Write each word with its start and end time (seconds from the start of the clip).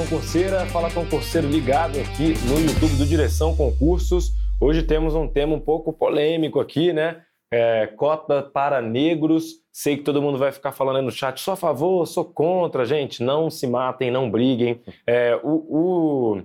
concurseira, 0.00 0.64
fala 0.66 0.90
concurseiro 0.90 1.46
ligado 1.46 1.98
aqui 2.00 2.32
no 2.48 2.58
YouTube 2.58 2.96
do 2.96 3.04
Direção 3.04 3.54
Concursos. 3.54 4.32
Hoje 4.58 4.82
temos 4.82 5.14
um 5.14 5.28
tema 5.28 5.54
um 5.54 5.60
pouco 5.60 5.92
polêmico 5.92 6.58
aqui, 6.58 6.90
né? 6.90 7.20
É, 7.52 7.86
cota 7.86 8.42
para 8.42 8.80
negros. 8.80 9.56
Sei 9.70 9.98
que 9.98 10.02
todo 10.02 10.22
mundo 10.22 10.38
vai 10.38 10.52
ficar 10.52 10.72
falando 10.72 10.96
aí 10.96 11.02
no 11.02 11.10
chat, 11.10 11.38
sou 11.38 11.52
a 11.52 11.56
favor, 11.56 12.06
sou 12.06 12.24
contra, 12.24 12.86
gente. 12.86 13.22
Não 13.22 13.50
se 13.50 13.66
matem, 13.66 14.10
não 14.10 14.30
briguem. 14.30 14.80
É, 15.06 15.38
o, 15.42 15.66
o, 15.68 16.42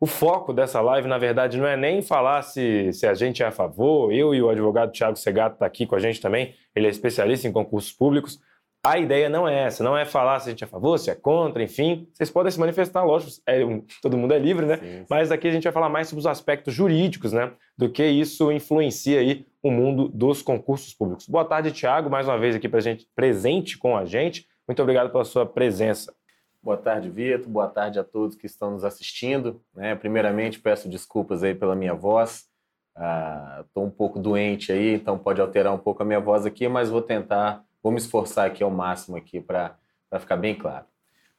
o, 0.00 0.06
foco 0.06 0.52
dessa 0.52 0.80
live, 0.80 1.08
na 1.08 1.18
verdade, 1.18 1.58
não 1.58 1.66
é 1.66 1.76
nem 1.76 2.02
falar 2.02 2.42
se, 2.42 2.92
se 2.92 3.04
a 3.04 3.14
gente 3.14 3.42
é 3.42 3.46
a 3.46 3.50
favor. 3.50 4.12
Eu 4.12 4.32
e 4.32 4.40
o 4.40 4.48
advogado 4.48 4.92
Tiago 4.92 5.16
Segato 5.16 5.54
está 5.54 5.66
aqui 5.66 5.86
com 5.86 5.96
a 5.96 6.00
gente 6.00 6.20
também. 6.20 6.54
Ele 6.74 6.86
é 6.86 6.90
especialista 6.90 7.48
em 7.48 7.52
concursos 7.52 7.90
públicos. 7.90 8.38
A 8.84 8.98
ideia 8.98 9.28
não 9.28 9.46
é 9.46 9.60
essa, 9.60 9.84
não 9.84 9.96
é 9.96 10.04
falar 10.04 10.40
se 10.40 10.48
a 10.48 10.50
gente 10.50 10.64
é 10.64 10.66
a 10.66 10.68
favor, 10.68 10.98
se 10.98 11.08
é 11.08 11.14
contra, 11.14 11.62
enfim. 11.62 12.08
Vocês 12.12 12.28
podem 12.28 12.50
se 12.50 12.58
manifestar, 12.58 13.04
lógico, 13.04 13.40
é, 13.46 13.60
todo 14.02 14.18
mundo 14.18 14.34
é 14.34 14.38
livre, 14.40 14.66
né? 14.66 14.76
Sim, 14.76 14.84
sim. 14.84 15.06
Mas 15.08 15.30
aqui 15.30 15.46
a 15.46 15.52
gente 15.52 15.62
vai 15.62 15.72
falar 15.72 15.88
mais 15.88 16.08
sobre 16.08 16.18
os 16.18 16.26
aspectos 16.26 16.74
jurídicos, 16.74 17.32
né? 17.32 17.52
Do 17.78 17.88
que 17.88 18.04
isso 18.04 18.50
influencia 18.50 19.20
aí 19.20 19.46
o 19.62 19.70
mundo 19.70 20.08
dos 20.08 20.42
concursos 20.42 20.92
públicos. 20.92 21.28
Boa 21.28 21.44
tarde, 21.44 21.70
Tiago, 21.70 22.10
mais 22.10 22.26
uma 22.26 22.36
vez 22.36 22.56
aqui 22.56 22.68
gente, 22.80 23.06
presente 23.14 23.78
com 23.78 23.96
a 23.96 24.04
gente. 24.04 24.48
Muito 24.66 24.82
obrigado 24.82 25.12
pela 25.12 25.24
sua 25.24 25.46
presença. 25.46 26.12
Boa 26.60 26.76
tarde, 26.76 27.08
Vitor. 27.08 27.48
Boa 27.48 27.68
tarde 27.68 28.00
a 28.00 28.04
todos 28.04 28.34
que 28.34 28.46
estão 28.46 28.72
nos 28.72 28.84
assistindo. 28.84 29.62
Né? 29.72 29.94
Primeiramente, 29.94 30.58
peço 30.58 30.88
desculpas 30.88 31.44
aí 31.44 31.54
pela 31.54 31.76
minha 31.76 31.94
voz. 31.94 32.48
Estou 32.96 33.84
ah, 33.84 33.86
um 33.86 33.90
pouco 33.90 34.18
doente 34.18 34.72
aí, 34.72 34.94
então 34.94 35.16
pode 35.16 35.40
alterar 35.40 35.72
um 35.72 35.78
pouco 35.78 36.02
a 36.02 36.06
minha 36.06 36.20
voz 36.20 36.44
aqui, 36.44 36.66
mas 36.66 36.90
vou 36.90 37.00
tentar 37.00 37.64
Vou 37.82 37.92
me 37.92 37.98
esforçar 37.98 38.46
aqui 38.46 38.62
ao 38.62 38.70
máximo 38.70 39.16
aqui 39.16 39.40
para 39.40 39.76
ficar 40.18 40.36
bem 40.36 40.54
claro. 40.54 40.86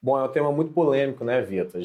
Bom, 0.02 0.20
é 0.20 0.24
um 0.24 0.28
tema 0.28 0.52
muito 0.52 0.74
polêmico, 0.74 1.24
né, 1.24 1.42
Vitor? 1.42 1.80
A 1.80 1.84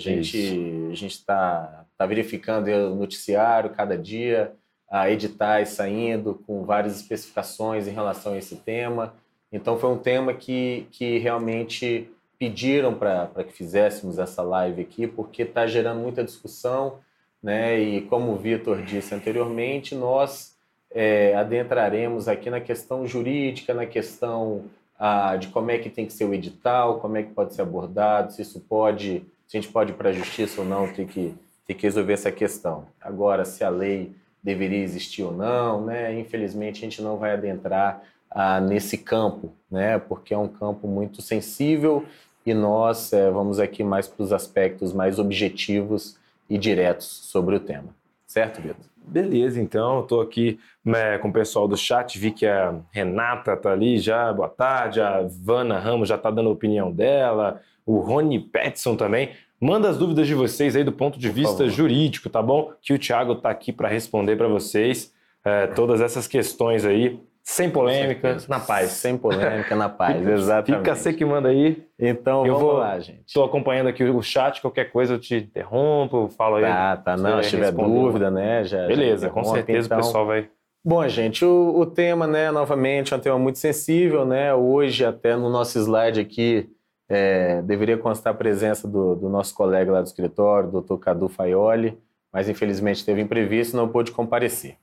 gente 0.92 1.06
está 1.06 1.86
tá 1.96 2.04
verificando 2.04 2.66
o 2.66 2.96
noticiário 2.96 3.70
cada 3.70 3.96
dia, 3.96 4.52
a 4.90 5.08
editais 5.08 5.68
saindo 5.68 6.34
com 6.46 6.64
várias 6.64 6.96
especificações 6.96 7.86
em 7.86 7.92
relação 7.92 8.32
a 8.32 8.38
esse 8.38 8.56
tema. 8.56 9.14
Então 9.52 9.78
foi 9.78 9.90
um 9.90 9.98
tema 9.98 10.34
que, 10.34 10.88
que 10.90 11.18
realmente 11.18 12.10
pediram 12.36 12.92
para 12.92 13.44
que 13.44 13.52
fizéssemos 13.52 14.18
essa 14.18 14.42
live 14.42 14.82
aqui, 14.82 15.06
porque 15.06 15.42
está 15.42 15.66
gerando 15.68 16.00
muita 16.00 16.24
discussão, 16.24 16.98
né? 17.40 17.78
E 17.78 18.00
como 18.02 18.32
o 18.32 18.36
Vitor 18.36 18.82
disse 18.82 19.14
anteriormente, 19.14 19.94
nós 19.94 20.57
é, 20.90 21.34
adentraremos 21.34 22.28
aqui 22.28 22.50
na 22.50 22.60
questão 22.60 23.06
jurídica, 23.06 23.74
na 23.74 23.86
questão 23.86 24.64
ah, 24.98 25.36
de 25.36 25.48
como 25.48 25.70
é 25.70 25.78
que 25.78 25.90
tem 25.90 26.06
que 26.06 26.12
ser 26.12 26.24
o 26.24 26.34
edital, 26.34 26.98
como 26.98 27.16
é 27.16 27.22
que 27.22 27.32
pode 27.32 27.54
ser 27.54 27.62
abordado, 27.62 28.32
se 28.32 28.42
isso 28.42 28.60
pode, 28.60 29.22
se 29.46 29.56
a 29.56 29.60
gente 29.60 29.72
pode 29.72 29.92
ir 29.92 29.94
para 29.94 30.10
a 30.10 30.12
justiça 30.12 30.60
ou 30.60 30.66
não, 30.66 30.92
tem 30.92 31.06
que, 31.06 31.34
que 31.66 31.82
resolver 31.82 32.14
essa 32.14 32.32
questão. 32.32 32.86
Agora, 33.00 33.44
se 33.44 33.62
a 33.62 33.68
lei 33.68 34.12
deveria 34.42 34.82
existir 34.82 35.22
ou 35.22 35.32
não, 35.32 35.84
né? 35.84 36.18
Infelizmente, 36.18 36.78
a 36.78 36.88
gente 36.88 37.02
não 37.02 37.16
vai 37.16 37.32
adentrar 37.32 38.02
ah, 38.30 38.60
nesse 38.60 38.98
campo, 38.98 39.52
né? 39.70 39.98
Porque 39.98 40.32
é 40.32 40.38
um 40.38 40.48
campo 40.48 40.88
muito 40.88 41.20
sensível 41.22 42.04
e 42.44 42.54
nós 42.54 43.12
é, 43.12 43.30
vamos 43.30 43.58
aqui 43.58 43.84
mais 43.84 44.08
para 44.08 44.22
os 44.22 44.32
aspectos 44.32 44.92
mais 44.92 45.18
objetivos 45.18 46.16
e 46.48 46.56
diretos 46.56 47.06
sobre 47.06 47.54
o 47.56 47.60
tema. 47.60 47.94
Certo, 48.26 48.60
Vitor? 48.60 48.84
Beleza, 49.10 49.60
então, 49.60 50.00
estou 50.00 50.20
aqui 50.20 50.58
né, 50.84 51.16
com 51.18 51.28
o 51.28 51.32
pessoal 51.32 51.66
do 51.66 51.76
chat, 51.76 52.18
vi 52.18 52.30
que 52.30 52.46
a 52.46 52.74
Renata 52.92 53.56
tá 53.56 53.72
ali 53.72 53.98
já, 53.98 54.32
boa 54.32 54.48
tarde, 54.48 55.00
a 55.00 55.26
Vana 55.42 55.78
Ramos 55.78 56.08
já 56.08 56.16
está 56.16 56.30
dando 56.30 56.50
a 56.50 56.52
opinião 56.52 56.92
dela, 56.92 57.60
o 57.86 58.00
Rony 58.00 58.38
Petson 58.38 58.96
também. 58.96 59.30
Manda 59.60 59.88
as 59.88 59.96
dúvidas 59.96 60.26
de 60.26 60.34
vocês 60.34 60.76
aí 60.76 60.84
do 60.84 60.92
ponto 60.92 61.18
de 61.18 61.28
Por 61.28 61.34
vista 61.34 61.56
favor. 61.58 61.70
jurídico, 61.70 62.28
tá 62.28 62.42
bom? 62.42 62.70
Que 62.82 62.92
o 62.92 62.98
Thiago 62.98 63.32
está 63.32 63.50
aqui 63.50 63.72
para 63.72 63.88
responder 63.88 64.36
para 64.36 64.46
vocês 64.46 65.12
é, 65.44 65.66
todas 65.68 66.00
essas 66.00 66.26
questões 66.26 66.84
aí. 66.84 67.18
Sem 67.48 67.70
polêmica, 67.70 68.36
na 68.46 68.60
paz. 68.60 68.90
Sem 68.90 69.16
polêmica, 69.16 69.74
na 69.74 69.88
paz, 69.88 70.20
exatamente. 70.28 70.80
Fica 70.80 70.94
você 70.94 71.14
que 71.14 71.24
manda 71.24 71.48
aí. 71.48 71.82
Então, 71.98 72.44
eu 72.44 72.52
vamos 72.52 72.68
vou, 72.68 72.78
lá, 72.78 73.00
gente. 73.00 73.22
Estou 73.26 73.42
acompanhando 73.42 73.86
aqui 73.86 74.04
o 74.04 74.20
chat, 74.20 74.60
qualquer 74.60 74.92
coisa 74.92 75.14
eu 75.14 75.18
te 75.18 75.36
interrompo, 75.36 76.28
falo 76.36 76.56
aí. 76.56 76.64
Tá, 76.64 76.96
tá, 76.98 77.16
não, 77.16 77.42
se 77.42 77.48
tiver 77.48 77.72
dúvida, 77.72 78.30
né, 78.30 78.64
já 78.64 78.86
Beleza, 78.86 79.28
já 79.28 79.32
com 79.32 79.42
certeza 79.44 79.86
então... 79.86 79.98
o 79.98 80.02
pessoal 80.02 80.26
vai... 80.26 80.50
Bom, 80.84 81.08
gente, 81.08 81.42
o, 81.42 81.78
o, 81.78 81.86
tema, 81.86 82.26
né, 82.26 82.50
novamente, 82.50 83.14
é 83.14 83.16
um 83.16 83.20
tema 83.20 83.38
muito 83.38 83.58
sensível, 83.58 84.26
né, 84.26 84.54
hoje 84.54 85.06
até 85.06 85.34
no 85.34 85.48
nosso 85.48 85.78
slide 85.78 86.20
aqui 86.20 86.68
é, 87.08 87.62
deveria 87.62 87.96
constar 87.96 88.34
a 88.34 88.36
presença 88.36 88.86
do, 88.86 89.16
do, 89.16 89.30
nosso 89.30 89.54
colega 89.54 89.90
lá 89.90 90.02
do 90.02 90.06
escritório, 90.06 90.70
doutor 90.70 90.98
Cadu 90.98 91.30
Faioli, 91.30 91.98
mas 92.30 92.46
infelizmente 92.46 93.06
teve 93.06 93.22
imprevisto 93.22 93.72
e 93.72 93.76
não 93.76 93.88
pôde 93.88 94.12
comparecer. 94.12 94.76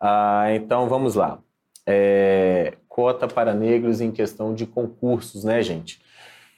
Ah, 0.00 0.46
então, 0.54 0.88
vamos 0.88 1.14
lá 1.14 1.40
é, 1.86 2.74
cota 2.88 3.28
para 3.28 3.54
negros 3.54 4.00
em 4.00 4.10
questão 4.10 4.54
de 4.54 4.66
concursos, 4.66 5.44
né, 5.44 5.62
gente? 5.62 6.00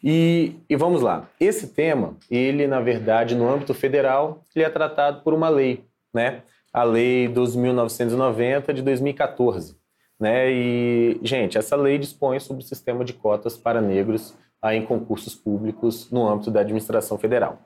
E, 0.02 0.54
e, 0.68 0.76
vamos 0.76 1.02
lá. 1.02 1.28
Esse 1.40 1.68
tema, 1.68 2.16
ele, 2.30 2.66
na 2.66 2.80
verdade, 2.80 3.34
no 3.34 3.48
âmbito 3.48 3.74
federal, 3.74 4.44
ele 4.54 4.64
é 4.64 4.70
tratado 4.70 5.22
por 5.22 5.34
uma 5.34 5.48
lei, 5.48 5.84
né? 6.14 6.42
A 6.72 6.84
Lei 6.84 7.28
2.990 7.28 8.72
de 8.72 8.82
2014. 8.82 9.76
Né? 10.20 10.50
E, 10.50 11.20
gente, 11.22 11.56
essa 11.56 11.76
lei 11.76 11.98
dispõe 11.98 12.38
sobre 12.40 12.62
o 12.62 12.66
sistema 12.66 13.04
de 13.04 13.12
cotas 13.12 13.56
para 13.56 13.80
negros 13.80 14.36
ah, 14.60 14.74
em 14.74 14.84
concursos 14.84 15.34
públicos 15.34 16.10
no 16.10 16.26
âmbito 16.26 16.50
da 16.50 16.60
administração 16.60 17.16
federal. 17.18 17.60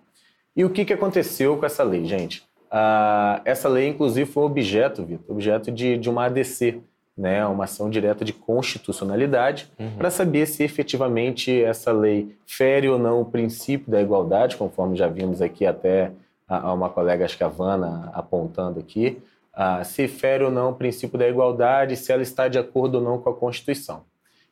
E 0.55 0.65
o 0.65 0.71
que, 0.71 0.85
que 0.85 0.93
aconteceu 0.93 1.57
com 1.57 1.65
essa 1.65 1.83
lei, 1.83 2.05
gente? 2.05 2.45
Ah, 2.71 3.41
essa 3.45 3.69
lei, 3.69 3.89
inclusive, 3.89 4.31
foi 4.31 4.45
objeto, 4.45 5.05
Vitor, 5.05 5.35
objeto 5.35 5.71
de, 5.71 5.97
de 5.97 6.11
uma 6.11 6.27
ADC, 6.27 6.83
né, 7.23 7.47
uma 7.47 7.65
ação 7.65 7.89
direta 7.89 8.25
de 8.25 8.33
constitucionalidade, 8.33 9.71
uhum. 9.79 9.95
para 9.97 10.11
saber 10.11 10.45
se 10.45 10.65
efetivamente 10.65 11.63
essa 11.63 11.93
lei 11.93 12.37
fere 12.45 12.89
ou 12.89 12.99
não 12.99 13.21
o 13.21 13.25
princípio 13.25 13.93
da 13.93 14.03
igualdade, 14.03 14.57
conforme 14.57 14.97
já 14.97 15.07
vimos 15.07 15.41
aqui 15.41 15.65
até 15.65 16.11
a, 16.49 16.73
uma 16.73 16.91
colega, 16.91 17.25
acho 17.25 17.39
que 17.39 17.45
a 17.45 17.49
Vanna, 17.49 18.11
apontando 18.13 18.81
aqui, 18.81 19.23
uh, 19.55 19.85
se 19.85 20.09
fere 20.09 20.43
ou 20.43 20.51
não 20.51 20.71
o 20.71 20.75
princípio 20.75 21.17
da 21.17 21.29
igualdade, 21.29 21.97
se 21.97 22.11
ela 22.11 22.23
está 22.23 22.49
de 22.49 22.59
acordo 22.59 22.97
ou 22.97 23.05
não 23.05 23.19
com 23.19 23.31
a 23.31 23.35
Constituição. 23.35 24.03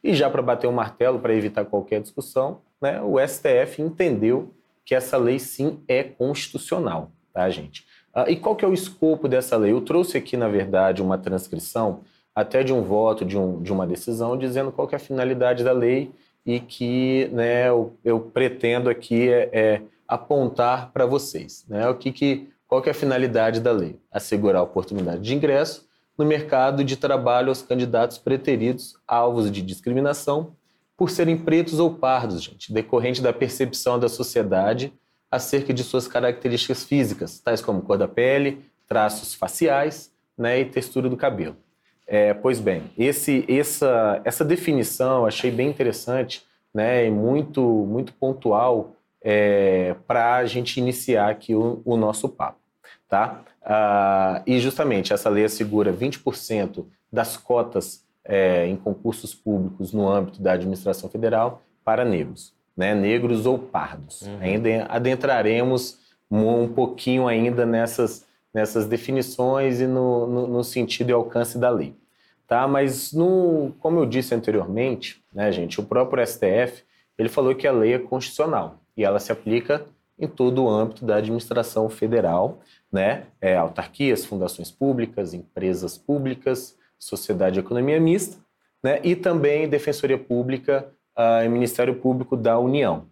E 0.02 0.14
já 0.14 0.30
para 0.30 0.40
bater 0.40 0.68
o 0.68 0.70
um 0.70 0.72
martelo, 0.72 1.18
para 1.18 1.34
evitar 1.34 1.64
qualquer 1.64 2.00
discussão, 2.00 2.58
né, 2.80 3.02
o 3.02 3.16
STF 3.18 3.82
entendeu 3.82 4.54
que 4.84 4.94
essa 4.94 5.16
lei 5.16 5.40
sim 5.40 5.80
é 5.88 6.04
constitucional, 6.04 7.10
tá, 7.32 7.50
gente? 7.50 7.84
Uh, 8.14 8.30
e 8.30 8.36
qual 8.36 8.54
que 8.54 8.64
é 8.64 8.68
o 8.68 8.72
escopo 8.72 9.26
dessa 9.26 9.56
lei? 9.56 9.72
Eu 9.72 9.80
trouxe 9.80 10.16
aqui, 10.16 10.36
na 10.36 10.46
verdade, 10.46 11.02
uma 11.02 11.18
transcrição 11.18 12.02
até 12.34 12.62
de 12.62 12.72
um 12.72 12.82
voto, 12.82 13.24
de, 13.24 13.36
um, 13.36 13.62
de 13.62 13.72
uma 13.72 13.86
decisão, 13.86 14.36
dizendo 14.36 14.72
qual 14.72 14.88
é 14.90 14.96
a 14.96 15.00
finalidade 15.00 15.64
da 15.64 15.72
lei 15.72 16.10
e 16.44 16.60
que 16.60 17.28
né, 17.32 17.68
eu, 17.68 17.94
eu 18.04 18.20
pretendo 18.20 18.88
aqui 18.88 19.28
é, 19.28 19.50
é 19.52 19.82
apontar 20.06 20.90
para 20.92 21.06
vocês. 21.06 21.64
Né, 21.68 21.88
o 21.88 21.94
que, 21.94 22.12
que, 22.12 22.48
qual 22.66 22.80
que 22.80 22.88
é 22.88 22.92
a 22.92 22.94
finalidade 22.94 23.60
da 23.60 23.72
lei? 23.72 23.98
Assegurar 24.10 24.60
a 24.60 24.64
oportunidade 24.64 25.22
de 25.22 25.34
ingresso 25.34 25.88
no 26.16 26.24
mercado 26.24 26.84
de 26.84 26.96
trabalho 26.96 27.48
aos 27.48 27.62
candidatos 27.62 28.18
preteridos 28.18 28.94
alvos 29.06 29.50
de 29.50 29.62
discriminação 29.62 30.54
por 30.96 31.08
serem 31.08 31.38
pretos 31.38 31.78
ou 31.78 31.94
pardos, 31.94 32.42
gente, 32.42 32.72
decorrente 32.72 33.22
da 33.22 33.32
percepção 33.32 33.98
da 33.98 34.08
sociedade 34.08 34.92
acerca 35.30 35.72
de 35.72 35.82
suas 35.82 36.06
características 36.06 36.84
físicas, 36.84 37.38
tais 37.38 37.62
como 37.62 37.80
cor 37.80 37.96
da 37.96 38.06
pele, 38.06 38.62
traços 38.86 39.32
faciais 39.32 40.12
né, 40.36 40.60
e 40.60 40.64
textura 40.66 41.08
do 41.08 41.16
cabelo. 41.16 41.56
É, 42.12 42.34
pois 42.34 42.58
bem, 42.58 42.90
esse, 42.98 43.44
essa, 43.48 44.20
essa 44.24 44.44
definição 44.44 45.18
eu 45.18 45.26
achei 45.26 45.48
bem 45.48 45.68
interessante 45.68 46.44
né, 46.74 47.06
e 47.06 47.10
muito, 47.10 47.62
muito 47.62 48.12
pontual 48.12 48.96
é, 49.22 49.94
para 50.08 50.34
a 50.34 50.44
gente 50.44 50.80
iniciar 50.80 51.30
aqui 51.30 51.54
o, 51.54 51.80
o 51.84 51.96
nosso 51.96 52.28
papo. 52.28 52.58
Tá? 53.08 53.42
Ah, 53.62 54.42
e 54.44 54.58
justamente 54.58 55.12
essa 55.12 55.30
lei 55.30 55.44
assegura 55.44 55.92
20% 55.92 56.84
das 57.12 57.36
cotas 57.36 58.04
é, 58.24 58.66
em 58.66 58.74
concursos 58.74 59.32
públicos 59.32 59.92
no 59.92 60.08
âmbito 60.08 60.42
da 60.42 60.54
administração 60.54 61.08
federal 61.08 61.62
para 61.84 62.04
negros, 62.04 62.52
né, 62.76 62.92
negros 62.92 63.46
ou 63.46 63.56
pardos. 63.56 64.22
Uhum. 64.22 64.38
Ainda 64.40 64.86
adentraremos 64.88 66.00
um 66.28 66.66
pouquinho 66.66 67.28
ainda 67.28 67.64
nessas, 67.64 68.26
nessas 68.52 68.86
definições 68.86 69.80
e 69.80 69.86
no, 69.86 70.26
no, 70.26 70.46
no 70.46 70.64
sentido 70.64 71.10
e 71.10 71.12
alcance 71.12 71.58
da 71.58 71.70
lei 71.70 71.94
tá? 72.50 72.66
Mas 72.66 73.12
no, 73.12 73.72
como 73.78 74.00
eu 74.00 74.06
disse 74.06 74.34
anteriormente, 74.34 75.22
né, 75.32 75.52
gente, 75.52 75.78
o 75.78 75.84
próprio 75.84 76.26
STF 76.26 76.82
ele 77.16 77.28
falou 77.28 77.54
que 77.54 77.64
a 77.64 77.70
lei 77.70 77.94
é 77.94 77.98
constitucional 77.98 78.80
e 78.96 79.04
ela 79.04 79.20
se 79.20 79.30
aplica 79.30 79.86
em 80.18 80.26
todo 80.26 80.64
o 80.64 80.68
âmbito 80.68 81.04
da 81.04 81.16
administração 81.16 81.88
federal, 81.88 82.58
né? 82.92 83.26
É, 83.40 83.56
autarquias, 83.56 84.24
fundações 84.24 84.70
públicas, 84.70 85.32
empresas 85.32 85.96
públicas, 85.96 86.76
sociedade 86.98 87.54
de 87.54 87.60
economia 87.60 88.00
mista, 88.00 88.38
né? 88.82 89.00
E 89.04 89.14
também 89.14 89.68
defensoria 89.68 90.18
pública 90.18 90.90
uh, 91.16 91.44
e 91.44 91.48
Ministério 91.48 91.94
Público 91.94 92.36
da 92.36 92.58
União. 92.58 93.06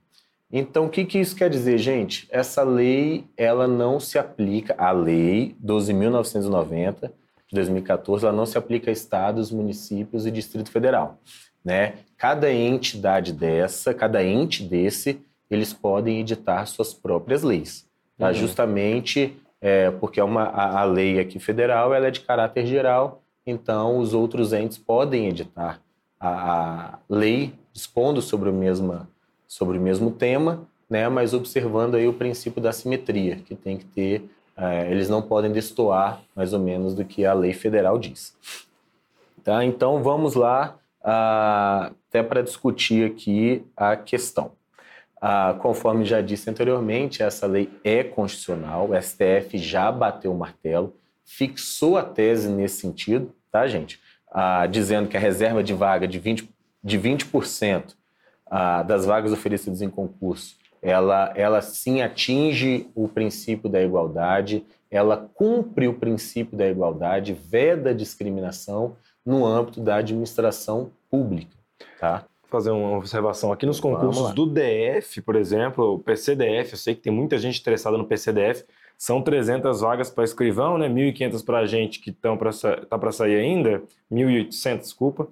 Então, 0.50 0.86
o 0.86 0.88
que, 0.88 1.04
que 1.04 1.18
isso 1.18 1.36
quer 1.36 1.50
dizer, 1.50 1.76
gente? 1.78 2.26
Essa 2.30 2.62
lei, 2.62 3.26
ela 3.36 3.68
não 3.68 4.00
se 4.00 4.18
aplica, 4.18 4.74
a 4.78 4.90
lei 4.90 5.54
12.990 5.64 7.10
de 7.46 7.54
2014, 7.54 8.24
ela 8.24 8.36
não 8.36 8.46
se 8.46 8.56
aplica 8.56 8.90
a 8.90 8.92
estados, 8.92 9.50
municípios 9.50 10.26
e 10.26 10.30
Distrito 10.30 10.70
Federal. 10.70 11.18
Né? 11.64 11.94
Cada 12.16 12.52
entidade 12.52 13.32
dessa, 13.32 13.92
cada 13.92 14.24
ente 14.24 14.62
desse, 14.62 15.20
eles 15.50 15.72
podem 15.72 16.20
editar 16.20 16.64
suas 16.66 16.94
próprias 16.94 17.42
leis. 17.42 17.86
Tá? 18.16 18.28
Uhum. 18.28 18.34
Justamente 18.34 19.36
é, 19.60 19.90
porque 19.90 20.20
é 20.20 20.24
uma, 20.24 20.44
a, 20.44 20.80
a, 20.80 20.84
lei 20.84 21.18
aqui 21.18 21.38
federal 21.38 21.92
ela 21.92 22.06
é 22.06 22.10
de 22.10 22.20
caráter 22.20 22.66
geral, 22.66 23.22
então 23.46 23.98
os 23.98 24.14
outros 24.14 24.52
entes 24.52 24.78
podem 24.78 25.26
editar 25.26 25.80
a, 26.18 26.28
a 26.28 26.98
lei 27.08 27.52
dispondo 27.72 28.22
sobre 28.22 28.48
o, 28.48 28.52
mesma, 28.52 29.08
sobre 29.48 29.78
o 29.78 29.80
mesmo 29.80 30.10
tema, 30.10 30.68
né, 30.88 31.08
mas 31.08 31.32
observando 31.32 31.94
aí 31.94 32.06
o 32.06 32.12
princípio 32.12 32.62
da 32.62 32.70
simetria, 32.70 33.36
que 33.36 33.54
tem 33.54 33.78
que 33.78 33.86
ter, 33.86 34.30
é, 34.56 34.90
eles 34.90 35.08
não 35.08 35.22
podem 35.22 35.50
destoar 35.50 36.20
mais 36.36 36.52
ou 36.52 36.60
menos 36.60 36.94
do 36.94 37.04
que 37.04 37.24
a 37.24 37.32
lei 37.32 37.54
federal 37.54 37.98
diz. 37.98 38.36
Tá? 39.42 39.64
Então 39.64 40.02
vamos 40.02 40.34
lá, 40.34 40.76
ah, 41.02 41.90
até 42.08 42.22
para 42.22 42.42
discutir 42.42 43.10
aqui 43.10 43.64
a 43.76 43.96
questão. 43.96 44.52
Ah, 45.20 45.56
conforme 45.60 46.04
já 46.04 46.20
disse 46.20 46.50
anteriormente, 46.50 47.22
essa 47.22 47.46
lei 47.46 47.70
é 47.82 48.04
constitucional, 48.04 48.90
o 48.90 49.02
STF 49.02 49.56
já 49.58 49.90
bateu 49.90 50.32
o 50.32 50.38
martelo, 50.38 50.94
fixou 51.24 51.96
a 51.96 52.02
tese 52.02 52.48
nesse 52.48 52.80
sentido, 52.80 53.32
tá, 53.50 53.66
gente? 53.66 54.00
Ah, 54.30 54.66
dizendo 54.66 55.08
que 55.08 55.16
a 55.16 55.20
reserva 55.20 55.62
de 55.62 55.72
vaga 55.72 56.06
de 56.06 56.20
20%, 56.20 56.48
de 56.82 56.98
20% 56.98 57.97
ah, 58.50 58.82
das 58.82 59.04
vagas 59.04 59.32
oferecidas 59.32 59.82
em 59.82 59.90
concurso, 59.90 60.56
ela, 60.80 61.32
ela 61.34 61.60
sim 61.60 62.02
atinge 62.02 62.88
o 62.94 63.08
princípio 63.08 63.68
da 63.68 63.82
igualdade, 63.82 64.64
ela 64.90 65.16
cumpre 65.34 65.88
o 65.88 65.94
princípio 65.94 66.56
da 66.56 66.68
igualdade, 66.68 67.32
veda 67.32 67.90
a 67.90 67.94
discriminação 67.94 68.96
no 69.24 69.44
âmbito 69.44 69.80
da 69.80 69.96
administração 69.96 70.90
pública, 71.10 71.56
tá? 71.98 72.24
fazer 72.48 72.70
uma 72.70 72.96
observação 72.96 73.52
aqui 73.52 73.66
nos 73.66 73.78
concursos 73.78 74.32
do 74.32 74.46
DF, 74.46 75.20
por 75.20 75.36
exemplo, 75.36 75.94
o 75.94 75.98
PCDF, 75.98 76.72
eu 76.72 76.78
sei 76.78 76.94
que 76.94 77.02
tem 77.02 77.12
muita 77.12 77.36
gente 77.38 77.60
interessada 77.60 77.98
no 77.98 78.06
PCDF, 78.06 78.64
são 78.96 79.22
300 79.22 79.80
vagas 79.80 80.10
para 80.10 80.24
escrivão, 80.24 80.76
né? 80.76 80.88
1.500 80.88 81.44
para 81.44 81.58
a 81.58 81.66
gente 81.66 82.00
que 82.00 82.10
estão 82.10 82.36
para 82.36 82.50
tá 82.88 82.98
para 82.98 83.12
sair 83.12 83.36
ainda, 83.36 83.82
1.800, 84.10 84.78
desculpa, 84.78 85.28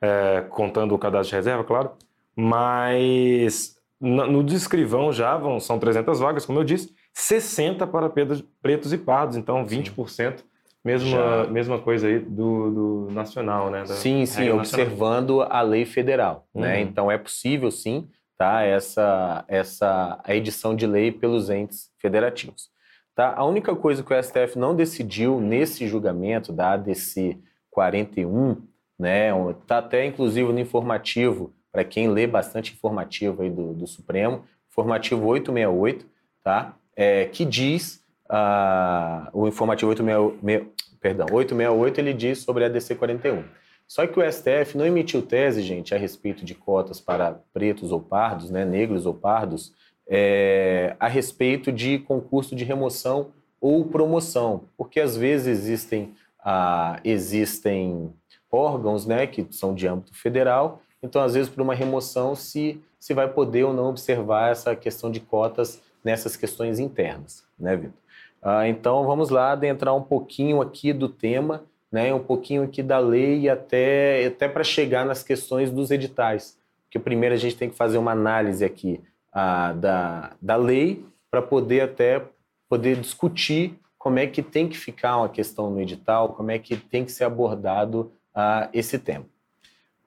é, 0.00 0.42
contando 0.50 0.94
o 0.94 0.98
cadastro 0.98 1.30
de 1.30 1.36
reserva, 1.36 1.64
claro. 1.64 1.90
Mas 2.40 3.76
no 4.00 4.44
de 4.44 4.54
escrivão 4.54 5.12
já 5.12 5.36
vão, 5.36 5.58
são 5.58 5.76
300 5.76 6.20
vagas, 6.20 6.46
como 6.46 6.60
eu 6.60 6.64
disse, 6.64 6.94
60 7.12 7.84
para 7.84 8.08
pretos 8.08 8.92
e 8.92 8.98
pardos, 8.98 9.36
então 9.36 9.66
20%. 9.66 10.38
Sim. 10.38 10.44
Mesma, 10.84 11.44
mesma 11.48 11.78
coisa 11.80 12.06
aí 12.06 12.20
do, 12.20 12.70
do 12.70 13.08
nacional, 13.10 13.68
né? 13.68 13.80
Da 13.80 13.94
sim, 13.94 14.24
sim, 14.24 14.48
observando 14.50 15.38
nacional. 15.38 15.58
a 15.58 15.62
lei 15.62 15.84
federal. 15.84 16.46
Né? 16.54 16.60
Uhum. 16.60 16.60
Né? 16.60 16.80
Então 16.80 17.10
é 17.10 17.18
possível, 17.18 17.70
sim, 17.70 18.08
tá? 18.38 18.62
essa, 18.62 19.44
essa 19.48 20.20
a 20.22 20.34
edição 20.34 20.76
de 20.76 20.86
lei 20.86 21.10
pelos 21.10 21.50
entes 21.50 21.90
federativos. 21.98 22.70
Tá? 23.16 23.34
A 23.36 23.44
única 23.44 23.74
coisa 23.74 24.04
que 24.04 24.14
o 24.14 24.22
STF 24.22 24.56
não 24.56 24.76
decidiu 24.76 25.40
nesse 25.40 25.88
julgamento 25.88 26.52
da 26.52 26.74
ADC 26.74 27.36
41, 27.70 28.56
né? 28.96 29.30
Está 29.60 29.78
até 29.78 30.06
inclusive 30.06 30.52
no 30.52 30.60
informativo, 30.60 31.52
para 31.78 31.84
quem 31.84 32.08
lê 32.08 32.26
bastante 32.26 32.72
informativo 32.72 33.42
aí 33.42 33.50
do, 33.50 33.72
do 33.72 33.86
Supremo, 33.86 34.42
informativo 34.68 35.24
868, 35.28 36.04
tá? 36.42 36.74
É, 36.96 37.26
que 37.26 37.44
diz 37.44 38.02
ah, 38.28 39.30
o 39.32 39.46
informativo 39.46 39.90
868, 39.90 40.72
perdão, 41.00 41.26
868 41.30 42.00
ele 42.00 42.12
diz 42.12 42.38
sobre 42.38 42.64
a 42.64 42.68
DC 42.68 42.96
41. 42.96 43.44
Só 43.86 44.04
que 44.08 44.18
o 44.18 44.32
STF 44.32 44.76
não 44.76 44.84
emitiu 44.84 45.22
tese, 45.22 45.62
gente, 45.62 45.94
a 45.94 45.98
respeito 45.98 46.44
de 46.44 46.52
cotas 46.52 47.00
para 47.00 47.38
pretos 47.52 47.92
ou 47.92 48.00
pardos, 48.00 48.50
né, 48.50 48.64
negros 48.64 49.06
ou 49.06 49.14
pardos, 49.14 49.72
é, 50.08 50.96
a 50.98 51.06
respeito 51.06 51.70
de 51.70 52.00
concurso 52.00 52.56
de 52.56 52.64
remoção 52.64 53.28
ou 53.60 53.84
promoção, 53.84 54.64
porque 54.76 54.98
às 54.98 55.16
vezes 55.16 55.46
existem, 55.46 56.12
ah, 56.40 56.98
existem 57.04 58.12
órgãos 58.50 59.06
né, 59.06 59.28
que 59.28 59.46
são 59.52 59.72
de 59.72 59.86
âmbito 59.86 60.12
federal, 60.16 60.82
então 61.02 61.22
às 61.22 61.34
vezes 61.34 61.50
por 61.50 61.62
uma 61.62 61.74
remoção 61.74 62.34
se, 62.34 62.80
se 62.98 63.14
vai 63.14 63.28
poder 63.28 63.64
ou 63.64 63.72
não 63.72 63.90
observar 63.90 64.50
essa 64.50 64.74
questão 64.74 65.10
de 65.10 65.20
cotas 65.20 65.82
nessas 66.04 66.36
questões 66.36 66.78
internas, 66.78 67.44
né, 67.58 67.76
Vitor? 67.76 67.98
Ah, 68.40 68.68
então 68.68 69.04
vamos 69.04 69.30
lá 69.30 69.52
adentrar 69.52 69.94
um 69.96 70.02
pouquinho 70.02 70.60
aqui 70.60 70.92
do 70.92 71.08
tema, 71.08 71.64
né, 71.90 72.12
um 72.14 72.22
pouquinho 72.22 72.62
aqui 72.62 72.82
da 72.82 72.98
lei 72.98 73.48
até, 73.48 74.26
até 74.26 74.48
para 74.48 74.62
chegar 74.62 75.04
nas 75.04 75.22
questões 75.22 75.70
dos 75.70 75.90
editais. 75.90 76.56
Porque 76.84 76.98
primeiro 76.98 77.34
a 77.34 77.38
gente 77.38 77.56
tem 77.56 77.68
que 77.68 77.76
fazer 77.76 77.98
uma 77.98 78.12
análise 78.12 78.64
aqui 78.64 79.00
ah, 79.32 79.72
da, 79.72 80.32
da 80.40 80.56
lei 80.56 81.04
para 81.30 81.42
poder 81.42 81.80
até 81.82 82.24
poder 82.68 82.96
discutir 83.00 83.78
como 83.98 84.18
é 84.18 84.26
que 84.26 84.42
tem 84.42 84.68
que 84.68 84.76
ficar 84.76 85.16
uma 85.16 85.28
questão 85.28 85.70
no 85.70 85.80
edital, 85.80 86.30
como 86.30 86.50
é 86.50 86.58
que 86.58 86.76
tem 86.76 87.04
que 87.04 87.10
ser 87.10 87.24
abordado 87.24 88.12
ah, 88.34 88.68
esse 88.72 88.98
tema. 88.98 89.26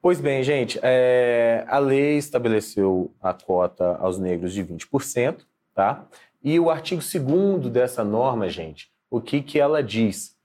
Pois 0.02 0.20
bem, 0.20 0.42
gente, 0.42 0.80
é, 0.82 1.64
a 1.68 1.78
lei 1.78 2.16
estabeleceu 2.16 3.14
a 3.22 3.32
cota 3.32 3.96
aos 3.98 4.18
negros 4.18 4.52
de 4.52 4.64
20%, 4.64 5.46
tá? 5.72 6.08
E 6.42 6.58
o 6.58 6.70
artigo 6.70 7.00
2 7.00 7.70
dessa 7.70 8.02
norma, 8.02 8.48
gente, 8.48 8.90
o 9.08 9.20
que, 9.20 9.40
que 9.40 9.60
ela 9.60 9.80
diz? 9.80 10.36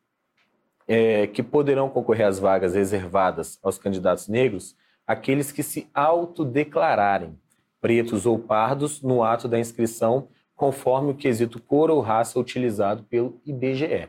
É 0.87 1.25
que 1.25 1.41
poderão 1.41 1.89
concorrer 1.89 2.27
às 2.27 2.37
vagas 2.37 2.75
reservadas 2.75 3.57
aos 3.63 3.79
candidatos 3.79 4.27
negros 4.27 4.75
aqueles 5.07 5.51
que 5.51 5.63
se 5.63 5.89
autodeclararem 5.91 7.35
pretos 7.81 8.27
ou 8.27 8.37
pardos 8.37 9.01
no 9.01 9.23
ato 9.23 9.47
da 9.47 9.57
inscrição, 9.57 10.27
conforme 10.55 11.09
o 11.09 11.15
quesito 11.15 11.59
cor 11.59 11.89
ou 11.89 11.99
raça 11.99 12.39
utilizado 12.39 13.01
pelo 13.05 13.41
IBGE. 13.43 14.07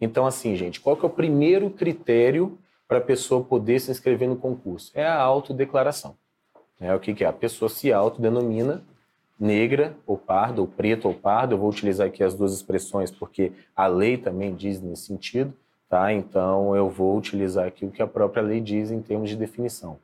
Então, 0.00 0.26
assim, 0.26 0.56
gente, 0.56 0.80
qual 0.80 0.96
que 0.96 1.04
é 1.04 1.08
o 1.08 1.12
primeiro 1.12 1.70
critério 1.70 2.58
para 2.88 2.98
a 2.98 3.02
pessoa 3.02 3.44
poder 3.44 3.78
se 3.78 3.90
inscrever 3.90 4.28
no 4.28 4.36
concurso? 4.36 4.90
É 4.94 5.06
a 5.06 5.20
autodeclaração. 5.20 6.16
É 6.80 6.94
o 6.94 6.98
que, 6.98 7.14
que 7.14 7.22
é? 7.22 7.26
A 7.26 7.32
pessoa 7.32 7.68
se 7.68 7.92
autodenomina 7.92 8.82
negra 9.38 9.94
ou 10.06 10.16
pardo, 10.16 10.62
ou 10.62 10.66
preto 10.66 11.06
ou 11.06 11.14
pardo. 11.14 11.54
Eu 11.54 11.58
vou 11.58 11.68
utilizar 11.68 12.06
aqui 12.06 12.24
as 12.24 12.34
duas 12.34 12.52
expressões 12.54 13.10
porque 13.10 13.52
a 13.76 13.86
lei 13.86 14.16
também 14.16 14.54
diz 14.54 14.80
nesse 14.80 15.02
sentido, 15.02 15.52
tá? 15.88 16.12
Então 16.12 16.74
eu 16.74 16.88
vou 16.88 17.16
utilizar 17.16 17.66
aqui 17.66 17.84
o 17.84 17.90
que 17.90 18.02
a 18.02 18.06
própria 18.06 18.42
lei 18.42 18.60
diz 18.60 18.90
em 18.90 19.02
termos 19.02 19.28
de 19.28 19.36
definição. 19.36 19.98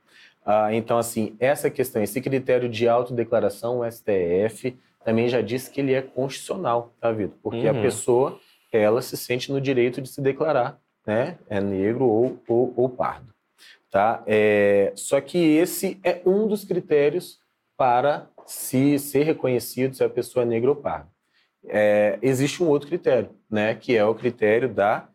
Ah, 0.45 0.71
então, 0.73 0.99
assim, 0.99 1.35
essa 1.39 1.71
questão, 1.71 2.03
esse 2.03 2.21
critério 2.21 2.69
de 2.69 2.87
autodeclaração, 2.87 3.79
o 3.79 3.91
STF 3.91 4.77
também 5.03 5.27
já 5.27 5.41
disse 5.41 5.71
que 5.71 5.81
ele 5.81 5.93
é 5.93 6.03
constitucional, 6.03 6.93
tá, 7.01 7.11
Vitor? 7.11 7.35
Porque 7.41 7.67
uhum. 7.67 7.79
a 7.79 7.81
pessoa, 7.81 8.39
ela 8.71 9.01
se 9.01 9.17
sente 9.17 9.51
no 9.51 9.59
direito 9.59 10.01
de 10.01 10.09
se 10.09 10.21
declarar, 10.21 10.79
né? 11.05 11.37
É 11.47 11.61
negro 11.61 12.05
ou, 12.05 12.41
ou, 12.47 12.73
ou 12.75 12.89
pardo, 12.89 13.33
tá? 13.91 14.23
É, 14.25 14.91
só 14.95 15.21
que 15.21 15.37
esse 15.37 15.99
é 16.03 16.21
um 16.25 16.47
dos 16.47 16.63
critérios 16.63 17.39
para 17.77 18.29
se 18.45 18.97
ser 18.99 19.23
reconhecido 19.23 19.95
se 19.95 20.03
a 20.03 20.09
pessoa 20.09 20.43
é 20.43 20.45
negra 20.45 20.69
ou 20.69 20.75
parda. 20.75 21.09
É, 21.67 22.19
existe 22.21 22.63
um 22.63 22.67
outro 22.67 22.87
critério, 22.87 23.29
né, 23.49 23.73
que 23.75 23.95
é 23.95 24.05
o 24.05 24.13
critério 24.13 24.71
da 24.71 25.09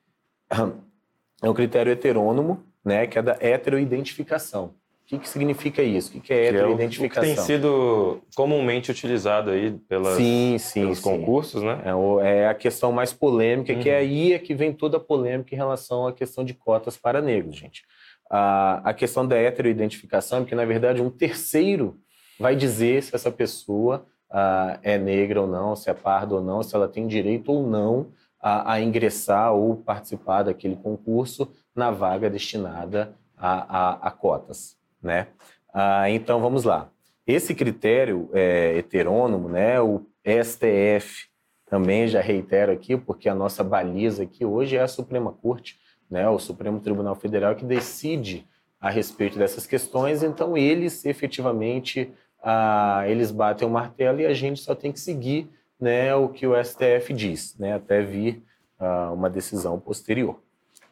é 1.42 1.48
o 1.48 1.54
critério 1.54 1.92
heterônomo, 1.92 2.64
né, 2.84 3.06
que 3.06 3.18
é 3.18 3.22
da 3.22 3.36
heteroidentificação. 3.40 4.74
O 5.10 5.14
que, 5.16 5.18
que 5.18 5.28
significa 5.28 5.82
isso? 5.82 6.10
O 6.10 6.12
que, 6.12 6.20
que 6.20 6.32
é 6.32 6.46
heteroidentificação? 6.46 7.22
Que, 7.22 7.30
é 7.30 7.32
o 7.32 7.34
que 7.34 7.36
tem 7.36 7.44
sido 7.44 8.22
comumente 8.36 8.92
utilizado 8.92 9.50
aí 9.50 9.72
pelas, 9.72 10.16
sim, 10.16 10.56
sim, 10.56 10.82
pelos 10.82 10.98
sim. 10.98 11.02
concursos, 11.02 11.64
né? 11.64 11.82
É, 11.84 12.28
é, 12.28 12.46
a 12.46 12.54
questão 12.54 12.92
mais 12.92 13.12
polêmica, 13.12 13.72
uhum. 13.72 13.80
que 13.80 13.90
é 13.90 13.96
aí 13.96 14.32
é 14.32 14.38
que 14.38 14.54
vem 14.54 14.72
toda 14.72 14.98
a 14.98 15.00
polêmica 15.00 15.52
em 15.52 15.58
relação 15.58 16.06
à 16.06 16.12
questão 16.12 16.44
de 16.44 16.54
cotas 16.54 16.96
para 16.96 17.20
negros, 17.20 17.56
gente. 17.56 17.82
A, 18.30 18.90
a 18.90 18.94
questão 18.94 19.26
da 19.26 19.36
heteroidentificação, 19.36 20.44
que 20.44 20.54
na 20.54 20.64
verdade 20.64 21.02
um 21.02 21.10
terceiro 21.10 21.98
vai 22.38 22.54
dizer 22.54 23.02
se 23.02 23.12
essa 23.12 23.32
pessoa 23.32 24.06
ah, 24.30 24.78
é 24.80 24.96
negra 24.96 25.40
ou 25.40 25.48
não, 25.48 25.74
se 25.74 25.90
é 25.90 25.94
parda 25.94 26.36
ou 26.36 26.40
não, 26.40 26.62
se 26.62 26.76
ela 26.76 26.86
tem 26.86 27.08
direito 27.08 27.50
ou 27.50 27.66
não 27.66 28.12
a, 28.40 28.74
a 28.74 28.80
ingressar 28.80 29.52
ou 29.52 29.74
participar 29.74 30.44
daquele 30.44 30.76
concurso 30.76 31.50
na 31.74 31.90
vaga 31.90 32.30
destinada 32.30 33.12
a, 33.36 33.78
a, 33.78 34.08
a 34.08 34.10
cotas, 34.12 34.76
né? 35.02 35.28
Ah, 35.72 36.10
então 36.10 36.40
vamos 36.40 36.64
lá. 36.64 36.90
Esse 37.26 37.54
critério 37.54 38.28
é, 38.32 38.76
heterônomo, 38.78 39.48
né? 39.48 39.80
O 39.80 40.06
STF 40.24 41.28
também 41.66 42.08
já 42.08 42.20
reitero 42.20 42.72
aqui, 42.72 42.96
porque 42.96 43.28
a 43.28 43.34
nossa 43.34 43.62
baliza 43.62 44.24
aqui 44.24 44.44
hoje 44.44 44.76
é 44.76 44.80
a 44.80 44.88
Suprema 44.88 45.32
Corte, 45.32 45.78
né? 46.10 46.28
O 46.28 46.38
Supremo 46.38 46.80
Tribunal 46.80 47.14
Federal 47.14 47.54
que 47.54 47.64
decide 47.64 48.46
a 48.80 48.90
respeito 48.90 49.38
dessas 49.38 49.66
questões. 49.66 50.22
Então 50.22 50.56
eles 50.56 51.04
efetivamente 51.04 52.12
ah, 52.42 53.04
eles 53.06 53.30
batem 53.30 53.68
o 53.68 53.70
martelo 53.70 54.20
e 54.20 54.26
a 54.26 54.32
gente 54.34 54.60
só 54.60 54.74
tem 54.74 54.90
que 54.90 55.00
seguir 55.00 55.48
né, 55.78 56.14
o 56.14 56.28
que 56.28 56.46
o 56.46 56.54
STF 56.62 57.12
diz, 57.12 57.56
né, 57.58 57.74
até 57.74 58.02
vir 58.02 58.42
ah, 58.78 59.10
uma 59.12 59.30
decisão 59.30 59.78
posterior. 59.78 60.40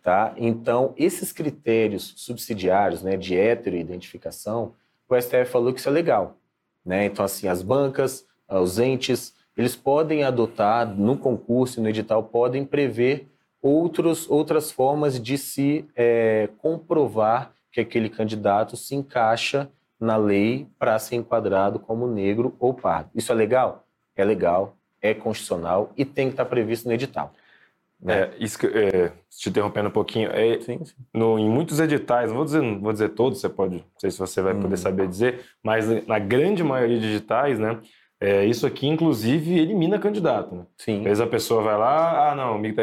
Tá? 0.08 0.32
Então, 0.38 0.94
esses 0.96 1.32
critérios 1.32 2.14
subsidiários 2.16 3.02
né, 3.02 3.14
de 3.14 3.36
heteroidentificação, 3.36 4.72
o 5.06 5.14
STF 5.14 5.44
falou 5.44 5.70
que 5.70 5.80
isso 5.80 5.88
é 5.90 5.92
legal. 5.92 6.38
Né? 6.82 7.04
Então, 7.04 7.22
assim, 7.22 7.46
as 7.46 7.60
bancas, 7.60 8.24
os 8.48 8.78
entes, 8.78 9.34
eles 9.54 9.76
podem 9.76 10.24
adotar 10.24 10.88
no 10.88 11.18
concurso 11.18 11.78
e 11.78 11.82
no 11.82 11.90
edital, 11.90 12.22
podem 12.22 12.64
prever 12.64 13.28
outros, 13.60 14.26
outras 14.30 14.70
formas 14.70 15.20
de 15.20 15.36
se 15.36 15.86
é, 15.94 16.48
comprovar 16.56 17.52
que 17.70 17.78
aquele 17.78 18.08
candidato 18.08 18.78
se 18.78 18.94
encaixa 18.94 19.70
na 20.00 20.16
lei 20.16 20.66
para 20.78 20.98
ser 20.98 21.16
enquadrado 21.16 21.78
como 21.78 22.06
negro 22.06 22.56
ou 22.58 22.72
pardo. 22.72 23.10
Isso 23.14 23.30
é 23.30 23.34
legal? 23.34 23.84
É 24.16 24.24
legal, 24.24 24.74
é 25.02 25.12
constitucional 25.12 25.92
e 25.98 26.06
tem 26.06 26.28
que 26.28 26.32
estar 26.32 26.46
previsto 26.46 26.88
no 26.88 26.94
edital. 26.94 27.34
Né? 28.00 28.20
É, 28.22 28.30
isso 28.38 28.58
que, 28.58 28.66
é, 28.66 29.12
te 29.28 29.48
interrompendo 29.48 29.88
um 29.88 29.92
pouquinho, 29.92 30.30
é, 30.30 30.60
sim, 30.60 30.84
sim. 30.84 30.94
No, 31.12 31.38
em 31.38 31.48
muitos 31.48 31.80
editais, 31.80 32.28
não 32.28 32.36
vou 32.36 32.44
dizer, 32.44 32.62
não 32.62 32.80
vou 32.80 32.92
dizer 32.92 33.10
todos, 33.10 33.40
você 33.40 33.48
pode, 33.48 33.76
não 33.76 33.84
sei 33.98 34.10
se 34.10 34.18
você 34.18 34.40
vai 34.40 34.54
hum. 34.54 34.60
poder 34.60 34.76
saber 34.76 35.08
dizer, 35.08 35.40
mas 35.62 35.86
na 36.06 36.18
grande 36.18 36.62
maioria 36.62 36.98
de 36.98 37.06
editais, 37.06 37.58
né, 37.58 37.80
é, 38.20 38.44
isso 38.44 38.66
aqui, 38.66 38.86
inclusive, 38.86 39.58
elimina 39.58 39.98
candidato. 39.98 40.54
Né? 40.54 40.66
Sim. 40.76 40.98
Às 40.98 41.04
vezes 41.04 41.20
a 41.20 41.26
pessoa 41.26 41.62
vai 41.62 41.76
lá, 41.76 42.30
ah, 42.30 42.34
não, 42.34 42.58
me, 42.58 42.74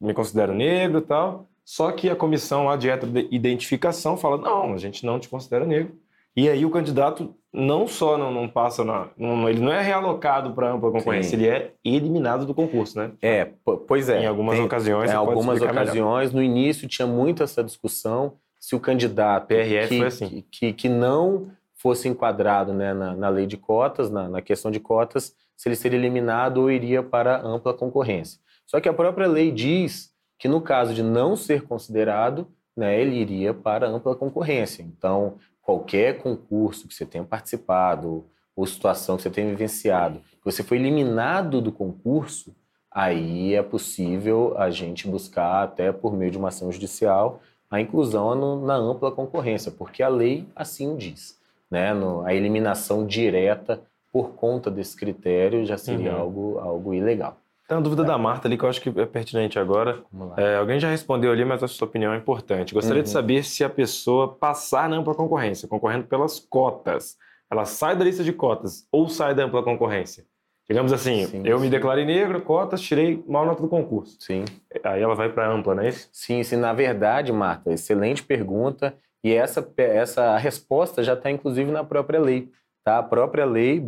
me 0.00 0.14
considero 0.14 0.54
negro 0.54 0.98
e 0.98 1.02
tal, 1.02 1.48
só 1.64 1.90
que 1.92 2.10
a 2.10 2.16
comissão 2.16 2.64
lá 2.64 2.76
de 2.76 2.88
identificação 3.30 4.16
fala, 4.16 4.38
não, 4.38 4.74
a 4.74 4.78
gente 4.78 5.04
não 5.04 5.18
te 5.18 5.28
considera 5.28 5.64
negro, 5.64 5.94
e 6.36 6.48
aí 6.48 6.64
o 6.64 6.70
candidato 6.70 7.34
não 7.52 7.86
só 7.86 8.18
não, 8.18 8.32
não 8.32 8.48
passa 8.48 8.84
na. 8.84 9.08
Não, 9.16 9.48
ele 9.48 9.60
não 9.60 9.72
é 9.72 9.80
realocado 9.80 10.52
para 10.52 10.72
ampla 10.72 10.90
concorrência, 10.90 11.38
Sim. 11.38 11.44
ele 11.44 11.48
é 11.48 11.72
eliminado 11.84 12.44
do 12.44 12.52
concurso, 12.52 12.98
né? 12.98 13.12
É, 13.22 13.48
pois 13.86 14.08
é. 14.08 14.22
Em 14.22 14.26
algumas 14.26 14.56
tem, 14.56 14.64
ocasiões. 14.64 15.10
Em 15.10 15.14
algumas 15.14 15.62
ocasiões, 15.62 16.32
melhor. 16.32 16.34
no 16.34 16.42
início 16.42 16.88
tinha 16.88 17.06
muito 17.06 17.44
essa 17.44 17.62
discussão 17.62 18.32
se 18.58 18.74
o 18.74 18.80
candidato 18.80 19.46
PRF 19.46 19.88
que, 19.88 20.04
assim. 20.04 20.28
que, 20.28 20.42
que, 20.42 20.72
que, 20.72 20.88
não 20.88 21.50
fosse 21.74 22.08
enquadrado 22.08 22.72
né, 22.72 22.94
na, 22.94 23.14
na 23.14 23.28
lei 23.28 23.46
de 23.46 23.58
cotas, 23.58 24.10
na, 24.10 24.28
na 24.28 24.40
questão 24.40 24.70
de 24.70 24.80
cotas, 24.80 25.36
se 25.54 25.68
ele 25.68 25.76
seria 25.76 25.98
eliminado 25.98 26.62
ou 26.62 26.70
iria 26.70 27.02
para 27.02 27.40
ampla 27.42 27.74
concorrência. 27.74 28.40
Só 28.66 28.80
que 28.80 28.88
a 28.88 28.92
própria 28.92 29.26
lei 29.26 29.52
diz 29.52 30.10
que 30.38 30.48
no 30.48 30.60
caso 30.60 30.94
de 30.94 31.02
não 31.02 31.36
ser 31.36 31.62
considerado, 31.62 32.48
né, 32.76 32.98
ele 32.98 33.14
iria 33.16 33.54
para 33.54 33.86
ampla 33.86 34.16
concorrência. 34.16 34.82
Então, 34.82 35.34
qualquer 35.64 36.18
concurso 36.18 36.86
que 36.86 36.94
você 36.94 37.06
tenha 37.06 37.24
participado 37.24 38.24
ou 38.54 38.66
situação 38.66 39.16
que 39.16 39.22
você 39.22 39.30
tenha 39.30 39.48
vivenciado, 39.48 40.20
que 40.20 40.44
você 40.44 40.62
foi 40.62 40.76
eliminado 40.78 41.60
do 41.60 41.72
concurso, 41.72 42.54
aí 42.90 43.54
é 43.54 43.62
possível 43.62 44.54
a 44.56 44.70
gente 44.70 45.08
buscar, 45.08 45.64
até 45.64 45.90
por 45.90 46.14
meio 46.14 46.30
de 46.30 46.38
uma 46.38 46.48
ação 46.48 46.70
judicial, 46.70 47.40
a 47.68 47.80
inclusão 47.80 48.60
na 48.60 48.76
ampla 48.76 49.10
concorrência, 49.10 49.72
porque 49.72 50.02
a 50.02 50.08
lei 50.08 50.46
assim 50.54 50.96
diz. 50.96 51.40
Né? 51.68 51.90
A 52.24 52.32
eliminação 52.32 53.04
direta 53.04 53.82
por 54.12 54.34
conta 54.34 54.70
desse 54.70 54.94
critério 54.94 55.64
já 55.64 55.76
seria 55.76 56.12
uhum. 56.12 56.20
algo, 56.20 56.58
algo 56.60 56.94
ilegal. 56.94 57.36
Tem 57.66 57.76
uma 57.76 57.82
dúvida 57.82 58.02
é. 58.02 58.06
da 58.06 58.18
Marta 58.18 58.46
ali 58.46 58.58
que 58.58 58.64
eu 58.64 58.68
acho 58.68 58.80
que 58.80 58.88
é 58.88 59.06
pertinente 59.06 59.58
agora. 59.58 60.02
É, 60.36 60.56
alguém 60.56 60.78
já 60.78 60.90
respondeu 60.90 61.32
ali, 61.32 61.44
mas 61.44 61.62
a 61.62 61.68
sua 61.68 61.86
opinião 61.86 62.12
é 62.12 62.16
importante. 62.16 62.74
Gostaria 62.74 63.00
uhum. 63.00 63.04
de 63.04 63.10
saber 63.10 63.44
se 63.44 63.64
a 63.64 63.70
pessoa 63.70 64.34
passar 64.34 64.88
na 64.88 64.96
ampla 64.96 65.14
concorrência, 65.14 65.66
concorrendo 65.66 66.04
pelas 66.04 66.38
cotas, 66.38 67.16
ela 67.50 67.64
sai 67.64 67.96
da 67.96 68.04
lista 68.04 68.22
de 68.22 68.32
cotas 68.32 68.86
ou 68.92 69.08
sai 69.08 69.34
da 69.34 69.44
ampla 69.44 69.62
concorrência? 69.62 70.24
Digamos 70.68 70.92
assim, 70.94 71.26
sim, 71.26 71.42
eu 71.44 71.58
sim. 71.58 71.64
me 71.64 71.70
declarei 71.70 72.06
negro, 72.06 72.40
cotas, 72.40 72.80
tirei 72.80 73.22
mal 73.28 73.44
nota 73.44 73.60
do 73.60 73.68
concurso. 73.68 74.16
Sim. 74.18 74.44
Aí 74.82 75.02
ela 75.02 75.14
vai 75.14 75.30
para 75.30 75.50
ampla, 75.50 75.74
não 75.74 75.82
é 75.82 75.88
isso? 75.88 76.08
Sim, 76.10 76.42
sim. 76.42 76.56
Na 76.56 76.72
verdade, 76.72 77.32
Marta, 77.32 77.70
excelente 77.70 78.22
pergunta. 78.22 78.94
E 79.22 79.32
essa, 79.32 79.66
essa 79.76 80.36
resposta 80.36 81.02
já 81.02 81.14
está, 81.14 81.30
inclusive, 81.30 81.70
na 81.70 81.84
própria 81.84 82.20
lei. 82.20 82.50
Tá? 82.82 82.98
A 82.98 83.02
própria 83.02 83.44
lei 83.44 83.78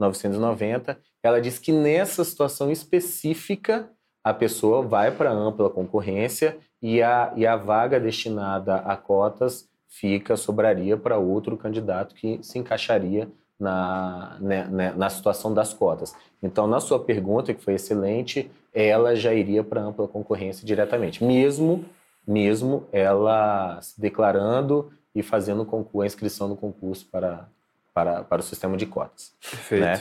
12.990 0.00 0.96
ela 1.22 1.40
diz 1.40 1.58
que 1.58 1.72
nessa 1.72 2.24
situação 2.24 2.70
específica 2.70 3.90
a 4.22 4.32
pessoa 4.32 4.82
vai 4.82 5.10
para 5.10 5.30
ampla 5.30 5.70
concorrência 5.70 6.58
e 6.80 7.02
a, 7.02 7.32
e 7.36 7.46
a 7.46 7.56
vaga 7.56 7.98
destinada 7.98 8.76
a 8.76 8.96
cotas 8.96 9.68
fica, 9.88 10.36
sobraria 10.36 10.96
para 10.96 11.18
outro 11.18 11.56
candidato 11.56 12.14
que 12.14 12.38
se 12.42 12.58
encaixaria 12.58 13.28
na, 13.58 14.36
né, 14.40 14.64
né, 14.68 14.92
na 14.96 15.10
situação 15.10 15.52
das 15.52 15.72
cotas. 15.74 16.14
Então, 16.42 16.66
na 16.66 16.78
sua 16.78 17.00
pergunta, 17.00 17.52
que 17.52 17.62
foi 17.62 17.74
excelente, 17.74 18.50
ela 18.72 19.16
já 19.16 19.34
iria 19.34 19.64
para 19.64 19.82
ampla 19.82 20.06
concorrência 20.06 20.64
diretamente, 20.64 21.24
mesmo, 21.24 21.84
mesmo 22.26 22.86
ela 22.92 23.80
se 23.80 24.00
declarando 24.00 24.92
e 25.14 25.22
fazendo 25.22 25.66
a 26.00 26.06
inscrição 26.06 26.46
no 26.46 26.56
concurso 26.56 27.06
para, 27.10 27.48
para, 27.94 28.22
para 28.24 28.40
o 28.40 28.44
sistema 28.44 28.76
de 28.76 28.86
cotas. 28.86 29.34
Perfeito. 29.40 29.84
Né? 29.84 30.00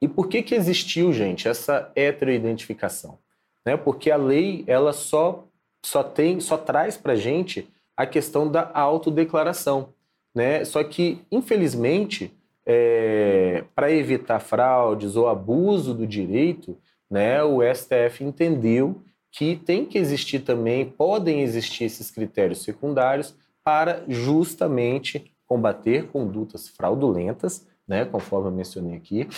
E 0.00 0.08
por 0.08 0.28
que, 0.28 0.42
que 0.42 0.54
existiu, 0.54 1.12
gente, 1.12 1.48
essa 1.48 1.90
heteroidentificação? 1.94 3.18
Né? 3.64 3.76
Porque 3.76 4.10
a 4.10 4.16
lei 4.16 4.64
ela 4.66 4.92
só, 4.92 5.46
só 5.84 6.02
tem, 6.02 6.40
só 6.40 6.56
traz 6.56 6.96
para 6.96 7.14
gente 7.14 7.68
a 7.96 8.06
questão 8.06 8.50
da 8.50 8.70
autodeclaração. 8.74 9.94
Né? 10.34 10.64
Só 10.64 10.82
que, 10.82 11.22
infelizmente, 11.30 12.32
é, 12.66 13.64
para 13.74 13.90
evitar 13.90 14.40
fraudes 14.40 15.16
ou 15.16 15.28
abuso 15.28 15.94
do 15.94 16.06
direito, 16.06 16.76
né, 17.10 17.42
o 17.42 17.60
STF 17.62 18.24
entendeu 18.24 19.02
que 19.30 19.56
tem 19.56 19.84
que 19.84 19.98
existir 19.98 20.40
também, 20.40 20.84
podem 20.84 21.42
existir 21.42 21.84
esses 21.84 22.10
critérios 22.10 22.62
secundários 22.62 23.36
para 23.62 24.04
justamente 24.08 25.32
combater 25.46 26.08
condutas 26.08 26.68
fraudulentas, 26.68 27.66
né, 27.86 28.04
conforme 28.04 28.48
eu 28.48 28.52
mencionei 28.52 28.96
aqui, 28.96 29.28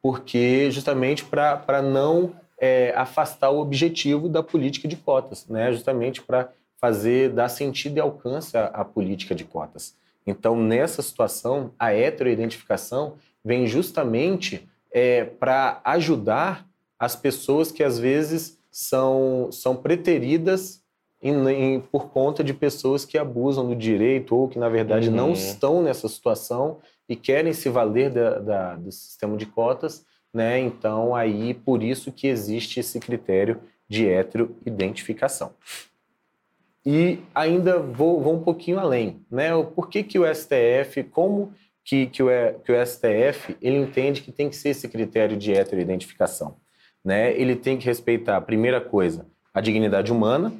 porque 0.00 0.70
justamente 0.70 1.24
para 1.24 1.82
não 1.82 2.32
é, 2.58 2.92
afastar 2.96 3.50
o 3.50 3.60
objetivo 3.60 4.28
da 4.28 4.42
política 4.42 4.88
de 4.88 4.96
cotas, 4.96 5.46
né? 5.48 5.72
justamente 5.72 6.22
para 6.22 6.50
fazer, 6.78 7.30
dar 7.30 7.48
sentido 7.48 7.96
e 7.96 8.00
alcance 8.00 8.56
à, 8.56 8.66
à, 8.66 8.84
política 8.84 9.34
de 9.34 9.44
cotas. 9.44 9.96
Então, 10.26 10.56
nessa 10.56 11.02
situação, 11.02 11.72
a 11.78 11.92
heteroidentificação 11.92 13.14
vem 13.44 13.66
justamente 13.66 14.68
é, 14.90 15.24
para 15.24 15.80
ajudar 15.84 16.66
as 16.98 17.14
pessoas 17.14 17.70
que 17.70 17.82
às 17.82 17.98
vezes 17.98 18.58
são, 18.70 19.48
são 19.52 19.76
preteridas 19.76 20.82
em, 21.28 21.48
em, 21.48 21.80
por 21.80 22.08
conta 22.10 22.42
de 22.42 22.54
pessoas 22.54 23.04
que 23.04 23.18
abusam 23.18 23.66
do 23.66 23.74
direito 23.74 24.36
ou 24.36 24.48
que, 24.48 24.58
na 24.58 24.68
verdade, 24.68 25.08
uhum. 25.08 25.14
não 25.14 25.32
estão 25.32 25.82
nessa 25.82 26.08
situação 26.08 26.78
e 27.08 27.14
querem 27.14 27.52
se 27.52 27.68
valer 27.68 28.10
da, 28.10 28.38
da, 28.38 28.74
do 28.76 28.90
sistema 28.90 29.36
de 29.36 29.46
cotas, 29.46 30.04
né? 30.32 30.58
Então, 30.58 31.14
aí, 31.14 31.54
por 31.54 31.82
isso 31.82 32.12
que 32.12 32.26
existe 32.26 32.80
esse 32.80 33.00
critério 33.00 33.60
de 33.88 34.08
heteroidentificação. 34.08 35.52
E 36.84 37.18
ainda 37.34 37.78
vou, 37.80 38.20
vou 38.20 38.34
um 38.34 38.42
pouquinho 38.42 38.78
além, 38.78 39.20
né? 39.30 39.50
Por 39.74 39.88
que, 39.88 40.02
que 40.02 40.18
o 40.18 40.34
STF, 40.34 41.02
como 41.04 41.52
que, 41.84 42.06
que, 42.06 42.22
o, 42.22 42.28
que 42.64 42.72
o 42.72 42.86
STF, 42.86 43.56
ele 43.62 43.76
entende 43.76 44.22
que 44.22 44.32
tem 44.32 44.48
que 44.48 44.56
ser 44.56 44.70
esse 44.70 44.88
critério 44.88 45.36
de 45.36 45.52
heteroidentificação? 45.52 46.56
Né? 47.04 47.32
Ele 47.40 47.54
tem 47.54 47.78
que 47.78 47.86
respeitar, 47.86 48.36
a 48.36 48.40
primeira 48.40 48.80
coisa, 48.80 49.26
a 49.54 49.60
dignidade 49.60 50.12
humana, 50.12 50.52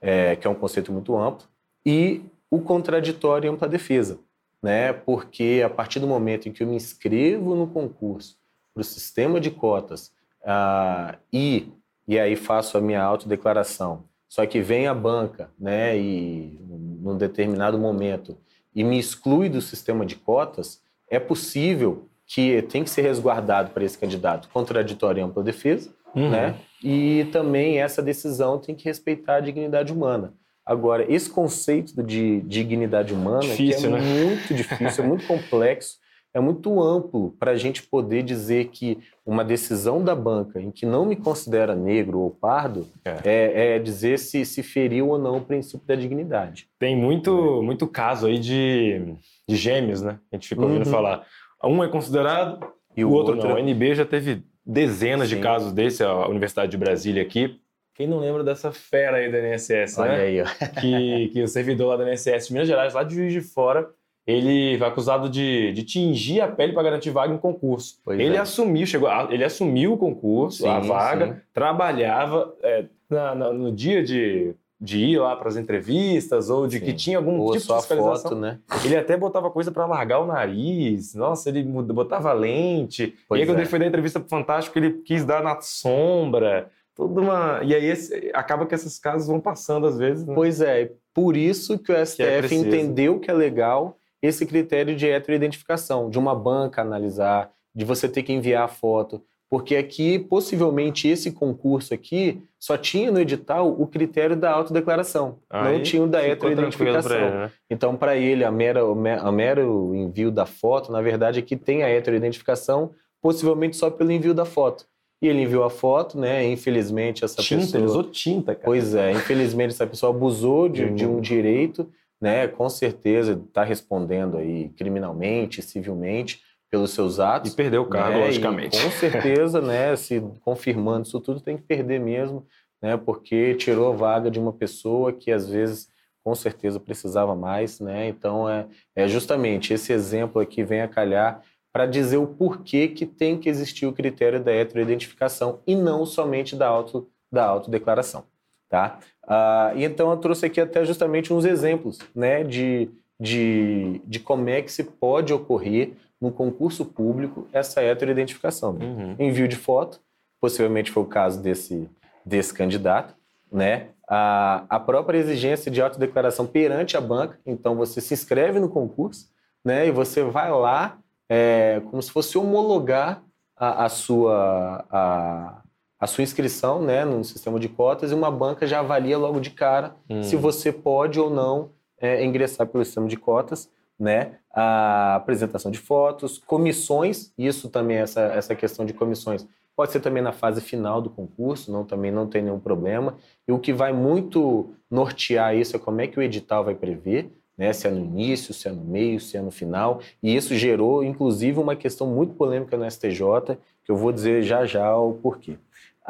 é, 0.00 0.36
que 0.36 0.46
é 0.46 0.50
um 0.50 0.54
conceito 0.54 0.92
muito 0.92 1.16
amplo, 1.16 1.46
e 1.84 2.22
o 2.50 2.60
contraditório 2.60 3.48
e 3.48 3.50
ampla 3.50 3.68
defesa 3.68 4.18
né? 4.62 4.92
Porque 4.92 5.62
a 5.64 5.70
partir 5.70 5.98
do 6.00 6.06
momento 6.06 6.48
em 6.48 6.52
que 6.52 6.62
eu 6.62 6.66
me 6.66 6.76
inscrevo 6.76 7.54
no 7.54 7.66
concurso 7.66 8.36
para 8.74 8.82
o 8.82 8.84
sistema 8.84 9.40
de 9.40 9.50
cotas 9.50 10.12
uh, 10.42 11.16
e 11.32 11.68
e 12.08 12.18
aí 12.18 12.34
faço 12.34 12.76
a 12.76 12.80
minha 12.80 13.00
autodeclaração, 13.00 14.02
só 14.28 14.44
que 14.44 14.60
vem 14.60 14.88
a 14.88 14.94
banca, 14.94 15.50
né? 15.58 15.96
E 15.96 16.58
num 16.68 17.16
determinado 17.16 17.78
momento 17.78 18.36
e 18.74 18.82
me 18.82 18.98
exclui 18.98 19.48
do 19.48 19.60
sistema 19.60 20.04
de 20.04 20.16
cotas, 20.16 20.82
é 21.08 21.18
possível 21.18 22.08
que 22.26 22.62
tem 22.62 22.84
que 22.84 22.90
ser 22.90 23.02
resguardado 23.02 23.70
para 23.70 23.84
esse 23.84 23.98
candidato 23.98 24.48
contraditório 24.48 25.20
e 25.20 25.22
ampla 25.22 25.42
defesa, 25.42 25.92
uhum. 26.14 26.30
né? 26.30 26.56
E 26.82 27.26
também 27.32 27.80
essa 27.80 28.02
decisão 28.02 28.58
tem 28.58 28.74
que 28.74 28.84
respeitar 28.84 29.36
a 29.36 29.40
dignidade 29.40 29.92
humana. 29.92 30.34
Agora, 30.64 31.04
esse 31.12 31.28
conceito 31.28 32.02
de 32.02 32.40
dignidade 32.42 33.12
humana 33.12 33.40
difícil, 33.40 33.88
é 33.96 34.00
né? 34.00 34.00
muito 34.00 34.54
difícil, 34.54 35.04
é 35.04 35.06
muito 35.06 35.26
complexo 35.28 35.98
é 36.32 36.40
muito 36.40 36.80
amplo 36.80 37.34
para 37.38 37.52
a 37.52 37.56
gente 37.56 37.82
poder 37.82 38.22
dizer 38.22 38.68
que 38.68 38.98
uma 39.26 39.44
decisão 39.44 40.02
da 40.02 40.14
banca 40.14 40.60
em 40.60 40.70
que 40.70 40.86
não 40.86 41.04
me 41.04 41.16
considera 41.16 41.74
negro 41.74 42.20
ou 42.20 42.30
pardo 42.30 42.86
é, 43.04 43.20
é, 43.24 43.76
é 43.76 43.78
dizer 43.78 44.18
se, 44.18 44.44
se 44.44 44.62
feriu 44.62 45.08
ou 45.08 45.18
não 45.18 45.38
o 45.38 45.40
princípio 45.40 45.86
da 45.86 45.94
dignidade. 45.94 46.68
Tem 46.78 46.96
muito, 46.96 47.62
muito 47.62 47.86
caso 47.86 48.26
aí 48.26 48.38
de, 48.38 49.14
de 49.48 49.56
gêmeos, 49.56 50.02
né? 50.02 50.18
A 50.32 50.36
gente 50.36 50.48
fica 50.48 50.62
ouvindo 50.62 50.86
uhum. 50.86 50.92
falar. 50.92 51.26
Um 51.64 51.82
é 51.82 51.88
considerado 51.88 52.64
e 52.96 53.04
o, 53.04 53.08
o 53.08 53.12
outro, 53.12 53.34
outro 53.34 53.48
não. 53.48 53.56
A 53.56 53.60
NB 53.60 53.94
já 53.94 54.04
teve 54.04 54.44
dezenas 54.64 55.28
Sim. 55.28 55.36
de 55.36 55.42
casos 55.42 55.72
desse, 55.72 56.02
a 56.02 56.28
Universidade 56.28 56.70
de 56.70 56.76
Brasília 56.76 57.22
aqui. 57.22 57.60
Quem 57.94 58.06
não 58.06 58.18
lembra 58.18 58.42
dessa 58.42 58.72
fera 58.72 59.18
aí 59.18 59.30
da 59.30 59.54
INSS, 59.54 59.98
Olha 59.98 60.12
né? 60.12 60.20
aí, 60.22 60.40
ó. 60.42 60.46
que, 60.80 61.28
que 61.28 61.42
o 61.42 61.48
servidor 61.48 61.88
lá 61.88 61.96
da 61.96 62.10
INSS 62.10 62.46
de 62.46 62.52
Minas 62.52 62.68
Gerais, 62.68 62.94
lá 62.94 63.02
de 63.02 63.14
Juiz 63.14 63.32
de 63.32 63.40
Fora, 63.40 63.90
ele 64.26 64.78
foi 64.78 64.86
acusado 64.86 65.28
de, 65.28 65.72
de 65.72 65.82
tingir 65.82 66.40
a 66.40 66.48
pele 66.48 66.72
para 66.72 66.82
garantir 66.82 67.10
vaga 67.10 67.34
em 67.34 67.38
concurso. 67.38 68.00
Pois 68.04 68.18
ele 68.18 68.36
é. 68.36 68.38
assumiu, 68.38 68.86
chegou, 68.86 69.10
ele 69.30 69.44
assumiu 69.44 69.94
o 69.94 69.98
concurso, 69.98 70.62
sim, 70.62 70.68
a 70.68 70.78
vaga, 70.78 71.34
sim. 71.34 71.40
trabalhava 71.52 72.54
é, 72.62 72.84
na, 73.08 73.34
na, 73.34 73.52
no 73.52 73.72
dia 73.72 74.02
de, 74.02 74.54
de 74.80 74.98
ir 74.98 75.18
lá 75.18 75.36
para 75.36 75.48
as 75.48 75.56
entrevistas 75.56 76.48
ou 76.48 76.66
de 76.66 76.78
sim. 76.78 76.84
que 76.84 76.94
tinha 76.94 77.18
algum 77.18 77.38
ou 77.38 77.52
tipo 77.52 77.66
de 77.66 77.80
fiscalização. 77.80 78.30
Foto, 78.30 78.34
né? 78.34 78.58
Ele 78.82 78.96
até 78.96 79.14
botava 79.16 79.50
coisa 79.50 79.70
para 79.70 79.84
largar 79.84 80.20
o 80.20 80.26
nariz. 80.26 81.14
Nossa, 81.14 81.50
ele 81.50 81.62
botava 81.62 82.32
lente. 82.32 83.14
Pois 83.28 83.38
e 83.38 83.42
aí 83.42 83.46
quando 83.46 83.58
é. 83.58 83.60
ele 83.60 83.68
foi 83.68 83.78
dar 83.78 83.86
entrevista 83.86 84.18
para 84.18 84.26
o 84.26 84.30
Fantástico, 84.30 84.78
ele 84.78 85.02
quis 85.04 85.24
dar 85.24 85.42
na 85.42 85.60
sombra. 85.60 86.70
Toda 86.94 87.20
uma... 87.20 87.60
E 87.62 87.74
aí 87.74 87.84
esse... 87.84 88.30
acaba 88.32 88.64
que 88.64 88.74
esses 88.74 88.98
casos 88.98 89.28
vão 89.28 89.38
passando 89.38 89.86
às 89.86 89.98
vezes. 89.98 90.26
Né? 90.26 90.34
Pois 90.34 90.62
é, 90.62 90.92
por 91.12 91.36
isso 91.36 91.78
que 91.78 91.92
o 91.92 92.06
STF 92.06 92.48
que 92.48 92.54
é 92.54 92.56
entendeu 92.56 93.20
que 93.20 93.30
é 93.30 93.34
legal 93.34 93.98
esse 94.22 94.46
critério 94.46 94.96
de 94.96 95.08
heteroidentificação, 95.08 96.08
de 96.08 96.18
uma 96.18 96.34
banca 96.34 96.80
analisar, 96.80 97.50
de 97.74 97.84
você 97.84 98.08
ter 98.08 98.22
que 98.22 98.32
enviar 98.32 98.64
a 98.64 98.68
foto. 98.68 99.22
Porque 99.50 99.74
aqui, 99.74 100.16
possivelmente, 100.16 101.08
esse 101.08 101.32
concurso 101.32 101.92
aqui 101.92 102.40
só 102.56 102.76
tinha 102.76 103.10
no 103.10 103.18
edital 103.18 103.68
o 103.68 103.84
critério 103.84 104.36
da 104.36 104.52
autodeclaração, 104.52 105.38
Aí, 105.50 105.72
não 105.72 105.82
tinha 105.82 106.04
o 106.04 106.06
da 106.06 106.24
heteroidentificação. 106.24 107.16
Ele, 107.16 107.30
né? 107.30 107.50
Então, 107.68 107.96
para 107.96 108.16
ele, 108.16 108.44
a 108.44 108.50
mera, 108.52 108.80
a 109.20 109.32
mero 109.32 109.92
envio 109.92 110.30
da 110.30 110.46
foto, 110.46 110.92
na 110.92 111.02
verdade, 111.02 111.40
aqui 111.40 111.56
tem 111.56 111.82
a 111.82 111.88
heteroidentificação, 111.88 112.92
possivelmente 113.20 113.76
só 113.76 113.90
pelo 113.90 114.12
envio 114.12 114.32
da 114.32 114.44
foto. 114.44 114.86
E 115.20 115.26
ele 115.26 115.42
enviou 115.42 115.64
a 115.64 115.70
foto, 115.70 116.16
né? 116.16 116.46
Infelizmente, 116.46 117.24
essa 117.24 117.42
tinta, 117.42 117.62
pessoa. 117.62 117.80
Ele 117.80 117.90
usou 117.90 118.04
tinta, 118.04 118.54
cara. 118.54 118.64
Pois 118.64 118.94
é, 118.94 119.10
infelizmente, 119.10 119.70
essa 119.70 119.86
pessoa 119.86 120.14
abusou 120.14 120.68
de, 120.68 120.90
de 120.90 121.04
um 121.04 121.20
direito 121.20 121.90
né, 122.20 122.46
com 122.46 122.68
certeza 122.68 123.32
está 123.32 123.64
respondendo 123.64 124.36
aí 124.36 124.68
criminalmente, 124.76 125.62
civilmente 125.62 126.42
pelos 126.70 126.92
seus 126.92 127.18
atos. 127.18 127.52
E 127.52 127.56
perdeu 127.56 127.82
o 127.82 127.86
cargo, 127.86 128.18
né, 128.18 128.26
logicamente. 128.26 128.80
com 128.80 128.90
certeza, 128.90 129.60
né, 129.60 129.96
se 129.96 130.22
confirmando 130.40 131.06
isso 131.06 131.20
tudo, 131.20 131.40
tem 131.40 131.56
que 131.56 131.64
perder 131.64 131.98
mesmo, 131.98 132.46
né, 132.80 132.96
porque 132.96 133.54
tirou 133.56 133.92
a 133.92 133.96
vaga 133.96 134.30
de 134.30 134.38
uma 134.38 134.52
pessoa 134.52 135.12
que 135.12 135.32
às 135.32 135.48
vezes 135.48 135.88
com 136.22 136.34
certeza 136.34 136.78
precisava 136.78 137.34
mais, 137.34 137.80
né? 137.80 138.06
Então 138.08 138.48
é, 138.48 138.66
é 138.94 139.08
justamente 139.08 139.72
esse 139.72 139.92
exemplo 139.92 140.40
aqui 140.40 140.62
vem 140.62 140.82
a 140.82 140.88
calhar 140.88 141.42
para 141.72 141.86
dizer 141.86 142.18
o 142.18 142.26
porquê 142.26 142.88
que 142.88 143.06
tem 143.06 143.38
que 143.38 143.48
existir 143.48 143.86
o 143.86 143.92
critério 143.92 144.42
da 144.42 144.52
heteroidentificação 144.52 145.60
e 145.66 145.74
não 145.74 146.04
somente 146.04 146.56
da 146.56 146.66
auto 146.66 147.08
da 147.32 147.44
autodeclaração, 147.46 148.24
tá? 148.68 148.98
Ah, 149.26 149.72
e 149.76 149.84
então 149.84 150.10
eu 150.10 150.16
trouxe 150.16 150.46
aqui 150.46 150.60
até 150.60 150.84
justamente 150.84 151.32
uns 151.32 151.44
exemplos 151.44 152.00
né, 152.12 152.42
de, 152.42 152.90
de, 153.20 154.00
de 154.04 154.18
como 154.18 154.48
é 154.48 154.60
que 154.60 154.72
se 154.72 154.82
pode 154.82 155.32
ocorrer 155.32 155.92
no 156.20 156.30
concurso 156.30 156.84
público 156.84 157.48
essa 157.52 157.80
heteroidentificação. 157.80 158.72
Né? 158.72 158.84
Uhum. 158.84 159.16
Envio 159.18 159.48
de 159.48 159.56
foto, 159.56 160.00
possivelmente 160.40 160.90
foi 160.90 161.02
o 161.02 161.06
caso 161.06 161.40
desse, 161.40 161.88
desse 162.24 162.52
candidato, 162.52 163.14
né? 163.50 163.88
A, 164.08 164.64
a 164.68 164.80
própria 164.80 165.18
exigência 165.18 165.70
de 165.70 165.80
autodeclaração 165.80 166.46
perante 166.46 166.96
a 166.96 167.00
banca, 167.00 167.38
então 167.46 167.76
você 167.76 168.00
se 168.00 168.12
inscreve 168.12 168.58
no 168.58 168.68
concurso, 168.68 169.28
né? 169.64 169.86
E 169.86 169.90
você 169.90 170.22
vai 170.22 170.50
lá 170.50 170.98
é, 171.28 171.80
como 171.90 172.02
se 172.02 172.10
fosse 172.10 172.36
homologar 172.36 173.22
a, 173.56 173.84
a 173.84 173.88
sua 173.88 174.84
a, 174.90 175.62
a 176.00 176.06
sua 176.06 176.24
inscrição 176.24 176.82
né, 176.82 177.04
no 177.04 177.22
sistema 177.22 177.60
de 177.60 177.68
cotas 177.68 178.10
e 178.10 178.14
uma 178.14 178.30
banca 178.30 178.66
já 178.66 178.80
avalia 178.80 179.18
logo 179.18 179.38
de 179.38 179.50
cara 179.50 179.94
hum. 180.08 180.22
se 180.22 180.34
você 180.34 180.72
pode 180.72 181.20
ou 181.20 181.28
não 181.28 181.70
é, 182.00 182.24
ingressar 182.24 182.66
pelo 182.66 182.84
sistema 182.84 183.06
de 183.06 183.16
cotas. 183.16 183.70
Né? 184.00 184.36
A 184.50 185.16
apresentação 185.16 185.70
de 185.70 185.78
fotos, 185.78 186.38
comissões, 186.38 187.34
isso 187.36 187.68
também, 187.68 187.98
essa, 187.98 188.22
essa 188.22 188.54
questão 188.54 188.86
de 188.86 188.94
comissões, 188.94 189.46
pode 189.76 189.92
ser 189.92 190.00
também 190.00 190.22
na 190.22 190.32
fase 190.32 190.62
final 190.62 191.02
do 191.02 191.10
concurso, 191.10 191.70
não, 191.70 191.84
também 191.84 192.10
não 192.10 192.26
tem 192.26 192.40
nenhum 192.40 192.58
problema. 192.58 193.18
E 193.46 193.52
o 193.52 193.58
que 193.58 193.74
vai 193.74 193.92
muito 193.92 194.74
nortear 194.90 195.54
isso 195.54 195.76
é 195.76 195.78
como 195.78 196.00
é 196.00 196.06
que 196.06 196.18
o 196.18 196.22
edital 196.22 196.64
vai 196.64 196.74
prever, 196.74 197.30
né? 197.58 197.74
se 197.74 197.86
é 197.86 197.90
no 197.90 198.00
início, 198.00 198.54
se 198.54 198.68
é 198.68 198.72
no 198.72 198.82
meio, 198.82 199.20
se 199.20 199.36
é 199.36 199.42
no 199.42 199.50
final. 199.50 200.00
E 200.22 200.34
isso 200.34 200.54
gerou, 200.54 201.04
inclusive, 201.04 201.60
uma 201.60 201.76
questão 201.76 202.06
muito 202.06 202.32
polêmica 202.34 202.78
no 202.78 202.90
STJ, 202.90 203.58
que 203.84 203.92
eu 203.92 203.96
vou 203.96 204.10
dizer 204.10 204.42
já 204.42 204.64
já 204.64 204.96
o 204.96 205.12
porquê 205.12 205.58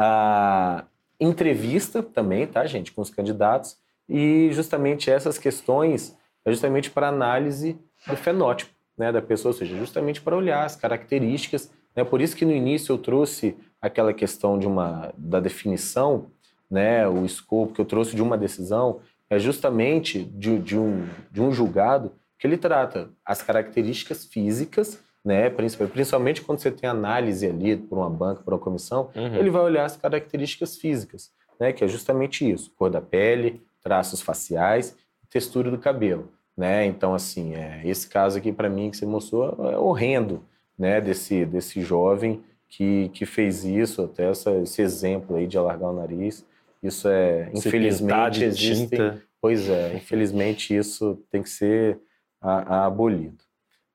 a 0.03 0.85
entrevista 1.21 2.03
também, 2.03 2.47
tá, 2.47 2.65
gente, 2.65 2.91
com 2.91 3.03
os 3.03 3.11
candidatos, 3.11 3.77
e 4.09 4.49
justamente 4.53 5.11
essas 5.11 5.37
questões 5.37 6.17
é 6.45 6.51
justamente 6.51 6.91
para 6.91 7.09
análise 7.09 7.79
do 8.07 8.17
fenótipo 8.17 8.73
né, 8.97 9.11
da 9.11 9.23
pessoa, 9.23 9.53
ou 9.53 9.59
seja, 9.59 9.77
justamente 9.77 10.21
para 10.21 10.37
olhar 10.37 10.65
as 10.65 10.77
características. 10.77 11.71
Né, 11.95 12.05
por 12.05 12.21
isso 12.21 12.37
que 12.37 12.45
no 12.45 12.53
início 12.53 12.93
eu 12.93 12.99
trouxe 12.99 13.57
aquela 13.81 14.13
questão 14.13 14.59
de 14.59 14.67
uma, 14.67 15.13
da 15.17 15.41
definição, 15.41 16.27
né, 16.71 17.09
o 17.09 17.25
escopo 17.25 17.73
que 17.73 17.81
eu 17.81 17.85
trouxe 17.85 18.15
de 18.15 18.23
uma 18.23 18.37
decisão, 18.37 19.01
é 19.29 19.39
justamente 19.39 20.23
de, 20.23 20.59
de, 20.59 20.79
um, 20.79 21.09
de 21.31 21.41
um 21.41 21.53
julgado 21.53 22.13
que 22.39 22.47
ele 22.47 22.57
trata 22.57 23.11
as 23.25 23.43
características 23.43 24.25
físicas 24.25 25.03
né? 25.25 25.51
Principalmente 25.51 26.43
quando 26.43 26.61
você 26.61 26.71
tem 26.71 26.89
análise 26.89 27.47
ali 27.47 27.77
por 27.77 27.99
uma 27.99 28.11
banca, 28.11 28.43
por 28.43 28.55
uma 28.55 28.61
comissão, 28.61 29.11
uhum. 29.15 29.37
ele 29.37 29.51
vai 29.51 29.63
olhar 29.63 29.85
as 29.85 29.97
características 29.97 30.77
físicas, 30.77 31.31
né? 31.59 31.73
Que 31.73 31.85
é 31.85 31.89
justamente 31.89 32.51
isso: 32.51 32.73
cor 32.77 32.91
da 32.91 33.01
pele, 33.01 33.63
traços 33.83 34.23
faciais, 34.23 34.97
textura 35.31 35.71
do 35.71 35.79
cabelo, 35.79 36.29
né? 36.57 36.85
Então, 36.85 37.15
assim, 37.15 37.55
é, 37.55 37.81
esse 37.85 38.09
caso 38.09 38.39
aqui 38.39 38.53
para 38.53 38.69
mim 38.69 38.91
que 38.91 38.97
você 38.97 39.07
mostrou 39.07 39.71
é 39.71 39.79
horrendo, 39.79 40.45
né? 40.79 41.01
Desse 41.01 41.47
desse 41.47 41.81
jovem 41.81 42.43
que, 42.69 43.09
que 43.11 43.27
fez 43.27 43.65
isso, 43.65 44.03
até 44.03 44.31
essa, 44.31 44.53
esse 44.57 44.81
exemplo 44.83 45.37
aí 45.37 45.47
de 45.47 45.59
alargar 45.59 45.91
o 45.91 45.95
nariz. 45.95 46.47
Isso 46.83 47.09
é, 47.09 47.51
Se 47.55 47.69
infelizmente, 47.69 48.45
existe. 48.45 48.97
Pois 49.41 49.69
é, 49.69 49.97
infelizmente 49.97 50.75
isso 50.75 51.19
tem 51.31 51.43
que 51.43 51.51
ser 51.51 51.99
a, 52.41 52.77
a 52.77 52.87
abolido. 52.87 53.43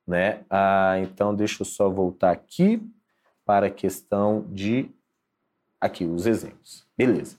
Né? 0.05 0.41
Ah, 0.49 0.99
então, 0.99 1.33
deixa 1.33 1.61
eu 1.63 1.65
só 1.65 1.89
voltar 1.89 2.31
aqui 2.31 2.81
para 3.45 3.67
a 3.67 3.71
questão 3.71 4.45
de. 4.49 4.89
Aqui, 5.79 6.05
os 6.05 6.25
exemplos. 6.25 6.85
Beleza. 6.97 7.37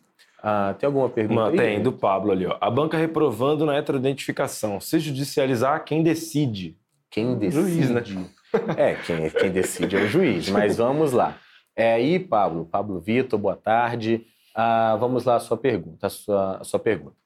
Ah, 0.49 0.77
tem 0.79 0.87
alguma 0.87 1.09
pergunta? 1.09 1.41
Uma, 1.41 1.49
aí, 1.49 1.57
tem, 1.57 1.83
do 1.83 1.91
Pablo 1.91 2.31
ali. 2.31 2.47
Ó. 2.47 2.57
A 2.61 2.71
banca 2.71 2.97
reprovando 2.97 3.67
na 3.67 3.75
heteroidentificação. 3.75 4.79
Se 4.81 5.01
judicializar, 5.01 5.85
quem 5.85 6.05
decide? 6.05 6.79
Quem 7.11 7.37
decide? 7.37 7.63
Juiz, 7.63 7.91
né? 7.91 8.03
É, 8.79 8.95
quem, 8.95 9.29
quem 9.29 9.51
decide 9.51 9.97
é 9.97 10.03
o 10.03 10.07
juiz. 10.07 10.49
Mas 10.49 10.77
vamos 10.77 11.11
lá. 11.11 11.37
É 11.75 11.95
aí, 11.95 12.21
Pablo. 12.21 12.65
Pablo 12.65 13.01
Vitor, 13.01 13.37
boa 13.41 13.57
tarde. 13.57 14.25
Ah, 14.55 14.97
vamos 15.01 15.25
lá, 15.25 15.35
a 15.35 15.41
sua 15.41 15.57
pergunta. 15.57 16.07
A 16.07 16.11
sua, 16.11 16.59
a 16.59 16.65
sua 16.65 16.79
pergunta. 16.79 17.17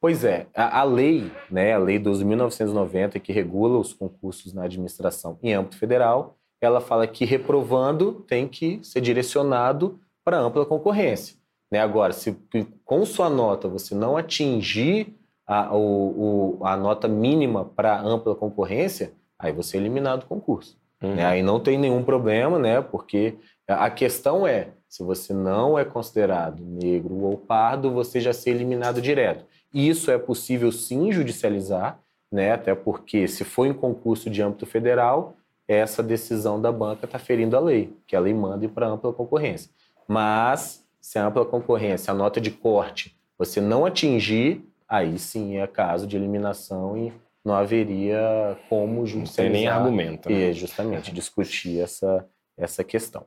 Pois 0.00 0.24
é, 0.24 0.48
a, 0.52 0.80
a, 0.80 0.82
lei, 0.82 1.30
né, 1.48 1.74
a 1.74 1.78
lei 1.78 2.00
12.990, 2.00 3.20
que 3.20 3.32
regula 3.32 3.78
os 3.78 3.92
concursos 3.92 4.52
na 4.52 4.64
administração 4.64 5.38
em 5.44 5.54
âmbito 5.54 5.78
federal, 5.78 6.36
ela 6.60 6.80
fala 6.80 7.06
que 7.06 7.24
reprovando 7.24 8.24
tem 8.26 8.48
que 8.48 8.80
ser 8.82 9.00
direcionado 9.00 10.00
para 10.24 10.40
ampla 10.40 10.66
concorrência. 10.66 11.36
Né? 11.74 11.80
Agora, 11.80 12.12
se 12.12 12.38
com 12.84 13.04
sua 13.04 13.28
nota 13.28 13.66
você 13.66 13.96
não 13.96 14.16
atingir 14.16 15.12
a, 15.44 15.74
o, 15.74 16.58
o, 16.60 16.64
a 16.64 16.76
nota 16.76 17.08
mínima 17.08 17.64
para 17.64 18.00
ampla 18.00 18.32
concorrência, 18.32 19.12
aí 19.36 19.50
você 19.50 19.76
é 19.76 19.80
eliminado 19.80 20.20
do 20.20 20.26
concurso. 20.26 20.78
Uhum. 21.02 21.16
Né? 21.16 21.26
Aí 21.26 21.42
não 21.42 21.58
tem 21.58 21.76
nenhum 21.76 22.04
problema, 22.04 22.60
né? 22.60 22.80
porque 22.80 23.34
a 23.66 23.90
questão 23.90 24.46
é, 24.46 24.68
se 24.88 25.02
você 25.02 25.34
não 25.34 25.76
é 25.76 25.84
considerado 25.84 26.62
negro 26.64 27.12
ou 27.24 27.36
pardo, 27.36 27.90
você 27.90 28.20
já 28.20 28.32
ser 28.32 28.50
eliminado 28.50 29.02
direto. 29.02 29.44
Isso 29.72 30.12
é 30.12 30.16
possível 30.16 30.70
sim 30.70 31.10
judicializar, 31.10 31.98
né? 32.30 32.52
até 32.52 32.72
porque 32.72 33.26
se 33.26 33.42
for 33.42 33.66
em 33.66 33.74
concurso 33.74 34.30
de 34.30 34.40
âmbito 34.40 34.64
federal, 34.64 35.34
essa 35.66 36.04
decisão 36.04 36.62
da 36.62 36.70
banca 36.70 37.04
está 37.04 37.18
ferindo 37.18 37.56
a 37.56 37.60
lei, 37.60 37.92
que 38.06 38.14
a 38.14 38.20
lei 38.20 38.32
manda 38.32 38.64
ir 38.64 38.68
para 38.68 38.86
ampla 38.86 39.12
concorrência. 39.12 39.72
Mas, 40.06 40.83
se 41.04 41.18
a 41.18 41.26
ampla 41.26 41.44
concorrência, 41.44 42.10
a 42.10 42.14
nota 42.14 42.40
de 42.40 42.50
corte, 42.50 43.14
você 43.36 43.60
não 43.60 43.84
atingir, 43.84 44.64
aí 44.88 45.18
sim 45.18 45.58
é 45.58 45.66
caso 45.66 46.06
de 46.06 46.16
eliminação 46.16 46.96
e, 46.96 47.12
não 47.44 47.54
haveria 47.54 48.58
como 48.70 49.04
judicializar. 49.04 49.44
Não 49.44 49.52
tem 49.52 49.60
nem 49.60 49.68
argumento. 49.68 50.30
Né? 50.30 50.48
E 50.48 50.52
justamente 50.54 51.12
discutir 51.12 51.78
essa, 51.78 52.26
essa 52.56 52.82
questão. 52.82 53.26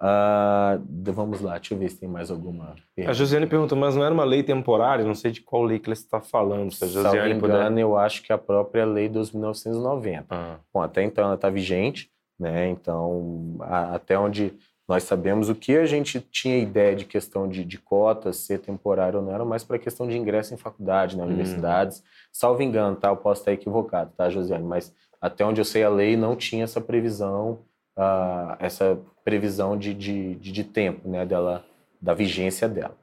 Uh, 0.00 1.12
vamos 1.12 1.40
lá, 1.40 1.54
deixa 1.58 1.74
eu 1.74 1.78
ver 1.78 1.88
se 1.88 1.98
tem 1.98 2.08
mais 2.08 2.30
alguma 2.30 2.76
pergunta. 2.94 3.10
A 3.10 3.12
Josiane 3.12 3.46
perguntou, 3.48 3.76
mas 3.76 3.96
não 3.96 4.04
era 4.04 4.14
uma 4.14 4.24
lei 4.24 4.44
temporária? 4.44 5.04
Não 5.04 5.16
sei 5.16 5.32
de 5.32 5.40
qual 5.40 5.64
lei 5.64 5.80
que 5.80 5.88
ela 5.88 5.94
está 5.94 6.20
falando. 6.20 6.70
Se 6.70 6.84
a 6.84 6.86
Josiane 6.86 7.16
Salvo 7.16 7.46
engano, 7.46 7.64
puder... 7.64 7.78
eu 7.78 7.96
acho 7.96 8.22
que 8.22 8.30
é 8.30 8.36
a 8.36 8.38
própria 8.38 8.84
lei 8.84 9.08
dos 9.08 9.32
1990. 9.32 10.26
Ah. 10.30 10.58
Bom, 10.72 10.80
até 10.80 11.02
então 11.02 11.24
ela 11.24 11.34
está 11.34 11.50
vigente, 11.50 12.08
né? 12.38 12.68
Então, 12.68 13.56
a, 13.62 13.96
até 13.96 14.16
onde 14.16 14.54
nós 14.86 15.04
sabemos 15.04 15.48
o 15.48 15.54
que 15.54 15.76
a 15.76 15.86
gente 15.86 16.20
tinha 16.20 16.58
ideia 16.58 16.94
de 16.94 17.04
questão 17.04 17.48
de, 17.48 17.64
de 17.64 17.78
cotas, 17.78 18.36
ser 18.36 18.58
temporário 18.58 19.18
ou 19.18 19.24
não, 19.24 19.34
era 19.34 19.44
mais 19.44 19.64
para 19.64 19.78
questão 19.78 20.06
de 20.06 20.16
ingresso 20.16 20.52
em 20.52 20.58
faculdade, 20.58 21.16
né, 21.16 21.22
hum. 21.22 21.26
universidades. 21.26 22.02
Salvo 22.30 22.62
engano, 22.62 22.96
tá? 22.96 23.08
Eu 23.08 23.16
posso 23.16 23.40
estar 23.40 23.52
equivocado, 23.52 24.12
tá, 24.16 24.28
Josiane? 24.28 24.64
Mas 24.64 24.94
até 25.20 25.44
onde 25.44 25.60
eu 25.60 25.64
sei, 25.64 25.82
a 25.82 25.88
lei 25.88 26.16
não 26.16 26.36
tinha 26.36 26.64
essa 26.64 26.80
previsão, 26.80 27.60
uh, 27.96 28.56
essa 28.58 28.98
previsão 29.24 29.76
de, 29.76 29.94
de, 29.94 30.34
de, 30.34 30.52
de 30.52 30.64
tempo, 30.64 31.08
né, 31.08 31.24
dela, 31.24 31.64
da 32.00 32.12
vigência 32.12 32.68
dela. 32.68 32.94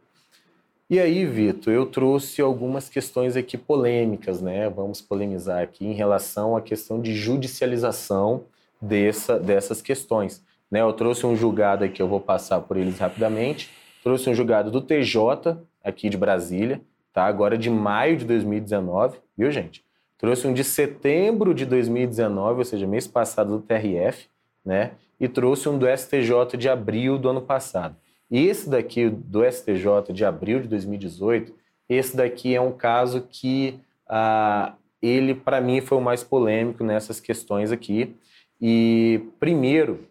E 0.88 1.00
aí, 1.00 1.26
Vitor, 1.26 1.74
eu 1.74 1.86
trouxe 1.86 2.42
algumas 2.42 2.90
questões 2.90 3.38
aqui 3.38 3.58
polêmicas, 3.58 4.42
né? 4.42 4.70
Vamos 4.70 5.02
polemizar 5.02 5.64
aqui 5.64 5.86
em 5.86 5.94
relação 5.94 6.56
à 6.58 6.62
questão 6.62 7.02
de 7.02 7.16
judicialização 7.16 8.44
dessa, 8.82 9.40
dessas 9.40 9.82
questões. 9.82 10.44
Né? 10.72 10.82
Eu 10.82 10.94
trouxe 10.94 11.26
um 11.26 11.36
julgado 11.36 11.84
aqui, 11.84 12.02
eu 12.02 12.08
vou 12.08 12.22
passar 12.22 12.62
por 12.62 12.78
eles 12.78 12.98
rapidamente. 12.98 13.70
Trouxe 14.02 14.30
um 14.30 14.34
julgado 14.34 14.72
do 14.72 14.82
TJ, 14.82 15.58
aqui 15.84 16.10
de 16.10 16.18
Brasília, 16.18 16.82
tá? 17.14 17.26
agora 17.26 17.58
de 17.58 17.70
maio 17.70 18.16
de 18.16 18.26
2019, 18.26 19.20
viu, 19.38 19.52
gente? 19.52 19.84
Trouxe 20.18 20.48
um 20.48 20.54
de 20.54 20.64
setembro 20.64 21.54
de 21.54 21.66
2019, 21.66 22.60
ou 22.60 22.66
seja, 22.66 22.88
mês 22.88 23.08
passado 23.08 23.58
do 23.58 23.64
TRF, 23.64 24.28
né? 24.64 24.92
E 25.20 25.28
trouxe 25.28 25.68
um 25.68 25.78
do 25.78 25.88
STJ 25.88 26.58
de 26.58 26.70
abril 26.70 27.18
do 27.18 27.30
ano 27.30 27.42
passado. 27.42 27.96
Esse 28.30 28.70
daqui 28.70 29.10
do 29.10 29.44
STJ 29.44 30.14
de 30.14 30.24
abril 30.24 30.62
de 30.62 30.68
2018, 30.68 31.54
esse 31.90 32.16
daqui 32.16 32.56
é 32.56 32.62
um 32.62 32.72
caso 32.72 33.22
que 33.30 33.80
ah, 34.08 34.74
ele, 35.02 35.34
para 35.34 35.60
mim, 35.60 35.82
foi 35.82 35.98
o 35.98 36.02
mais 36.02 36.24
polêmico 36.24 36.84
nessas 36.84 37.20
questões 37.20 37.72
aqui. 37.72 38.16
E, 38.62 39.22
primeiro, 39.40 40.08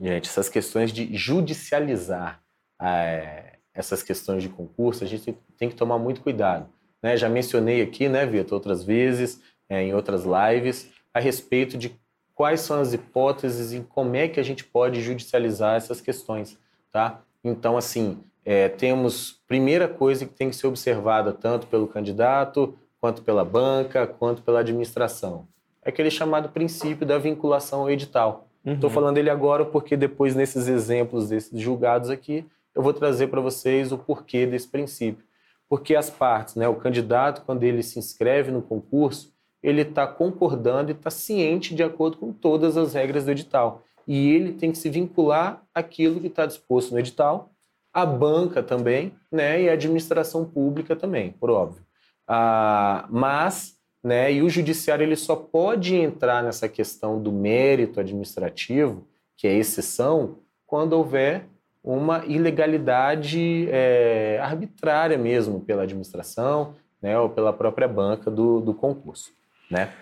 gente, 0.00 0.28
essas 0.28 0.48
questões 0.48 0.92
de 0.92 1.14
judicializar 1.16 2.42
é, 2.80 3.54
essas 3.74 4.02
questões 4.02 4.42
de 4.42 4.48
concurso, 4.48 5.04
a 5.04 5.06
gente 5.06 5.36
tem 5.56 5.68
que 5.68 5.74
tomar 5.74 5.98
muito 5.98 6.20
cuidado. 6.20 6.68
Né? 7.02 7.16
Já 7.16 7.28
mencionei 7.28 7.82
aqui, 7.82 8.08
né, 8.08 8.26
Vitor, 8.26 8.54
outras 8.54 8.82
vezes, 8.82 9.40
é, 9.68 9.82
em 9.82 9.94
outras 9.94 10.24
lives, 10.24 10.90
a 11.12 11.20
respeito 11.20 11.76
de 11.76 11.94
quais 12.34 12.60
são 12.60 12.80
as 12.80 12.92
hipóteses 12.92 13.72
e 13.72 13.80
como 13.80 14.14
é 14.16 14.28
que 14.28 14.38
a 14.38 14.42
gente 14.42 14.64
pode 14.64 15.00
judicializar 15.00 15.76
essas 15.76 16.00
questões, 16.00 16.58
tá? 16.92 17.22
Então, 17.42 17.76
assim, 17.76 18.18
é, 18.44 18.68
temos 18.68 19.40
primeira 19.46 19.88
coisa 19.88 20.26
que 20.26 20.34
tem 20.34 20.50
que 20.50 20.56
ser 20.56 20.66
observada 20.66 21.32
tanto 21.32 21.66
pelo 21.66 21.88
candidato, 21.88 22.78
quanto 23.00 23.22
pela 23.22 23.44
banca, 23.44 24.06
quanto 24.06 24.42
pela 24.42 24.60
administração. 24.60 25.48
É 25.82 25.88
aquele 25.88 26.10
chamado 26.10 26.48
princípio 26.48 27.06
da 27.06 27.18
vinculação 27.18 27.80
ao 27.80 27.90
edital. 27.90 28.45
Estou 28.74 28.90
uhum. 28.90 28.94
falando 28.94 29.18
ele 29.18 29.30
agora 29.30 29.64
porque 29.64 29.96
depois, 29.96 30.34
nesses 30.34 30.66
exemplos 30.66 31.28
desses 31.28 31.60
julgados 31.60 32.10
aqui, 32.10 32.44
eu 32.74 32.82
vou 32.82 32.92
trazer 32.92 33.28
para 33.28 33.40
vocês 33.40 33.92
o 33.92 33.98
porquê 33.98 34.44
desse 34.44 34.68
princípio. 34.68 35.24
Porque 35.68 35.94
as 35.94 36.10
partes, 36.10 36.56
né, 36.56 36.68
o 36.68 36.74
candidato, 36.74 37.42
quando 37.44 37.62
ele 37.62 37.82
se 37.82 37.98
inscreve 37.98 38.50
no 38.50 38.62
concurso, 38.62 39.32
ele 39.62 39.82
está 39.82 40.06
concordando 40.06 40.90
e 40.90 40.94
está 40.94 41.10
ciente 41.10 41.74
de 41.74 41.82
acordo 41.82 42.18
com 42.18 42.32
todas 42.32 42.76
as 42.76 42.94
regras 42.94 43.24
do 43.24 43.30
edital. 43.30 43.82
E 44.06 44.30
ele 44.30 44.52
tem 44.52 44.70
que 44.70 44.78
se 44.78 44.88
vincular 44.88 45.62
àquilo 45.74 46.20
que 46.20 46.28
está 46.28 46.46
disposto 46.46 46.92
no 46.92 46.98
edital, 46.98 47.50
a 47.92 48.04
banca 48.04 48.62
também, 48.62 49.14
né, 49.32 49.62
e 49.62 49.68
a 49.68 49.72
administração 49.72 50.44
pública 50.44 50.94
também, 50.94 51.32
por 51.32 51.50
óbvio. 51.50 51.82
Ah, 52.28 53.06
mas, 53.08 53.75
né, 54.02 54.32
e 54.32 54.42
o 54.42 54.48
judiciário 54.48 55.02
ele 55.02 55.16
só 55.16 55.34
pode 55.34 55.94
entrar 55.96 56.42
nessa 56.42 56.68
questão 56.68 57.20
do 57.20 57.32
mérito 57.32 57.98
administrativo, 58.00 59.06
que 59.36 59.46
é 59.46 59.54
exceção, 59.54 60.36
quando 60.66 60.92
houver 60.94 61.46
uma 61.82 62.24
ilegalidade 62.26 63.68
é, 63.70 64.38
arbitrária 64.42 65.16
mesmo 65.16 65.60
pela 65.60 65.82
administração, 65.82 66.74
né, 67.00 67.18
ou 67.18 67.28
pela 67.28 67.52
própria 67.52 67.86
banca 67.86 68.30
do, 68.30 68.60
do 68.60 68.74
concurso 68.74 69.36
né? 69.70 69.92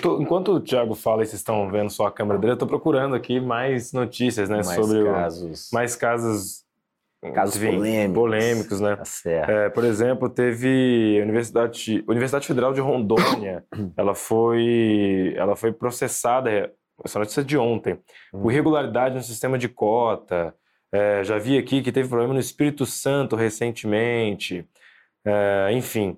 Tô, 0.00 0.20
enquanto 0.20 0.52
o 0.52 0.60
Thiago 0.60 0.94
fala 0.94 1.22
e 1.22 1.26
vocês 1.26 1.40
estão 1.40 1.68
vendo 1.70 1.90
só 1.90 2.06
a 2.06 2.12
câmera 2.12 2.38
dele, 2.38 2.52
eu 2.52 2.54
estou 2.54 2.68
procurando 2.68 3.14
aqui 3.14 3.40
mais 3.40 3.92
notícias, 3.92 4.48
né? 4.48 4.56
Mais 4.56 4.68
sobre 4.68 5.04
casos. 5.04 5.70
O, 5.70 5.74
mais 5.74 5.96
casos. 5.96 6.63
Casos 7.32 7.56
enfim, 7.56 7.76
polêmicos. 7.76 8.14
polêmicos. 8.14 8.80
né? 8.80 8.96
Tá 8.96 9.04
certo. 9.04 9.50
É, 9.50 9.70
por 9.70 9.84
exemplo, 9.84 10.28
teve 10.28 11.18
a 11.18 11.22
Universidade, 11.22 12.04
Universidade 12.06 12.46
Federal 12.46 12.72
de 12.72 12.80
Rondônia, 12.80 13.64
ela 13.96 14.14
foi, 14.14 15.34
ela 15.36 15.56
foi 15.56 15.72
processada, 15.72 16.72
essa 17.04 17.18
notícia 17.18 17.40
é 17.40 17.44
de 17.44 17.56
ontem, 17.56 17.98
por 18.30 18.42
uhum. 18.42 18.50
irregularidade 18.50 19.14
no 19.14 19.22
sistema 19.22 19.58
de 19.58 19.68
cota. 19.68 20.54
É, 20.92 21.24
já 21.24 21.38
vi 21.38 21.58
aqui 21.58 21.82
que 21.82 21.90
teve 21.90 22.08
problema 22.08 22.34
no 22.34 22.40
Espírito 22.40 22.86
Santo 22.86 23.34
recentemente. 23.34 24.68
É, 25.26 25.70
enfim, 25.72 26.16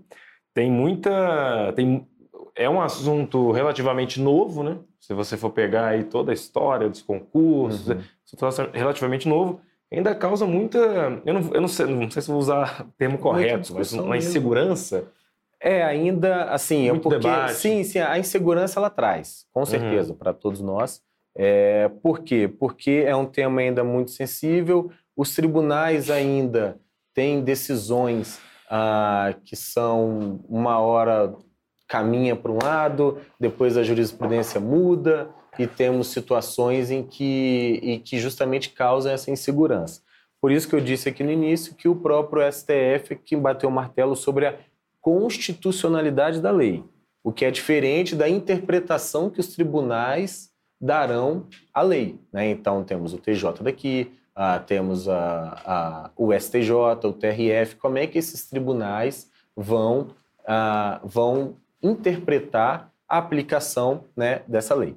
tem 0.52 0.70
muita. 0.70 1.72
Tem, 1.74 2.06
é 2.54 2.68
um 2.68 2.80
assunto 2.80 3.52
relativamente 3.52 4.20
novo, 4.20 4.62
né? 4.62 4.78
Se 4.98 5.14
você 5.14 5.36
for 5.36 5.50
pegar 5.50 5.88
aí 5.88 6.04
toda 6.04 6.32
a 6.32 6.34
história 6.34 6.88
dos 6.88 7.00
concursos, 7.00 7.88
uhum. 7.88 8.00
é 8.74 8.78
relativamente 8.78 9.28
novo, 9.28 9.60
ainda 9.92 10.14
causa 10.14 10.46
muita. 10.46 10.78
Eu 11.24 11.34
não, 11.34 11.54
eu 11.54 11.60
não, 11.60 11.68
sei, 11.68 11.86
não 11.86 12.10
sei 12.10 12.22
se 12.22 12.28
vou 12.28 12.38
usar 12.38 12.86
o 12.88 12.92
termo 12.98 13.18
correto, 13.18 13.74
mas 13.74 13.92
uma 13.92 14.02
mesmo. 14.02 14.16
insegurança. 14.16 15.04
É, 15.58 15.82
ainda 15.82 16.44
assim, 16.44 16.90
Muito 16.90 17.02
porque 17.02 17.18
debate. 17.18 17.54
sim, 17.54 17.82
sim, 17.82 17.98
a 17.98 18.18
insegurança 18.18 18.78
ela 18.78 18.90
traz, 18.90 19.46
com 19.52 19.60
uhum. 19.60 19.66
certeza, 19.66 20.12
uhum. 20.12 20.18
para 20.18 20.32
todos 20.32 20.60
nós. 20.60 21.02
É, 21.34 21.88
por 22.02 22.20
quê? 22.20 22.46
Porque 22.46 23.04
é 23.06 23.16
um 23.16 23.24
tema 23.24 23.62
ainda 23.62 23.82
muito 23.82 24.10
sensível, 24.10 24.90
os 25.16 25.34
tribunais 25.34 26.10
ainda 26.10 26.78
têm 27.14 27.42
decisões 27.42 28.38
ah, 28.70 29.34
que 29.44 29.56
são 29.56 30.40
uma 30.48 30.78
hora 30.78 31.34
caminha 31.88 32.36
para 32.36 32.52
um 32.52 32.58
lado, 32.62 33.18
depois 33.40 33.76
a 33.76 33.82
jurisprudência 33.82 34.60
muda 34.60 35.30
e 35.58 35.66
temos 35.66 36.08
situações 36.08 36.90
em 36.90 37.02
que, 37.02 37.80
e 37.82 37.98
que 37.98 38.18
justamente 38.18 38.70
causam 38.70 39.12
essa 39.12 39.30
insegurança. 39.30 40.02
Por 40.40 40.52
isso 40.52 40.68
que 40.68 40.74
eu 40.74 40.80
disse 40.80 41.08
aqui 41.08 41.24
no 41.24 41.30
início 41.30 41.74
que 41.74 41.88
o 41.88 41.96
próprio 41.96 42.42
STF 42.50 43.12
é 43.12 43.14
que 43.14 43.36
bateu 43.36 43.68
o 43.68 43.72
martelo 43.72 44.14
sobre 44.14 44.46
a 44.46 44.54
constitucionalidade 45.00 46.40
da 46.40 46.50
lei, 46.50 46.84
o 47.22 47.32
que 47.32 47.44
é 47.44 47.50
diferente 47.50 48.14
da 48.14 48.28
interpretação 48.28 49.30
que 49.30 49.40
os 49.40 49.48
tribunais 49.54 50.50
darão 50.80 51.46
à 51.72 51.82
lei. 51.82 52.20
Né? 52.32 52.50
Então 52.50 52.84
temos 52.84 53.14
o 53.14 53.18
TJ 53.18 53.62
daqui, 53.62 54.12
ah, 54.34 54.58
temos 54.58 55.08
a, 55.08 55.62
a, 55.64 56.10
o 56.16 56.32
STJ, 56.32 56.70
o 57.04 57.12
TRF, 57.12 57.76
como 57.76 57.98
é 57.98 58.06
que 58.06 58.18
esses 58.18 58.46
tribunais 58.48 59.30
vão, 59.56 60.08
ah, 60.46 61.00
vão 61.02 61.56
interpretar 61.82 62.92
a 63.08 63.18
aplicação 63.18 64.04
né, 64.16 64.42
dessa 64.46 64.74
lei. 64.74 64.96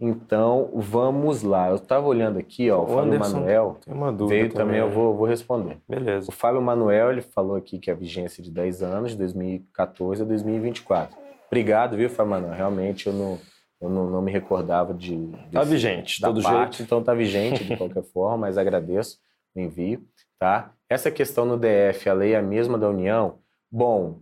Então, 0.00 0.70
vamos 0.74 1.42
lá. 1.42 1.70
Eu 1.70 1.76
estava 1.76 2.06
olhando 2.06 2.38
aqui, 2.38 2.70
ó, 2.70 2.80
o, 2.80 2.84
o 2.84 2.86
Fábio 2.86 3.02
Anderson, 3.02 3.40
Manuel 3.40 3.80
veio 4.28 4.52
também, 4.52 4.78
eu 4.78 4.88
vou, 4.88 5.16
vou 5.16 5.26
responder. 5.26 5.78
Beleza. 5.88 6.30
O 6.30 6.32
Fábio 6.32 6.62
Manuel, 6.62 7.10
ele 7.10 7.20
falou 7.20 7.56
aqui 7.56 7.78
que 7.78 7.90
a 7.90 7.94
vigência 7.94 8.42
de 8.42 8.50
10 8.50 8.82
anos, 8.82 9.10
de 9.12 9.18
2014 9.18 10.22
a 10.22 10.24
2024. 10.24 11.16
Obrigado, 11.48 11.96
viu, 11.96 12.08
Fábio 12.08 12.30
Manuel? 12.30 12.54
Realmente 12.54 13.08
eu 13.08 13.12
não, 13.12 13.38
eu 13.80 13.88
não, 13.88 14.08
não 14.08 14.22
me 14.22 14.30
recordava 14.30 14.94
de... 14.94 15.16
Desse, 15.16 15.50
tá 15.50 15.64
vigente, 15.64 16.20
todo 16.20 16.42
parte, 16.42 16.76
jeito. 16.76 16.86
Então 16.86 17.02
tá 17.02 17.12
vigente 17.12 17.64
de 17.64 17.76
qualquer 17.76 18.04
forma, 18.12 18.36
mas 18.38 18.56
agradeço 18.56 19.18
o 19.56 19.60
envio, 19.60 20.04
tá? 20.38 20.72
Essa 20.88 21.10
questão 21.10 21.44
no 21.44 21.58
DF, 21.58 22.08
a 22.08 22.12
lei 22.12 22.34
é 22.34 22.38
a 22.38 22.42
mesma 22.42 22.78
da 22.78 22.88
União, 22.88 23.38
bom, 23.70 24.20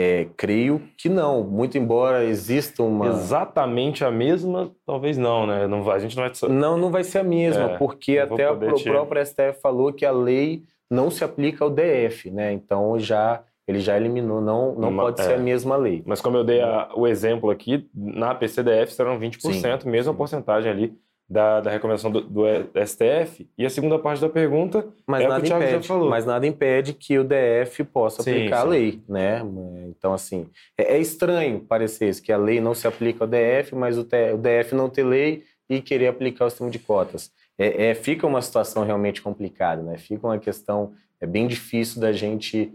é, 0.00 0.28
creio 0.36 0.80
que 0.96 1.08
não, 1.08 1.42
muito 1.42 1.76
embora 1.76 2.24
exista 2.24 2.84
uma. 2.84 3.08
Exatamente 3.08 4.04
a 4.04 4.12
mesma, 4.12 4.70
talvez 4.86 5.18
não, 5.18 5.44
né? 5.44 5.66
Não, 5.66 5.90
a 5.90 5.98
gente 5.98 6.16
não 6.16 6.22
vai. 6.22 6.32
Não, 6.48 6.78
não 6.78 6.90
vai 6.92 7.02
ser 7.02 7.18
a 7.18 7.24
mesma, 7.24 7.72
é, 7.72 7.78
porque 7.78 8.16
até 8.16 8.48
o 8.48 8.74
te... 8.74 8.84
próprio 8.84 9.26
STF 9.26 9.60
falou 9.60 9.92
que 9.92 10.06
a 10.06 10.12
lei 10.12 10.62
não 10.88 11.10
se 11.10 11.24
aplica 11.24 11.64
ao 11.64 11.70
DF, 11.70 12.30
né? 12.30 12.52
Então 12.52 12.96
já 12.96 13.42
ele 13.66 13.80
já 13.80 13.96
eliminou, 13.96 14.40
não, 14.40 14.72
não 14.76 14.88
uma, 14.88 15.02
pode 15.02 15.20
é. 15.20 15.24
ser 15.24 15.34
a 15.34 15.38
mesma 15.38 15.76
lei. 15.76 16.00
Mas 16.06 16.20
como 16.20 16.36
eu 16.36 16.44
dei 16.44 16.60
a, 16.60 16.90
o 16.94 17.04
exemplo 17.04 17.50
aqui, 17.50 17.86
na 17.92 18.32
PCDF 18.36 18.92
serão 18.92 19.18
20%, 19.18 19.82
Sim. 19.82 19.90
mesma 19.90 20.14
porcentagem 20.14 20.70
ali 20.70 20.98
da, 21.28 21.60
da 21.60 21.70
recomendação 21.70 22.10
do, 22.10 22.22
do, 22.22 22.44
STF. 22.86 23.46
E 23.58 23.66
a 23.66 23.70
segunda 23.70 23.98
parte 23.98 24.20
da 24.20 24.28
pergunta 24.28 24.86
mas 25.06 25.24
é 25.24 25.28
nada 25.28 25.40
o 25.40 25.46
que 25.46 25.52
o 25.52 25.56
impede, 25.56 25.72
já 25.72 25.82
falou. 25.82 26.08
Mas 26.08 26.24
nada 26.24 26.46
impede 26.46 26.94
que 26.94 27.18
o 27.18 27.24
DF 27.24 27.84
possa 27.84 28.22
Sim, 28.22 28.30
aplicar 28.30 28.62
sim. 28.62 28.62
a 28.62 28.64
lei, 28.64 29.02
né? 29.08 29.42
Então, 29.88 30.14
assim, 30.14 30.46
é, 30.76 30.94
é 30.94 30.98
estranho 30.98 31.60
parecer 31.60 32.08
isso, 32.08 32.22
que 32.22 32.32
a 32.32 32.38
lei 32.38 32.60
não 32.60 32.74
se 32.74 32.86
aplica 32.86 33.24
ao 33.24 33.28
DF, 33.28 33.74
mas 33.74 33.98
o, 33.98 34.02
o 34.02 34.38
DF 34.38 34.74
não 34.74 34.88
ter 34.88 35.04
lei 35.04 35.44
e 35.68 35.82
querer 35.82 36.06
aplicar 36.06 36.46
o 36.46 36.50
sistema 36.50 36.70
de 36.70 36.78
cotas. 36.78 37.30
É, 37.58 37.90
é- 37.90 37.94
fica 37.94 38.26
uma 38.26 38.40
situação 38.40 38.84
realmente 38.84 39.20
complicada, 39.20 39.82
né? 39.82 39.98
Fica 39.98 40.26
uma 40.26 40.38
questão 40.38 40.92
é 41.20 41.26
bem 41.26 41.46
difícil 41.48 42.00
da 42.00 42.12
gente 42.12 42.72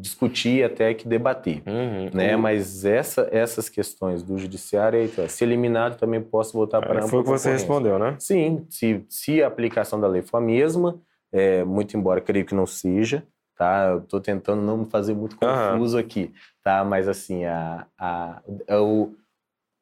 discutir 0.00 0.64
até 0.64 0.92
que 0.94 1.08
debater. 1.08 1.62
Uhum. 1.66 2.10
Né? 2.12 2.36
Mas 2.36 2.84
essa, 2.84 3.28
essas 3.32 3.68
questões 3.68 4.22
do 4.22 4.38
judiciário, 4.38 5.02
então, 5.02 5.28
se 5.28 5.42
eliminado, 5.44 5.98
também 5.98 6.20
posso 6.20 6.52
voltar 6.52 6.80
para 6.80 7.00
É, 7.00 7.08
Foi 7.08 7.20
o 7.20 7.24
que 7.24 7.30
você 7.30 7.50
respondeu, 7.52 7.98
né? 7.98 8.16
Sim, 8.18 8.66
se, 8.68 9.04
se 9.08 9.42
a 9.42 9.46
aplicação 9.46 10.00
da 10.00 10.06
lei 10.06 10.22
for 10.22 10.36
a 10.38 10.40
mesma, 10.40 11.00
é, 11.32 11.64
muito 11.64 11.96
embora 11.96 12.20
creio 12.20 12.44
que 12.44 12.54
não 12.54 12.66
seja, 12.66 13.26
tá? 13.56 13.98
Estou 14.02 14.20
tentando 14.20 14.62
não 14.62 14.78
me 14.78 14.84
fazer 14.86 15.14
muito 15.14 15.36
confuso 15.36 15.98
aqui, 15.98 16.32
tá? 16.62 16.84
Mas 16.84 17.08
assim, 17.08 17.44
a, 17.44 17.86
a, 17.98 18.42
a- 18.68 18.80
o, 18.82 19.14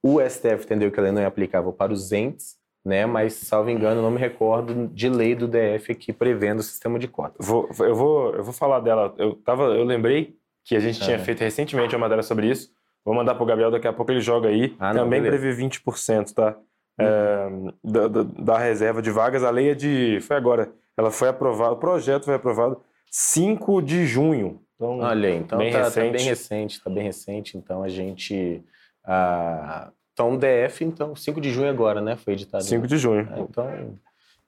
o 0.03 0.21
STF 0.21 0.65
entendeu 0.65 0.91
que 0.91 0.99
a 1.01 1.03
lei 1.03 1.13
não 1.13 1.21
é 1.23 1.27
aplicável 1.27 1.73
para 1.73 1.93
os 1.93 2.13
entes, 2.13 2.56
né? 2.87 3.05
Mas, 3.05 3.35
salvo 3.35 3.69
engano, 3.69 4.01
não 4.01 4.11
me 4.11 4.19
recordo 4.19 4.87
de 4.89 5.09
lei 5.09 5.35
do 5.35 5.49
DF 5.49 5.91
aqui 5.93 6.13
prevendo 6.13 6.61
o 6.61 6.63
sistema 6.63 6.99
de 6.99 7.09
cotas. 7.09 7.45
Vou, 7.47 7.69
eu, 7.81 7.95
vou, 7.95 8.33
eu 8.35 8.45
vou 8.45 8.53
falar 8.53 8.81
dela. 8.81 9.15
Eu, 9.19 9.35
tava, 9.35 9.65
eu 9.65 9.85
lembrei 9.85 10.37
que 10.65 10.77
a 10.77 10.81
gente 10.81 11.01
tinha 11.01 11.17
Aham. 11.17 11.25
feito 11.25 11.41
recentemente 11.41 11.95
uma 11.95 12.01
matéria 12.03 12.23
sobre 12.23 12.49
isso. 12.49 12.71
Vou 13.05 13.15
mandar 13.15 13.35
pro 13.35 13.45
Gabriel, 13.47 13.71
daqui 13.71 13.87
a 13.87 13.93
pouco 13.93 14.11
ele 14.13 14.21
joga 14.21 14.49
aí. 14.49 14.75
Ah, 14.79 14.95
não, 14.95 15.05
Também 15.05 15.21
beleza. 15.23 15.43
prevê 15.43 15.63
20%, 15.65 16.33
tá? 16.33 16.57
É, 16.99 17.49
da, 17.85 18.09
da- 18.09 18.23
da 18.23 18.59
reserva 18.59 19.03
de 19.03 19.11
vagas. 19.11 19.45
A 19.45 19.51
lei 19.51 19.71
é 19.71 19.75
de. 19.75 20.19
Foi 20.23 20.37
agora. 20.37 20.71
Ela 20.97 21.11
foi 21.11 21.29
aprovada, 21.29 21.73
o 21.73 21.77
projeto 21.77 22.25
foi 22.25 22.35
aprovado 22.35 22.81
5 23.11 23.83
de 23.83 24.07
junho. 24.07 24.61
Então, 24.77 24.99
Olha 25.01 25.29
aí, 25.29 25.37
então 25.37 25.59
bem 25.59 25.71
tá, 25.73 25.79
tá 25.79 25.85
recente. 25.85 26.13
bem 26.17 26.25
recente, 26.27 26.83
tá 26.83 26.91
bem 26.91 27.05
recente. 27.05 27.59
Então 27.59 27.83
a 27.83 27.89
gente. 27.89 28.63
ah, 29.05 29.91
então 30.17 30.35
DF, 30.39 30.83
então, 30.83 31.15
5 31.15 31.39
de 31.43 31.51
junho 31.51 31.69
agora, 31.69 32.01
né? 32.01 32.17
Foi 32.17 32.33
editado. 32.33 32.65
5 32.65 32.87
de 32.87 32.97
junho. 32.97 33.29
É, 33.31 33.39
Então, 33.39 33.99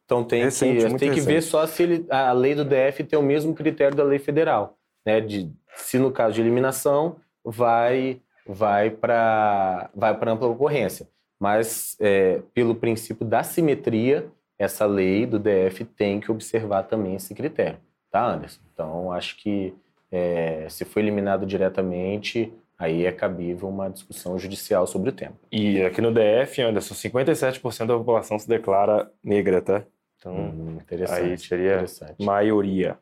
então 0.02 0.24
tem 0.24 0.44
Recente, 0.44 0.86
que, 0.86 0.96
tem 0.96 1.12
que 1.12 1.20
ver 1.20 1.42
só 1.42 1.66
se 1.66 1.82
ele, 1.82 2.06
a 2.08 2.32
lei 2.32 2.54
do 2.54 2.64
DF 2.64 3.04
tem 3.04 3.18
o 3.18 3.22
mesmo 3.22 3.54
critério 3.54 3.94
da 3.94 4.02
lei 4.02 4.18
federal. 4.18 4.78
Né? 5.04 5.20
De, 5.20 5.52
se 5.76 5.98
no 5.98 6.10
caso 6.10 6.36
de 6.36 6.40
eliminação, 6.40 7.16
vai, 7.44 8.18
vai 8.46 8.88
para 8.88 9.90
vai 9.94 10.16
para 10.16 10.32
ampla 10.32 10.48
concorrência. 10.48 11.06
Mas, 11.38 11.94
é, 12.00 12.40
pelo 12.54 12.74
princípio 12.74 13.26
da 13.26 13.42
simetria, 13.42 14.26
essa 14.58 14.86
lei 14.86 15.26
do 15.26 15.38
DF 15.38 15.84
tem 15.84 16.18
que 16.18 16.32
observar 16.32 16.84
também 16.84 17.14
esse 17.14 17.34
critério. 17.34 17.78
Tá, 18.10 18.26
Anderson? 18.26 18.60
Então, 18.72 19.12
acho 19.12 19.36
que 19.36 19.74
é, 20.10 20.66
se 20.70 20.86
for 20.86 21.00
eliminado 21.00 21.44
diretamente, 21.44 22.50
aí 22.78 23.04
é 23.04 23.12
cabível 23.12 23.68
uma 23.68 23.90
discussão 23.90 24.38
judicial 24.38 24.86
sobre 24.86 25.10
o 25.10 25.12
tema. 25.12 25.34
E 25.50 25.82
aqui 25.82 26.00
no 26.00 26.12
DF, 26.12 26.62
Anderson, 26.62 26.94
57% 26.94 27.86
da 27.88 27.98
população 27.98 28.38
se 28.38 28.48
declara 28.48 29.10
negra, 29.22 29.60
tá? 29.60 29.84
Então, 30.18 30.34
Hum, 30.34 30.78
interessante. 30.80 31.20
aí 31.20 31.38
seria 31.38 31.72
interessante. 31.74 32.24
maioria. 32.24 32.98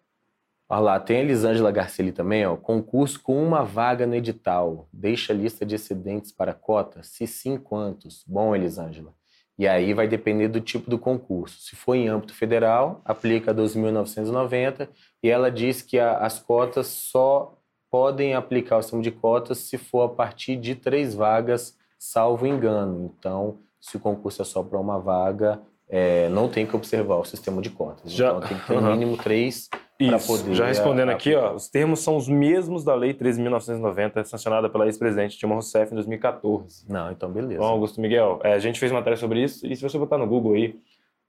Olha 0.69 0.81
lá, 0.81 1.01
tem 1.01 1.19
a 1.19 1.21
Elisângela 1.21 1.71
Garceli 1.71 2.11
também, 2.11 2.45
ó. 2.45 2.57
Concurso 2.57 3.23
com 3.23 3.41
uma 3.43 3.63
vaga 3.63 4.05
no 4.07 4.15
edital. 4.17 4.89
Deixa 4.93 5.33
a 5.33 5.37
lista 5.37 5.65
de 5.65 5.77
excedentes 5.77 6.33
para 6.33 6.53
cota? 6.53 7.03
Se 7.05 7.25
sim, 7.27 7.57
quantos? 7.57 8.25
Bom, 8.27 8.55
Elisângela. 8.55 9.15
E 9.59 9.67
aí 9.67 9.95
vai 9.95 10.07
depender 10.09 10.49
do 10.49 10.61
tipo 10.61 10.91
do 10.91 10.99
concurso. 10.99 11.61
Se 11.63 11.75
for 11.77 11.95
em 11.95 12.09
âmbito 12.09 12.35
federal, 12.35 13.01
aplica 13.05 13.55
12.990 13.55 14.89
e 15.23 15.31
ela 15.31 15.51
diz 15.51 15.81
que 15.83 15.99
a- 15.99 16.19
as 16.19 16.39
cotas 16.39 16.89
só 16.89 17.56
podem 17.97 18.35
aplicar 18.35 18.77
o 18.77 18.83
sistema 18.83 19.03
de 19.03 19.11
cotas 19.11 19.57
se 19.57 19.79
for 19.79 20.03
a 20.03 20.09
partir 20.11 20.55
de 20.57 20.75
três 20.75 21.15
vagas, 21.15 21.75
salvo 21.99 22.47
engano. 22.47 23.11
Então, 23.19 23.57
se 23.81 23.97
o 23.97 24.01
concurso 24.01 24.43
é 24.43 24.45
só 24.45 24.63
para 24.63 24.79
uma 24.79 24.99
vaga, 24.99 25.63
é, 25.89 26.29
não 26.29 26.47
tem 26.47 26.67
que 26.67 26.77
observar 26.77 27.17
o 27.17 27.25
sistema 27.25 27.63
de 27.63 27.71
cotas. 27.71 28.13
Já- 28.13 28.29
Então, 28.37 28.41
tem 28.49 28.59
que 28.59 28.67
ter 28.67 28.79
no 28.83 28.91
mínimo 28.91 29.17
três 29.17 29.71
Isso. 29.99 30.27
poder 30.27 30.55
Já 30.55 30.67
respondendo 30.67 31.09
a- 31.09 31.13
aqui, 31.13 31.35
ó, 31.35 31.55
os 31.55 31.71
termos 31.71 32.01
são 32.01 32.19
os 32.19 32.29
mesmos 32.29 32.85
da 32.85 32.95
Lei 32.95 33.15
13.990, 33.15 34.23
sancionada 34.25 34.69
pela 34.69 34.85
ex-presidente 34.85 35.39
Dilma 35.39 35.55
Rousseff 35.55 35.91
em 35.91 35.95
2014. 35.95 36.85
Não, 36.93 37.11
então 37.11 37.31
beleza. 37.31 37.61
Bom, 37.61 37.67
Augusto 37.67 37.99
Miguel, 37.99 38.41
é, 38.45 38.53
a 38.53 38.59
gente 38.59 38.79
fez 38.79 38.93
matéria 38.93 39.17
sobre 39.17 39.43
isso, 39.43 39.67
e 39.67 39.75
se 39.75 39.81
você 39.83 39.97
botar 39.99 40.19
no 40.19 40.27
Google 40.27 40.53
aí, 40.53 40.77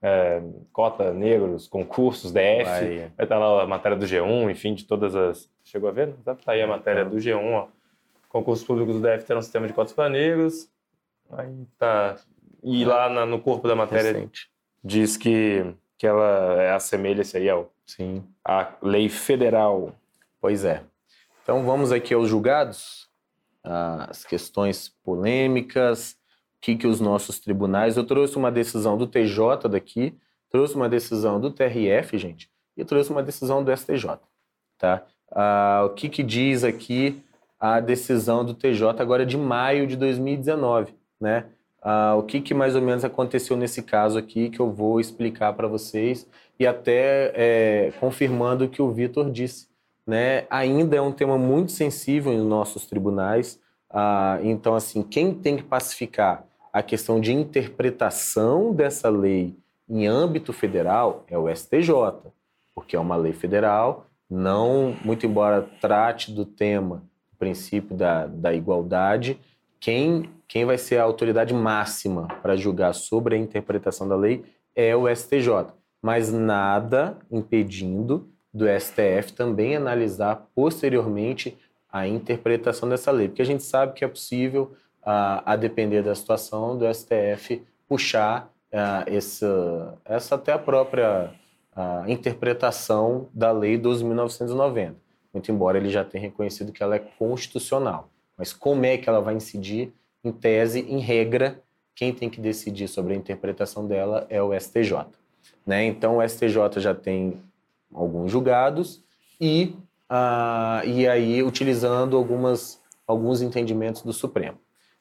é, 0.02 0.40
cota 0.72 1.12
negros, 1.12 1.66
concursos, 1.66 2.30
DF, 2.32 2.64
vai 3.16 3.24
estar 3.24 3.38
lá 3.38 3.62
a 3.62 3.66
matéria 3.66 3.96
do 3.96 4.06
G1, 4.06 4.50
enfim, 4.50 4.74
de 4.74 4.84
todas 4.84 5.14
as... 5.16 5.50
Chegou 5.64 5.88
a 5.88 5.92
ver? 5.92 6.14
Tá 6.24 6.34
tá 6.34 6.52
aí 6.52 6.62
a 6.62 6.66
matéria 6.66 7.04
do 7.04 7.16
G1, 7.16 7.52
ó. 7.52 7.68
Concursos 8.28 8.66
públicos 8.66 8.94
do 8.94 9.00
DF 9.00 9.24
terão 9.24 9.40
um 9.40 9.42
sistema 9.42 9.66
de 9.66 9.72
cotas 9.72 9.92
para 9.92 10.08
negros. 10.08 10.70
Aí 11.30 11.66
tá... 11.78 12.16
E 12.62 12.84
lá 12.84 13.08
na- 13.08 13.26
no 13.26 13.40
corpo 13.40 13.66
da 13.68 13.74
matéria 13.76 14.12
Recente. 14.12 14.50
diz 14.82 15.16
que, 15.16 15.64
que 15.96 16.06
ela 16.06 16.60
é, 16.62 16.72
assemelha-se 16.72 17.36
aí 17.36 17.48
ao, 17.48 17.72
Sim. 17.86 18.24
à 18.44 18.72
lei 18.82 19.08
federal. 19.08 19.94
Pois 20.40 20.64
é. 20.64 20.82
Então 21.42 21.64
vamos 21.64 21.92
aqui 21.92 22.12
aos 22.14 22.28
julgados, 22.28 23.08
as 23.62 24.24
questões 24.24 24.88
polêmicas, 25.04 26.16
que, 26.60 26.76
que 26.76 26.86
os 26.86 27.00
nossos 27.00 27.38
tribunais. 27.38 27.96
Eu 27.96 28.04
trouxe 28.04 28.36
uma 28.36 28.50
decisão 28.50 28.96
do 28.96 29.06
TJ 29.06 29.68
daqui, 29.68 30.14
trouxe 30.50 30.74
uma 30.74 30.88
decisão 30.88 31.40
do 31.40 31.50
TRF, 31.50 32.16
gente, 32.18 32.50
e 32.76 32.84
trouxe 32.84 33.10
uma 33.10 33.22
decisão 33.22 33.62
do 33.62 33.74
STJ. 33.76 34.18
Tá? 34.78 35.04
Ah, 35.30 35.82
o 35.86 35.90
que, 35.90 36.08
que 36.08 36.22
diz 36.22 36.64
aqui 36.64 37.22
a 37.58 37.80
decisão 37.80 38.44
do 38.44 38.54
TJ 38.54 39.00
agora 39.00 39.26
de 39.26 39.36
maio 39.36 39.86
de 39.86 39.96
2019, 39.96 40.94
né? 41.20 41.46
Ah, 41.80 42.14
o 42.16 42.22
que, 42.22 42.40
que 42.40 42.54
mais 42.54 42.74
ou 42.74 42.82
menos 42.82 43.04
aconteceu 43.04 43.56
nesse 43.56 43.82
caso 43.82 44.18
aqui 44.18 44.50
que 44.50 44.60
eu 44.60 44.70
vou 44.70 45.00
explicar 45.00 45.52
para 45.52 45.68
vocês 45.68 46.26
e 46.58 46.66
até 46.66 47.32
é, 47.34 47.92
confirmando 48.00 48.64
o 48.64 48.68
que 48.68 48.82
o 48.82 48.90
Vitor 48.90 49.30
disse. 49.30 49.68
Né? 50.06 50.46
Ainda 50.50 50.96
é 50.96 51.00
um 51.00 51.12
tema 51.12 51.38
muito 51.38 51.70
sensível 51.70 52.32
em 52.32 52.40
nossos 52.40 52.86
tribunais. 52.86 53.60
Ah, 53.90 54.38
então, 54.42 54.74
assim, 54.74 55.02
quem 55.02 55.34
tem 55.34 55.56
que 55.56 55.62
pacificar 55.62 56.47
a 56.78 56.82
questão 56.82 57.20
de 57.20 57.32
interpretação 57.32 58.72
dessa 58.72 59.08
lei 59.08 59.56
em 59.88 60.06
âmbito 60.06 60.52
federal 60.52 61.24
é 61.26 61.36
o 61.36 61.52
STJ, 61.52 61.90
porque 62.72 62.94
é 62.94 63.00
uma 63.00 63.16
lei 63.16 63.32
federal, 63.32 64.06
não, 64.30 64.94
muito 65.04 65.26
embora 65.26 65.68
trate 65.80 66.30
do 66.30 66.44
tema, 66.44 67.02
o 67.32 67.36
princípio 67.36 67.96
da, 67.96 68.28
da 68.28 68.54
igualdade, 68.54 69.40
quem, 69.80 70.30
quem 70.46 70.64
vai 70.64 70.78
ser 70.78 70.98
a 70.98 71.02
autoridade 71.02 71.52
máxima 71.52 72.28
para 72.42 72.56
julgar 72.56 72.94
sobre 72.94 73.34
a 73.34 73.38
interpretação 73.38 74.06
da 74.06 74.14
lei 74.14 74.44
é 74.76 74.94
o 74.94 75.12
STJ, 75.12 75.72
mas 76.00 76.32
nada 76.32 77.18
impedindo 77.28 78.28
do 78.54 78.66
STF 78.68 79.32
também 79.32 79.74
analisar 79.74 80.48
posteriormente 80.54 81.58
a 81.90 82.06
interpretação 82.06 82.88
dessa 82.88 83.10
lei, 83.10 83.26
porque 83.26 83.42
a 83.42 83.46
gente 83.46 83.64
sabe 83.64 83.94
que 83.94 84.04
é 84.04 84.08
possível, 84.08 84.76
a, 85.02 85.52
a 85.52 85.56
depender 85.56 86.02
da 86.02 86.14
situação, 86.14 86.76
do 86.76 86.92
STF 86.92 87.62
puxar 87.88 88.52
ah, 88.72 89.04
essa, 89.06 89.98
essa 90.04 90.34
até 90.34 90.52
a 90.52 90.58
própria 90.58 91.32
ah, 91.74 92.04
interpretação 92.06 93.28
da 93.32 93.50
Lei 93.50 93.78
12.990, 93.78 94.94
muito 95.32 95.50
embora 95.50 95.78
ele 95.78 95.88
já 95.88 96.04
tenha 96.04 96.22
reconhecido 96.22 96.72
que 96.72 96.82
ela 96.82 96.96
é 96.96 96.98
constitucional. 96.98 98.10
Mas 98.36 98.52
como 98.52 98.84
é 98.84 98.96
que 98.98 99.08
ela 99.08 99.20
vai 99.20 99.34
incidir? 99.34 99.92
Em 100.22 100.32
tese, 100.32 100.80
em 100.80 100.98
regra, 100.98 101.60
quem 101.94 102.12
tem 102.12 102.28
que 102.28 102.40
decidir 102.40 102.88
sobre 102.88 103.14
a 103.14 103.16
interpretação 103.16 103.86
dela 103.86 104.26
é 104.28 104.42
o 104.42 104.52
STJ. 104.58 105.06
Né? 105.66 105.84
Então, 105.84 106.18
o 106.18 106.28
STJ 106.28 106.78
já 106.80 106.94
tem 106.94 107.40
alguns 107.92 108.30
julgados 108.30 109.02
e, 109.40 109.74
ah, 110.08 110.82
e 110.84 111.08
aí 111.08 111.42
utilizando 111.42 112.16
algumas, 112.16 112.80
alguns 113.06 113.40
entendimentos 113.40 114.02
do 114.02 114.12
Supremo. 114.12 114.58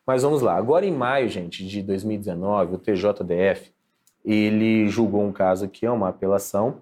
Mas 0.07 0.23
vamos 0.23 0.41
lá. 0.41 0.55
Agora, 0.55 0.85
em 0.85 0.91
maio, 0.91 1.27
gente, 1.27 1.67
de 1.67 1.81
2019, 1.81 2.75
o 2.75 2.77
TJDF 2.77 3.73
ele 4.23 4.87
julgou 4.87 5.21
um 5.21 5.33
caso 5.33 5.65
aqui, 5.65 5.85
é 5.85 5.91
uma 5.91 6.09
apelação, 6.09 6.81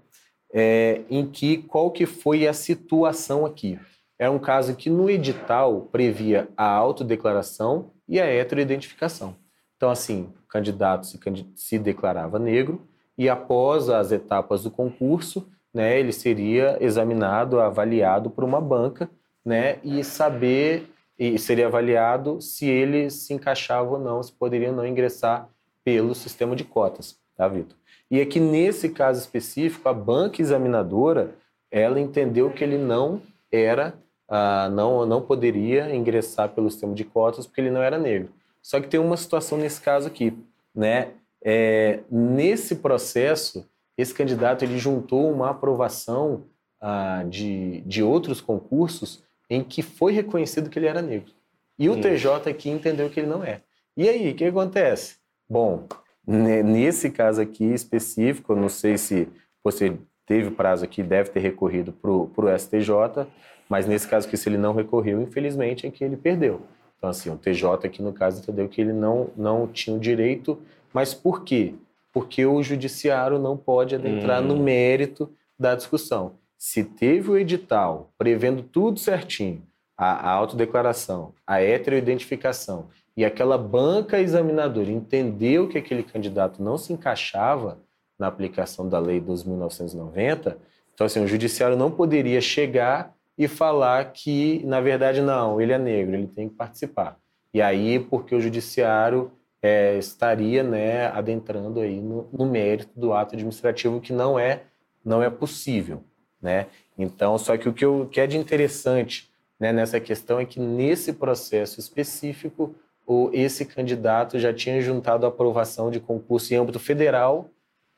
é, 0.53 1.01
em 1.09 1.25
que 1.25 1.57
qual 1.57 1.89
que 1.89 2.05
foi 2.05 2.47
a 2.47 2.53
situação 2.53 3.45
aqui? 3.45 3.79
Era 4.17 4.31
um 4.31 4.39
caso 4.39 4.75
que 4.75 4.89
no 4.89 5.09
edital 5.09 5.89
previa 5.91 6.47
a 6.55 6.67
autodeclaração 6.67 7.91
e 8.07 8.19
a 8.19 8.25
heteroidentificação. 8.25 9.35
Então, 9.75 9.89
assim, 9.89 10.29
o 10.43 10.47
candidato 10.47 11.05
se, 11.05 11.19
se 11.55 11.79
declarava 11.79 12.39
negro 12.39 12.87
e 13.17 13.27
após 13.27 13.89
as 13.89 14.11
etapas 14.11 14.63
do 14.63 14.71
concurso, 14.71 15.47
né, 15.73 15.99
ele 15.99 16.13
seria 16.13 16.77
examinado, 16.79 17.59
avaliado 17.59 18.29
por 18.29 18.43
uma 18.43 18.61
banca, 18.61 19.09
né, 19.43 19.79
e 19.83 20.03
saber 20.03 20.89
e 21.17 21.39
seria 21.39 21.67
avaliado 21.67 22.41
se 22.41 22.65
ele 22.67 23.09
se 23.09 23.33
encaixava 23.33 23.91
ou 23.91 23.99
não, 23.99 24.21
se 24.21 24.31
poderia 24.31 24.69
ou 24.69 24.75
não 24.75 24.85
ingressar 24.85 25.49
pelo 25.83 26.13
sistema 26.13 26.55
de 26.55 26.63
cotas. 26.63 27.17
tá, 27.37 27.47
Vitor? 27.47 27.77
E 28.09 28.21
aqui 28.21 28.39
nesse 28.39 28.89
caso 28.89 29.19
específico, 29.19 29.87
a 29.89 29.93
banca 29.93 30.41
examinadora, 30.41 31.35
ela 31.71 31.99
entendeu 31.99 32.51
que 32.51 32.63
ele 32.63 32.77
não 32.77 33.21
era, 33.51 33.95
ah, 34.27 34.69
não, 34.71 35.05
não 35.05 35.21
poderia 35.21 35.93
ingressar 35.95 36.49
pelo 36.49 36.69
sistema 36.69 36.93
de 36.93 37.03
cotas 37.03 37.45
porque 37.47 37.61
ele 37.61 37.71
não 37.71 37.81
era 37.81 37.97
negro. 37.97 38.29
Só 38.61 38.79
que 38.79 38.87
tem 38.87 38.99
uma 38.99 39.17
situação 39.17 39.57
nesse 39.57 39.81
caso 39.81 40.07
aqui, 40.07 40.37
né? 40.73 41.09
É, 41.41 41.99
nesse 42.09 42.77
processo, 42.77 43.67
esse 43.97 44.13
candidato 44.13 44.63
ele 44.63 44.79
juntou 44.79 45.31
uma 45.31 45.51
aprovação 45.51 46.43
ah, 46.81 47.23
de, 47.27 47.81
de 47.81 48.01
outros 48.01 48.41
concursos 48.41 49.23
em 49.49 49.63
que 49.63 49.81
foi 49.81 50.11
reconhecido 50.11 50.69
que 50.69 50.79
ele 50.79 50.87
era 50.87 51.01
negro. 51.01 51.31
E 51.77 51.89
o 51.89 51.93
hum. 51.93 52.01
TJ 52.01 52.49
aqui 52.49 52.69
entendeu 52.69 53.09
que 53.09 53.19
ele 53.19 53.27
não 53.27 53.43
é. 53.43 53.61
E 53.97 54.09
aí, 54.09 54.31
o 54.31 54.35
que 54.35 54.45
acontece? 54.45 55.17
Bom, 55.49 55.87
nesse 56.25 57.09
caso 57.09 57.41
aqui 57.41 57.65
específico, 57.65 58.55
não 58.55 58.69
sei 58.69 58.97
se 58.97 59.27
você 59.63 59.97
teve 60.25 60.51
prazo 60.51 60.83
aqui, 60.83 61.03
deve 61.03 61.29
ter 61.29 61.39
recorrido 61.39 61.93
para 61.93 62.11
o 62.11 62.57
STJ, 62.57 63.27
mas 63.69 63.85
nesse 63.85 64.07
caso 64.07 64.27
aqui, 64.27 64.37
se 64.37 64.49
ele 64.49 64.57
não 64.57 64.73
recorreu, 64.73 65.21
infelizmente 65.21 65.85
é 65.85 65.91
que 65.91 66.03
ele 66.03 66.17
perdeu. 66.17 66.61
Então, 66.97 67.09
assim, 67.09 67.29
o 67.29 67.37
TJ 67.37 67.85
aqui, 67.85 68.01
no 68.01 68.13
caso, 68.13 68.41
entendeu 68.41 68.67
que 68.67 68.81
ele 68.81 68.93
não, 68.93 69.29
não 69.35 69.67
tinha 69.67 69.95
o 69.95 69.99
direito, 69.99 70.59
mas 70.93 71.13
por 71.13 71.43
quê? 71.43 71.75
Porque 72.11 72.45
o 72.45 72.63
judiciário 72.63 73.37
não 73.37 73.55
pode 73.55 73.95
adentrar 73.95 74.41
hum. 74.41 74.47
no 74.47 74.57
mérito 74.57 75.29
da 75.59 75.75
discussão. 75.75 76.33
Se 76.57 76.83
teve 76.83 77.29
o 77.29 77.37
edital 77.37 78.11
prevendo 78.17 78.63
tudo 78.63 78.99
certinho, 78.99 79.61
a, 79.97 80.29
a 80.29 80.31
autodeclaração, 80.31 81.33
a 81.45 81.61
heteroidentificação, 81.61 82.87
e 83.15 83.23
aquela 83.23 83.57
banca 83.57 84.19
examinadora 84.19 84.91
entendeu 84.91 85.69
que 85.69 85.77
aquele 85.77 86.03
candidato 86.03 86.61
não 86.61 86.77
se 86.77 86.91
encaixava 86.91 87.79
na 88.19 88.27
aplicação 88.27 88.89
da 88.89 88.99
Lei 88.99 89.21
2.990, 89.21 90.57
então, 90.95 91.05
assim, 91.05 91.21
o 91.21 91.27
judiciário 91.27 91.75
não 91.75 91.91
poderia 91.91 92.39
chegar 92.39 93.13
e 93.37 93.49
falar 93.49 94.13
que, 94.13 94.63
na 94.65 94.79
verdade, 94.79 95.21
não, 95.21 95.59
ele 95.59 95.73
é 95.73 95.77
negro, 95.77 96.15
ele 96.15 96.27
tem 96.27 96.47
que 96.47 96.55
participar. 96.55 97.19
E 97.53 97.61
aí, 97.61 97.99
porque 97.99 98.33
o 98.33 98.39
judiciário 98.39 99.29
é, 99.61 99.97
estaria 99.97 100.63
né, 100.63 101.07
adentrando 101.07 101.81
aí 101.81 101.99
no, 101.99 102.29
no, 102.31 102.45
mérito 102.45 102.97
do 102.97 103.13
ato 103.13 103.35
administrativo, 103.35 103.99
que 103.99 104.13
não 104.13 104.39
é, 104.39 104.63
não 105.03 105.21
é 105.21 105.29
possível. 105.29 106.01
Né? 106.45 106.67
Então, 106.95 107.39
só 107.39 107.57
que 107.57 107.67
o 107.67 107.73
que, 107.73 107.83
eu, 107.83 108.07
que 108.11 108.21
é 108.21 108.27
de 108.27 108.37
interessante 108.37 109.27
né, 109.59 109.73
nessa 109.73 109.99
questão 109.99 110.39
é 110.39 110.45
que, 110.45 110.59
nesse 110.59 111.11
processo 111.11 111.79
específico, 111.79 112.75
o, 113.03 113.31
esse 113.33 113.65
candidato 113.65 114.37
já 114.37 114.53
tinha 114.53 114.79
juntado 114.79 115.25
a 115.25 115.29
aprovação 115.29 115.89
de 115.89 115.99
concurso 115.99 116.53
em 116.53 116.57
âmbito 116.57 116.79
federal 116.79 117.49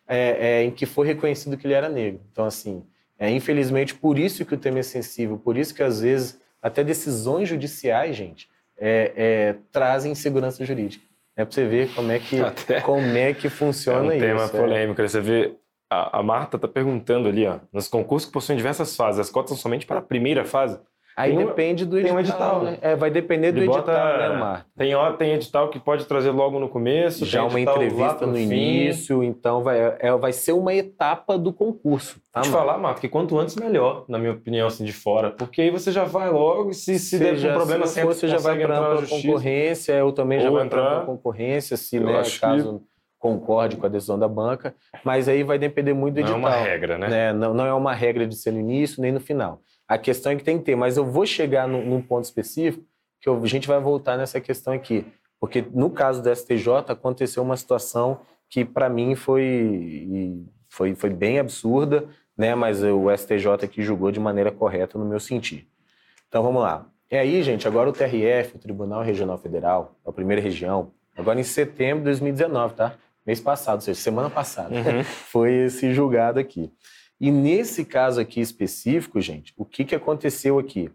é, 0.08 0.38
é, 0.40 0.64
em 0.64 0.72
que 0.72 0.86
foi 0.86 1.06
reconhecido 1.06 1.58
que 1.58 1.68
ele 1.68 1.74
era 1.74 1.90
negro. 1.90 2.22
Então, 2.32 2.46
assim, 2.46 2.84
é, 3.20 3.30
infelizmente, 3.30 3.94
por 3.94 4.18
isso 4.18 4.46
que 4.46 4.54
o 4.54 4.58
tema 4.58 4.80
é 4.80 4.84
sensível, 4.84 5.38
por 5.38 5.58
isso 5.58 5.76
que, 5.76 5.84
às 5.84 6.00
vezes, 6.00 6.40
até 6.62 6.86
decisões 6.86 7.50
judiciais, 7.50 8.16
gente, 8.16 8.50
é, 8.78 9.12
é 9.18 9.56
trazem 9.74 10.14
insegurança 10.14 10.64
jurídica. 10.66 11.06
É 11.36 11.44
para 11.44 11.54
você 11.54 11.66
ver 11.68 11.94
como 11.94 12.14
é 12.14 12.18
que, 12.18 12.38
como 12.82 13.18
é 13.18 13.34
que 13.34 13.50
funciona 13.50 14.16
isso. 14.16 14.26
É 14.26 14.34
um 14.34 14.38
tema 14.38 14.46
é. 14.46 14.48
polêmico. 14.48 15.02
Né? 15.02 15.08
Você 15.10 15.20
vê, 15.20 15.54
a, 15.90 16.20
a 16.20 16.24
Marta 16.24 16.58
está 16.58 16.68
perguntando 16.68 17.28
ali, 17.28 17.46
ó, 17.46 17.60
nos 17.72 17.88
concursos 17.88 18.28
que 18.28 18.34
possuem 18.34 18.58
diversas 18.58 18.96
fases, 18.96 19.22
as 19.22 19.30
cotas 19.30 19.50
são 19.50 19.58
somente 19.58 19.86
para 19.86 20.00
a 20.00 20.02
primeira 20.02 20.44
fase. 20.46 20.80
Aí 21.18 21.36
tem 21.36 21.48
depende 21.48 21.84
do 21.84 21.98
edital. 21.98 22.16
Tem 22.16 22.16
um 22.16 22.20
edital, 22.20 22.64
né? 22.64 22.78
É, 22.80 22.96
vai 22.96 23.10
depender 23.10 23.52
do 23.52 23.58
Ele 23.58 23.66
edital, 23.66 23.84
bota, 23.84 24.18
né, 24.18 24.38
Marta? 24.38 24.66
Tem, 24.78 24.94
tem 25.18 25.32
edital 25.34 25.68
que 25.70 25.80
pode 25.80 26.06
trazer 26.06 26.30
logo 26.30 26.60
no 26.60 26.70
começo. 26.70 27.26
Já 27.26 27.44
uma 27.44 27.60
entrevista 27.60 28.28
no, 28.28 28.34
no 28.34 28.38
início, 28.38 29.24
então 29.24 29.64
vai, 29.64 29.98
é, 30.00 30.16
vai 30.16 30.32
ser 30.32 30.52
uma 30.52 30.76
etapa 30.76 31.36
do 31.36 31.52
concurso. 31.52 32.22
Tá, 32.32 32.42
Te 32.42 32.50
falar, 32.50 32.78
Marta, 32.78 33.02
que 33.02 33.10
quanto 33.10 33.36
antes 33.40 33.56
melhor, 33.56 34.06
na 34.08 34.20
minha 34.20 34.34
opinião, 34.34 34.68
assim, 34.68 34.86
de 34.86 34.94
fora. 34.94 35.32
Porque 35.32 35.64
aí 35.64 35.72
você 35.72 35.92
já 35.92 36.04
vai 36.04 36.30
logo 36.30 36.70
e 36.70 36.76
se, 36.76 37.00
se 37.00 37.18
der 37.18 37.34
um 37.34 37.54
problema, 37.56 37.88
se 37.88 38.04
você 38.06 38.28
já 38.28 38.38
vai 38.38 38.60
para 38.60 39.00
a 39.00 39.08
concorrência, 39.08 39.94
eu 39.94 40.12
também 40.12 40.40
já 40.40 40.52
vou 40.52 40.64
entrar 40.64 40.98
para 40.98 41.06
concorrência, 41.06 41.76
se 41.78 42.00
né, 42.00 42.22
caso. 42.40 42.80
Que 42.80 42.97
concorde 43.28 43.76
com 43.76 43.86
a 43.86 43.90
decisão 43.90 44.18
da 44.18 44.28
banca, 44.28 44.74
mas 45.04 45.28
aí 45.28 45.44
vai 45.44 45.60
depender 45.60 45.94
muito 45.94 46.16
do 46.16 46.20
edital. 46.22 46.40
Não 46.40 46.48
é 46.48 46.52
uma 46.52 46.64
regra, 46.64 46.98
né? 46.98 47.08
né? 47.10 47.34
Não, 47.34 47.54
não 47.54 47.66
é 47.66 47.74
uma 47.74 47.94
regra 47.94 48.26
de 48.26 48.36
ser 48.36 48.52
no 48.52 48.60
início 48.60 49.02
nem 49.02 49.12
no 49.12 49.20
final. 49.20 49.62
A 49.86 49.98
questão 49.98 50.32
é 50.32 50.36
que 50.36 50.44
tem 50.44 50.58
que 50.58 50.64
ter, 50.64 50.76
mas 50.76 50.96
eu 50.96 51.06
vou 51.06 51.26
chegar 51.26 51.68
num, 51.68 51.86
num 51.86 52.02
ponto 52.02 52.24
específico 52.24 52.86
que 53.22 53.28
eu, 53.28 53.42
a 53.44 53.48
gente 53.48 53.68
vai 53.68 53.80
voltar 53.80 54.18
nessa 54.18 54.40
questão 54.40 54.74
aqui. 54.74 55.06
Porque 55.40 55.66
no 55.74 55.90
caso 55.90 56.22
do 56.24 56.34
STJ 56.34 56.86
aconteceu 56.88 57.44
uma 57.44 57.58
situação 57.58 58.20
que 58.50 58.64
para 58.64 58.90
mim 58.90 59.16
foi, 59.16 60.42
foi, 60.70 60.96
foi 60.96 61.10
bem 61.10 61.40
absurda, 61.40 62.06
né? 62.38 62.56
mas 62.56 62.82
o 62.82 63.14
STJ 63.16 63.66
aqui 63.66 63.82
julgou 63.82 64.12
de 64.12 64.20
maneira 64.20 64.52
correta 64.52 64.98
no 64.98 65.06
meu 65.06 65.20
sentir. 65.20 65.68
Então 66.28 66.42
vamos 66.42 66.62
lá. 66.62 66.86
E 67.12 67.16
aí, 67.16 67.42
gente, 67.42 67.68
agora 67.68 67.90
o 67.90 67.94
TRF, 67.94 68.56
o 68.56 68.60
Tribunal 68.60 69.02
Regional 69.02 69.38
Federal, 69.38 69.96
a 70.06 70.12
primeira 70.12 70.42
região, 70.42 70.92
agora 71.16 71.40
em 71.40 71.44
setembro 71.44 72.00
de 72.00 72.06
2019, 72.06 72.74
tá? 72.76 72.96
Mês 73.28 73.42
passado, 73.42 73.76
ou 73.76 73.82
seja, 73.82 74.00
semana 74.00 74.30
passada, 74.30 74.74
uhum. 74.74 75.04
foi 75.30 75.54
esse 75.66 75.94
julgado 75.94 76.40
aqui. 76.40 76.72
E 77.20 77.30
nesse 77.30 77.84
caso 77.84 78.22
aqui 78.22 78.40
específico, 78.40 79.20
gente, 79.20 79.54
o 79.58 79.66
que, 79.66 79.84
que 79.84 79.94
aconteceu 79.94 80.58
aqui? 80.58 80.90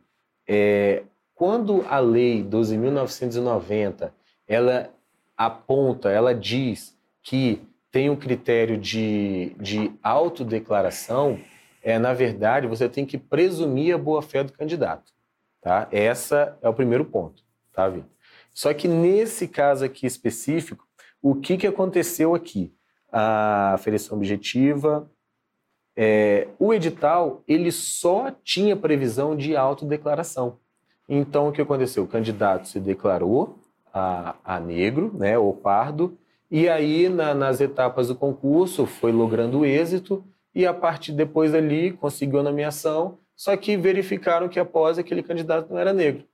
É, 0.49 1.03
quando 1.35 1.85
a 1.91 1.99
lei 1.99 2.43
12.990 2.43 4.11
ela 4.49 4.91
aponta, 5.37 6.11
ela 6.11 6.35
diz 6.35 6.97
que 7.23 7.61
tem 7.91 8.09
um 8.09 8.17
critério 8.17 8.79
de, 8.79 9.55
de 9.61 9.93
autodeclaração, 10.03 11.39
é, 11.83 11.99
na 11.99 12.15
verdade, 12.15 12.67
você 12.67 12.89
tem 12.89 13.05
que 13.05 13.19
presumir 13.19 13.95
a 13.95 13.99
boa-fé 13.99 14.43
do 14.43 14.53
candidato. 14.53 15.13
Tá? 15.61 15.87
Essa 15.93 16.57
é 16.63 16.69
o 16.69 16.75
primeiro 16.75 17.05
ponto, 17.05 17.43
tá, 17.73 17.89
Vitor? 17.89 18.09
Só 18.55 18.73
que 18.73 18.87
nesse 18.89 19.49
caso 19.49 19.85
aqui 19.85 20.07
específico, 20.07 20.87
o 21.23 21.37
que, 21.37 21.57
que 21.57 21.67
aconteceu 21.67 22.35
aqui? 22.35 22.75
A 23.11 23.75
aferição 23.75 24.17
objetiva, 24.17 25.09
é, 25.97 26.49
o 26.59 26.75
edital 26.75 27.43
ele 27.47 27.71
só 27.71 28.31
tinha 28.43 28.75
previsão 28.75 29.37
de 29.37 29.57
autodeclaração. 29.57 30.59
Então, 31.09 31.49
o 31.49 31.53
que 31.53 31.61
aconteceu? 31.61 32.05
O 32.05 32.09
candidato 32.09 32.67
se 32.67 32.81
declarou 32.81 33.59
a, 33.93 34.35
a 34.45 34.59
negro, 34.59 35.15
né, 35.17 35.39
ou 35.39 35.53
pardo, 35.55 36.17
e 36.51 36.69
aí, 36.69 37.09
na, 37.09 37.35
nas 37.35 37.61
etapas 37.61 38.09
do 38.09 38.15
concurso, 38.15 38.87
foi 38.87 39.13
logrando 39.13 39.65
êxito, 39.65 40.25
e 40.55 40.67
a 40.67 40.75
partir 40.75 41.13
depois 41.13 41.53
dali 41.53 41.93
conseguiu 41.93 42.41
a 42.41 42.43
nomeação, 42.43 43.19
só 43.35 43.57
que 43.57 43.77
verificaram 43.77 44.49
que 44.49 44.61
após 44.61 44.99
aquele 44.99 45.23
candidato 45.23 45.71
não 45.71 45.79
era 45.79 45.93
negro. 45.93 46.25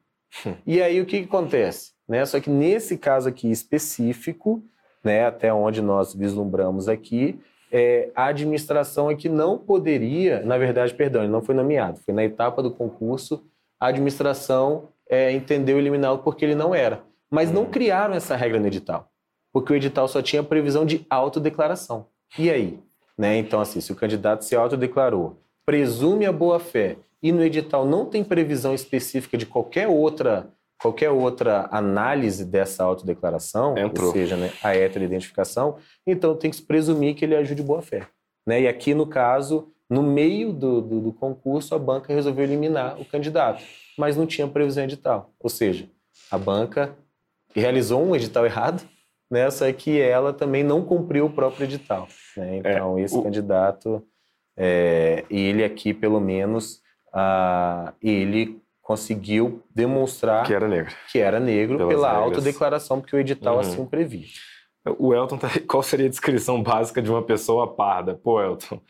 e 0.66 0.82
aí, 0.82 1.00
o 1.00 1.06
que, 1.06 1.20
que 1.20 1.26
acontece? 1.26 1.92
Né? 2.08 2.24
Só 2.26 2.40
que 2.40 2.50
nesse 2.50 2.98
caso 2.98 3.28
aqui 3.28 3.50
específico, 3.50 4.62
né, 5.02 5.26
até 5.26 5.52
onde 5.52 5.80
nós 5.80 6.14
vislumbramos 6.14 6.88
aqui, 6.88 7.38
é, 7.70 8.10
a 8.14 8.26
administração 8.26 9.10
é 9.10 9.14
que 9.14 9.28
não 9.28 9.58
poderia, 9.58 10.40
na 10.42 10.56
verdade, 10.56 10.94
perdão, 10.94 11.22
ele 11.22 11.32
não 11.32 11.42
foi 11.42 11.54
nomeado, 11.54 12.00
foi 12.00 12.14
na 12.14 12.24
etapa 12.24 12.62
do 12.62 12.70
concurso, 12.70 13.44
a 13.78 13.88
administração 13.88 14.88
é, 15.08 15.30
entendeu 15.32 15.78
eliminá-lo 15.78 16.18
porque 16.18 16.44
ele 16.44 16.54
não 16.54 16.74
era. 16.74 17.02
Mas 17.30 17.52
não 17.52 17.62
hum. 17.62 17.70
criaram 17.70 18.14
essa 18.14 18.34
regra 18.34 18.58
no 18.58 18.66
edital, 18.66 19.10
porque 19.52 19.72
o 19.72 19.76
edital 19.76 20.08
só 20.08 20.22
tinha 20.22 20.42
previsão 20.42 20.86
de 20.86 21.06
autodeclaração. 21.10 22.06
E 22.38 22.50
aí? 22.50 22.78
Né? 23.16 23.36
Então, 23.36 23.60
assim, 23.60 23.80
se 23.80 23.92
o 23.92 23.96
candidato 23.96 24.44
se 24.44 24.56
autodeclarou, 24.56 25.40
presume 25.66 26.24
a 26.24 26.32
boa-fé 26.32 26.96
e 27.22 27.32
no 27.32 27.42
edital 27.42 27.84
não 27.84 28.06
tem 28.06 28.22
previsão 28.22 28.74
específica 28.74 29.36
de 29.36 29.44
qualquer 29.44 29.88
outra 29.88 30.48
qualquer 30.80 31.10
outra 31.10 31.68
análise 31.70 32.44
dessa 32.44 32.84
autodeclaração, 32.84 33.76
Entrou. 33.76 34.08
ou 34.08 34.12
seja, 34.12 34.36
né, 34.36 34.52
a 34.62 34.74
heteroidentificação, 34.74 35.76
então 36.06 36.36
tem 36.36 36.50
que 36.50 36.56
se 36.56 36.62
presumir 36.62 37.14
que 37.14 37.24
ele 37.24 37.36
ajude 37.36 37.62
boa 37.62 37.82
fé. 37.82 38.06
Né? 38.46 38.62
E 38.62 38.68
aqui, 38.68 38.94
no 38.94 39.06
caso, 39.06 39.72
no 39.90 40.02
meio 40.02 40.52
do, 40.52 40.80
do, 40.80 41.00
do, 41.00 41.12
concurso, 41.12 41.74
a 41.74 41.78
banca 41.78 42.12
resolveu 42.12 42.44
eliminar 42.44 43.00
o 43.00 43.04
candidato, 43.04 43.62
mas 43.96 44.16
não 44.16 44.26
tinha 44.26 44.46
previsão 44.46 44.84
edital. 44.84 45.32
Ou 45.40 45.50
seja, 45.50 45.88
a 46.30 46.38
banca 46.38 46.96
realizou 47.54 48.02
um 48.02 48.14
edital 48.14 48.46
errado, 48.46 48.82
né? 49.30 49.50
só 49.50 49.70
que 49.72 50.00
ela 50.00 50.32
também 50.32 50.62
não 50.62 50.84
cumpriu 50.84 51.26
o 51.26 51.30
próprio 51.30 51.64
edital. 51.64 52.06
Né? 52.36 52.56
É, 52.56 52.58
então, 52.58 52.98
é, 52.98 53.02
esse 53.02 53.16
o... 53.16 53.22
candidato, 53.22 54.06
é, 54.56 55.24
ele 55.28 55.64
aqui, 55.64 55.92
pelo 55.92 56.20
menos, 56.20 56.80
ah, 57.12 57.92
ele 58.00 58.60
conseguiu 58.88 59.62
demonstrar 59.74 60.46
que 60.46 60.54
era 60.54 60.66
negro, 60.66 60.94
que 61.12 61.18
era 61.18 61.38
negro 61.38 61.76
pela 61.76 62.08
regras. 62.08 62.24
autodeclaração, 62.24 62.98
porque 62.98 63.14
o 63.14 63.18
edital 63.18 63.56
uhum. 63.56 63.60
assim 63.60 63.84
previa. 63.84 64.24
O 64.98 65.12
Elton, 65.12 65.36
tá... 65.36 65.50
qual 65.68 65.82
seria 65.82 66.06
a 66.06 66.08
descrição 66.08 66.62
básica 66.62 67.02
de 67.02 67.10
uma 67.10 67.22
pessoa 67.22 67.66
parda? 67.74 68.14
Pô, 68.14 68.40
Elton, 68.40 68.80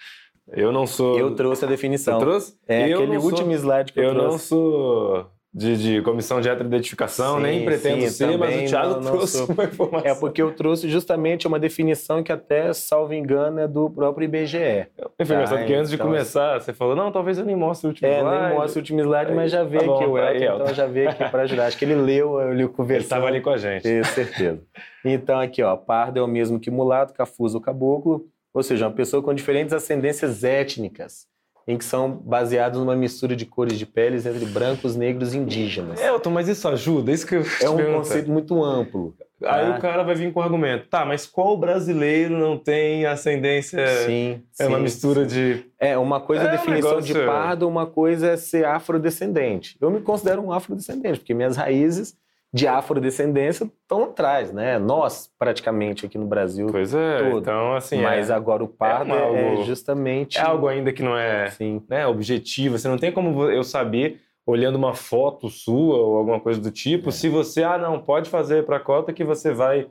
eu 0.52 0.70
não 0.70 0.86
sou. 0.86 1.18
Eu 1.18 1.34
trouxe 1.34 1.64
a 1.64 1.68
definição. 1.68 2.20
Você 2.20 2.24
trouxe? 2.24 2.58
É 2.68 2.88
eu 2.88 2.98
aquele 2.98 3.16
último 3.16 3.52
slide 3.52 3.92
que 3.92 3.98
eu, 3.98 4.04
eu 4.04 4.14
trouxe. 4.14 4.30
não 4.30 4.38
sou 4.38 5.30
de, 5.58 5.76
de 5.76 6.02
comissão 6.02 6.40
de 6.40 6.48
heteroidentificação, 6.48 7.36
sim, 7.36 7.42
nem 7.42 7.64
pretendo 7.64 8.02
sim, 8.02 8.08
ser, 8.10 8.38
mas 8.38 8.62
o 8.62 8.64
Thiago 8.66 8.94
não, 8.94 9.00
não 9.00 9.12
trouxe 9.12 9.38
sou... 9.38 9.46
uma 9.48 9.64
informação. 9.64 10.10
É 10.10 10.14
porque 10.14 10.40
eu 10.40 10.54
trouxe 10.54 10.88
justamente 10.88 11.48
uma 11.48 11.58
definição 11.58 12.22
que 12.22 12.30
até, 12.30 12.72
salvo 12.72 13.12
engano, 13.12 13.58
é 13.58 13.66
do 13.66 13.90
próprio 13.90 14.24
IBGE. 14.24 14.56
É 14.56 14.88
engraçado, 15.20 15.50
tá? 15.50 15.58
porque 15.58 15.74
antes 15.74 15.92
então, 15.92 16.06
de 16.06 16.10
começar, 16.12 16.60
você 16.60 16.72
falou, 16.72 16.94
não, 16.94 17.10
talvez 17.10 17.38
eu 17.38 17.44
nem 17.44 17.56
mostre 17.56 17.88
o 17.88 17.90
último 17.90 18.08
é, 18.08 18.20
slide. 18.20 18.36
É, 18.36 18.48
nem 18.48 18.56
mostre 18.56 18.78
o 18.78 18.80
último 18.82 19.00
slide, 19.00 19.32
mas 19.32 19.50
já 19.50 19.64
veio 19.64 19.84
tá 19.84 19.94
aqui 19.94 20.04
o 20.04 20.18
Elton, 20.18 20.54
então 20.62 20.74
já 20.74 20.86
veio 20.86 21.10
aqui 21.10 21.28
para 21.28 21.42
ajudar. 21.42 21.66
Acho 21.66 21.76
que 21.76 21.84
ele 21.84 21.96
leu, 21.96 22.40
eu 22.40 22.52
li 22.52 22.68
conversando. 22.68 22.94
Ele 22.94 23.04
estava 23.04 23.26
ali 23.26 23.40
com 23.40 23.50
a 23.50 23.56
gente. 23.56 23.82
Tenho 23.82 24.04
certeza. 24.04 24.62
Então 25.04 25.40
aqui, 25.40 25.62
ó, 25.62 25.76
pardo 25.76 26.18
é 26.18 26.22
o 26.22 26.28
mesmo 26.28 26.60
que 26.60 26.70
mulato, 26.70 27.12
cafuso 27.12 27.58
ou 27.58 27.62
caboclo, 27.62 28.26
ou 28.54 28.62
seja, 28.62 28.86
uma 28.86 28.94
pessoa 28.94 29.22
com 29.22 29.34
diferentes 29.34 29.72
ascendências 29.72 30.44
étnicas 30.44 31.26
em 31.68 31.76
que 31.76 31.84
são 31.84 32.10
baseados 32.10 32.80
numa 32.80 32.96
mistura 32.96 33.36
de 33.36 33.44
cores 33.44 33.78
de 33.78 33.84
peles 33.84 34.24
entre 34.24 34.46
brancos, 34.46 34.96
negros 34.96 35.34
e 35.34 35.38
indígenas. 35.38 36.00
Elton, 36.00 36.30
mas 36.30 36.48
isso 36.48 36.66
ajuda? 36.66 37.12
Isso 37.12 37.26
que 37.26 37.36
eu 37.36 37.44
É 37.60 37.68
um 37.68 37.94
conceito 37.98 38.30
muito 38.30 38.64
amplo. 38.64 39.14
Aí 39.44 39.68
o 39.68 39.74
tá? 39.74 39.80
cara 39.80 40.02
vai 40.02 40.14
vir 40.14 40.32
com 40.32 40.40
o 40.40 40.42
argumento, 40.42 40.88
tá, 40.88 41.04
mas 41.04 41.24
qual 41.26 41.56
brasileiro 41.56 42.36
não 42.36 42.58
tem 42.58 43.06
ascendência? 43.06 43.86
Sim, 44.04 44.42
É 44.58 44.64
sim, 44.64 44.68
uma 44.68 44.80
mistura 44.80 45.28
sim. 45.28 45.28
de. 45.28 45.66
É, 45.78 45.96
uma 45.96 46.20
coisa 46.20 46.44
é 46.44 46.48
a 46.48 46.50
definição 46.52 46.98
um 46.98 47.00
de 47.02 47.14
pardo, 47.14 47.68
uma 47.68 47.86
coisa 47.86 48.30
é 48.30 48.36
ser 48.36 48.64
afrodescendente. 48.64 49.76
Eu 49.80 49.90
me 49.90 50.00
considero 50.00 50.42
um 50.42 50.50
afrodescendente, 50.50 51.20
porque 51.20 51.34
minhas 51.34 51.56
raízes 51.56 52.16
de 52.52 52.66
afrodescendência 52.66 53.64
estão 53.64 54.04
atrás, 54.04 54.52
né? 54.52 54.78
Nós, 54.78 55.30
praticamente, 55.38 56.06
aqui 56.06 56.16
no 56.16 56.26
Brasil. 56.26 56.68
Pois 56.70 56.94
é, 56.94 57.18
todo. 57.18 57.38
então 57.38 57.74
assim. 57.74 58.00
Mas 58.00 58.30
é, 58.30 58.34
agora 58.34 58.64
o 58.64 58.68
pardo 58.68 59.12
é, 59.12 59.22
algo, 59.22 59.36
é, 59.36 59.64
justamente. 59.64 60.38
É 60.38 60.42
algo 60.42 60.66
ainda 60.66 60.92
que 60.92 61.02
não 61.02 61.16
é 61.16 61.50
Sim. 61.50 61.82
Né, 61.88 62.06
objetivo. 62.06 62.78
Você 62.78 62.88
não 62.88 62.96
tem 62.96 63.12
como 63.12 63.44
eu 63.50 63.62
saber, 63.62 64.22
olhando 64.46 64.76
uma 64.76 64.94
foto 64.94 65.50
sua 65.50 65.98
ou 65.98 66.16
alguma 66.16 66.40
coisa 66.40 66.60
do 66.60 66.70
tipo, 66.70 67.10
é. 67.10 67.12
se 67.12 67.28
você, 67.28 67.62
ah, 67.62 67.76
não, 67.76 68.00
pode 68.00 68.30
fazer 68.30 68.64
para 68.64 68.76
a 68.76 68.80
cota 68.80 69.12
que 69.12 69.24
você 69.24 69.52
vai 69.52 69.86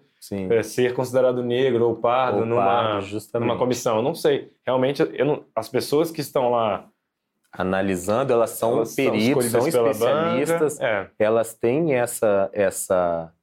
é, 0.49 0.63
ser 0.63 0.93
considerado 0.93 1.43
negro 1.43 1.87
ou 1.87 1.95
pardo, 1.95 2.39
ou 2.39 2.45
numa, 2.45 2.65
pardo 2.65 3.39
numa 3.39 3.57
comissão. 3.57 3.97
Eu 3.97 4.01
não 4.01 4.15
sei. 4.15 4.51
Realmente, 4.65 5.03
não, 5.23 5.43
as 5.55 5.69
pessoas 5.69 6.09
que 6.09 6.21
estão 6.21 6.49
lá 6.49 6.87
analisando, 7.57 8.31
elas 8.31 8.51
são 8.51 8.77
elas 8.77 8.95
peritos, 8.95 9.45
são, 9.45 9.61
são 9.61 9.87
especialistas, 9.87 10.79
é. 10.79 11.09
elas 11.17 11.55
têm 11.55 11.95
essa, 11.95 12.49
essa, 12.53 13.33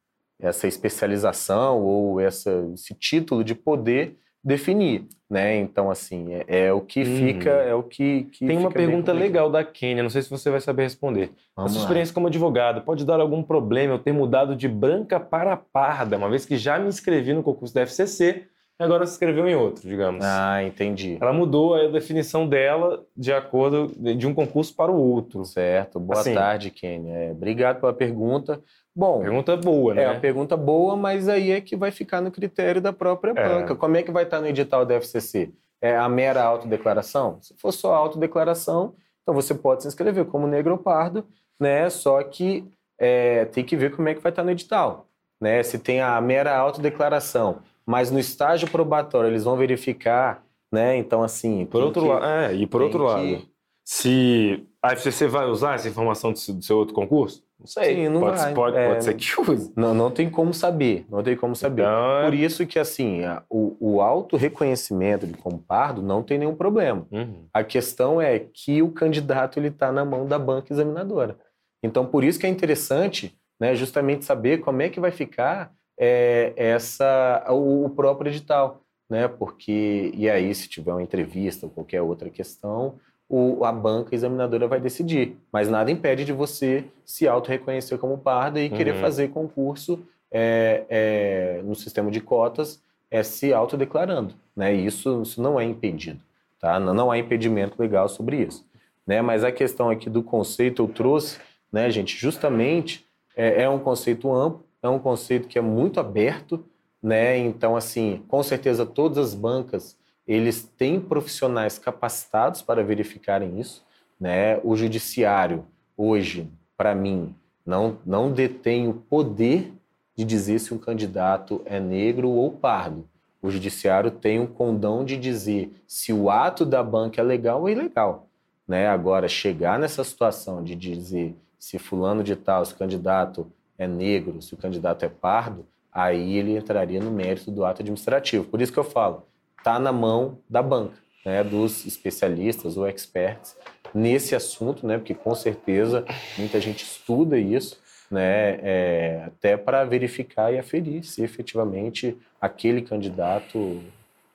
essa 0.40 0.68
especialização 0.68 1.82
ou 1.82 2.20
essa, 2.20 2.70
esse 2.72 2.94
título 2.94 3.42
de 3.42 3.54
poder 3.54 4.16
definir, 4.42 5.06
né? 5.28 5.56
Então, 5.56 5.90
assim, 5.90 6.34
é, 6.34 6.66
é 6.66 6.72
o 6.72 6.80
que 6.80 7.00
hum. 7.00 7.16
fica, 7.16 7.50
é 7.50 7.74
o 7.74 7.82
que, 7.82 8.24
que 8.24 8.46
Tem 8.46 8.58
uma 8.58 8.70
pergunta 8.70 9.12
legal 9.12 9.50
da 9.50 9.64
Kênia, 9.64 10.02
não 10.02 10.10
sei 10.10 10.22
se 10.22 10.30
você 10.30 10.50
vai 10.50 10.60
saber 10.60 10.82
responder. 10.82 11.32
Vamos 11.56 11.72
a 11.72 11.74
sua 11.74 11.82
experiência 11.82 12.14
como 12.14 12.26
advogado 12.26 12.82
pode 12.82 13.04
dar 13.04 13.20
algum 13.20 13.42
problema 13.42 13.94
eu 13.94 13.98
ter 13.98 14.12
mudado 14.12 14.54
de 14.54 14.68
branca 14.68 15.18
para 15.18 15.56
parda, 15.56 16.18
uma 16.18 16.28
vez 16.28 16.44
que 16.44 16.56
já 16.56 16.78
me 16.78 16.88
inscrevi 16.88 17.32
no 17.32 17.42
concurso 17.42 17.74
da 17.74 17.80
FCC 17.86 18.46
agora 18.78 19.06
se 19.06 19.12
inscreveu 19.12 19.46
em 19.46 19.54
outro, 19.54 19.88
digamos. 19.88 20.24
Ah, 20.24 20.62
entendi. 20.62 21.18
Ela 21.20 21.32
mudou 21.32 21.74
a 21.74 21.86
definição 21.88 22.48
dela 22.48 23.04
de 23.16 23.32
acordo 23.32 23.92
de 23.96 24.26
um 24.26 24.34
concurso 24.34 24.74
para 24.74 24.90
o 24.90 24.96
outro. 24.96 25.44
Certo. 25.44 26.00
Boa 26.00 26.20
assim, 26.20 26.34
tarde, 26.34 26.70
Kenny. 26.70 27.10
É, 27.10 27.30
obrigado 27.30 27.80
pela 27.80 27.92
pergunta. 27.92 28.60
Bom, 28.94 29.20
pergunta 29.20 29.56
boa, 29.56 29.94
né? 29.94 30.04
É 30.04 30.10
uma 30.10 30.20
pergunta 30.20 30.56
boa, 30.56 30.96
mas 30.96 31.28
aí 31.28 31.50
é 31.50 31.60
que 31.60 31.76
vai 31.76 31.90
ficar 31.90 32.20
no 32.20 32.30
critério 32.30 32.80
da 32.80 32.92
própria 32.92 33.32
é. 33.32 33.48
banca. 33.48 33.74
Como 33.74 33.96
é 33.96 34.02
que 34.02 34.10
vai 34.10 34.24
estar 34.24 34.40
no 34.40 34.46
edital 34.46 34.84
da 34.84 34.94
FCC? 34.94 35.50
É 35.80 35.96
a 35.96 36.08
mera 36.08 36.42
autodeclaração? 36.42 37.38
Se 37.40 37.54
for 37.54 37.72
só 37.72 37.94
autodeclaração, 37.94 38.94
então 39.22 39.34
você 39.34 39.54
pode 39.54 39.82
se 39.82 39.88
inscrever 39.88 40.24
como 40.26 40.46
negro 40.46 40.72
ou 40.72 40.78
pardo, 40.78 41.26
né? 41.58 41.90
Só 41.90 42.22
que 42.22 42.64
é, 42.98 43.44
tem 43.46 43.64
que 43.64 43.76
ver 43.76 43.94
como 43.94 44.08
é 44.08 44.14
que 44.14 44.20
vai 44.20 44.30
estar 44.30 44.44
no 44.44 44.50
edital. 44.50 45.06
Né? 45.40 45.62
Se 45.62 45.78
tem 45.78 46.00
a 46.00 46.20
mera 46.20 46.56
autodeclaração 46.56 47.58
mas 47.86 48.10
no 48.10 48.18
estágio 48.18 48.70
probatório 48.70 49.28
eles 49.28 49.44
vão 49.44 49.56
verificar, 49.56 50.44
né? 50.72 50.96
Então, 50.96 51.22
assim. 51.22 51.66
Por 51.66 51.82
outro 51.82 52.06
lado, 52.06 52.24
é, 52.24 52.54
e 52.54 52.66
por 52.66 52.82
outro 52.82 53.00
que... 53.00 53.04
lado, 53.04 53.48
se 53.84 54.66
a 54.82 54.92
FCC 54.92 55.28
vai 55.28 55.46
usar 55.46 55.74
essa 55.74 55.88
informação 55.88 56.32
do 56.32 56.38
seu 56.38 56.78
outro 56.78 56.94
concurso? 56.94 57.44
Não 57.58 57.66
sei. 57.66 57.94
Sim, 57.94 58.08
não 58.08 58.20
pode, 58.20 58.38
vai. 58.38 58.54
Pode, 58.54 58.76
é, 58.76 58.88
pode 58.88 59.04
ser 59.04 59.14
que 59.14 59.40
use. 59.40 59.72
Não, 59.76 59.94
não 59.94 60.10
tem 60.10 60.28
como 60.28 60.52
saber. 60.52 61.06
Não 61.08 61.22
tem 61.22 61.36
como 61.36 61.54
saber. 61.54 61.82
Então, 61.82 62.18
é... 62.18 62.24
Por 62.24 62.34
isso 62.34 62.66
que, 62.66 62.78
assim, 62.78 63.20
o, 63.48 63.76
o 63.80 64.00
auto-reconhecimento 64.00 65.26
de 65.26 65.34
compardo 65.34 66.02
não 66.02 66.22
tem 66.22 66.38
nenhum 66.38 66.54
problema. 66.54 67.06
Uhum. 67.10 67.46
A 67.52 67.62
questão 67.62 68.20
é 68.20 68.38
que 68.38 68.82
o 68.82 68.90
candidato 68.90 69.58
ele 69.58 69.68
está 69.68 69.92
na 69.92 70.04
mão 70.04 70.26
da 70.26 70.38
banca 70.38 70.72
examinadora. 70.72 71.38
Então, 71.82 72.06
por 72.06 72.24
isso 72.24 72.38
que 72.38 72.46
é 72.46 72.48
interessante 72.48 73.38
né, 73.60 73.74
justamente 73.74 74.24
saber 74.24 74.58
como 74.58 74.82
é 74.82 74.88
que 74.88 75.00
vai 75.00 75.10
ficar 75.10 75.72
é, 75.98 76.52
essa 76.56 77.44
o, 77.48 77.84
o 77.84 77.90
próprio 77.90 78.30
edital, 78.30 78.80
né? 79.08 79.28
Porque 79.28 80.12
e 80.14 80.28
aí 80.28 80.54
se 80.54 80.68
tiver 80.68 80.92
uma 80.92 81.02
entrevista 81.02 81.66
ou 81.66 81.72
qualquer 81.72 82.02
outra 82.02 82.30
questão, 82.30 82.94
o, 83.28 83.64
a 83.64 83.72
banca 83.72 84.14
examinadora 84.14 84.68
vai 84.68 84.80
decidir. 84.80 85.36
Mas 85.52 85.68
nada 85.68 85.90
impede 85.90 86.24
de 86.24 86.32
você 86.32 86.84
se 87.04 87.26
auto-reconhecer 87.26 87.98
como 87.98 88.18
parda 88.18 88.60
e 88.60 88.68
uhum. 88.68 88.76
querer 88.76 89.00
fazer 89.00 89.28
concurso 89.28 90.04
é, 90.30 90.84
é, 90.88 91.62
no 91.64 91.74
sistema 91.74 92.10
de 92.10 92.20
cotas 92.20 92.82
é, 93.10 93.22
se 93.22 93.52
autodeclarando. 93.52 94.34
Né? 94.56 94.72
Isso, 94.72 95.22
isso 95.22 95.40
não 95.40 95.58
é 95.58 95.64
impedido. 95.64 96.20
Tá? 96.60 96.78
Não, 96.80 96.94
não 96.94 97.10
há 97.10 97.18
impedimento 97.18 97.80
legal 97.80 98.08
sobre 98.08 98.38
isso. 98.38 98.66
Né? 99.06 99.22
Mas 99.22 99.44
a 99.44 99.52
questão 99.52 99.90
aqui 99.90 100.10
do 100.10 100.22
conceito 100.22 100.82
eu 100.82 100.88
trouxe, 100.88 101.38
né, 101.72 101.90
gente, 101.90 102.16
justamente 102.16 103.06
é, 103.36 103.62
é 103.62 103.68
um 103.68 103.78
conceito 103.78 104.32
amplo 104.32 104.63
é 104.86 104.90
um 104.90 104.98
conceito 104.98 105.48
que 105.48 105.58
é 105.58 105.62
muito 105.62 105.98
aberto, 105.98 106.64
né? 107.02 107.38
Então, 107.38 107.74
assim, 107.74 108.22
com 108.28 108.42
certeza 108.42 108.84
todas 108.84 109.18
as 109.18 109.34
bancas 109.34 109.96
eles 110.26 110.62
têm 110.62 111.00
profissionais 111.00 111.78
capacitados 111.78 112.62
para 112.62 112.82
verificarem 112.82 113.60
isso, 113.60 113.84
né? 114.18 114.58
O 114.62 114.76
judiciário 114.76 115.64
hoje, 115.96 116.50
para 116.76 116.94
mim, 116.94 117.34
não 117.64 117.98
não 118.04 118.32
detém 118.32 118.88
o 118.88 118.94
poder 118.94 119.72
de 120.16 120.24
dizer 120.24 120.58
se 120.58 120.72
um 120.72 120.78
candidato 120.78 121.62
é 121.64 121.80
negro 121.80 122.28
ou 122.30 122.50
pardo. 122.50 123.08
O 123.42 123.50
judiciário 123.50 124.10
tem 124.10 124.40
o 124.40 124.46
condão 124.46 125.04
de 125.04 125.16
dizer 125.16 125.70
se 125.86 126.12
o 126.12 126.30
ato 126.30 126.64
da 126.64 126.82
banca 126.82 127.20
é 127.20 127.24
legal 127.24 127.62
ou 127.62 127.68
ilegal. 127.68 128.26
Né? 128.66 128.86
Agora, 128.86 129.28
chegar 129.28 129.78
nessa 129.78 130.02
situação 130.04 130.62
de 130.62 130.74
dizer 130.74 131.34
se 131.58 131.78
fulano 131.78 132.22
de 132.22 132.36
tal, 132.36 132.64
se 132.64 132.74
candidato 132.74 133.50
é 133.78 133.86
negro, 133.86 134.40
se 134.40 134.54
o 134.54 134.56
candidato 134.56 135.04
é 135.04 135.08
pardo, 135.08 135.66
aí 135.92 136.36
ele 136.36 136.56
entraria 136.56 137.00
no 137.00 137.10
mérito 137.10 137.50
do 137.50 137.64
ato 137.64 137.82
administrativo. 137.82 138.44
Por 138.44 138.60
isso 138.60 138.72
que 138.72 138.78
eu 138.78 138.84
falo, 138.84 139.26
está 139.58 139.78
na 139.78 139.92
mão 139.92 140.38
da 140.48 140.62
banca, 140.62 140.96
né, 141.24 141.42
dos 141.42 141.86
especialistas 141.86 142.76
ou 142.76 142.86
experts 142.88 143.56
nesse 143.94 144.34
assunto, 144.34 144.86
né, 144.86 144.98
porque 144.98 145.14
com 145.14 145.34
certeza 145.34 146.04
muita 146.36 146.60
gente 146.60 146.84
estuda 146.84 147.38
isso, 147.38 147.78
né, 148.10 148.58
é, 148.62 149.22
até 149.26 149.56
para 149.56 149.84
verificar 149.84 150.52
e 150.52 150.58
aferir 150.58 151.04
se 151.04 151.22
efetivamente 151.22 152.16
aquele 152.40 152.82
candidato, 152.82 153.80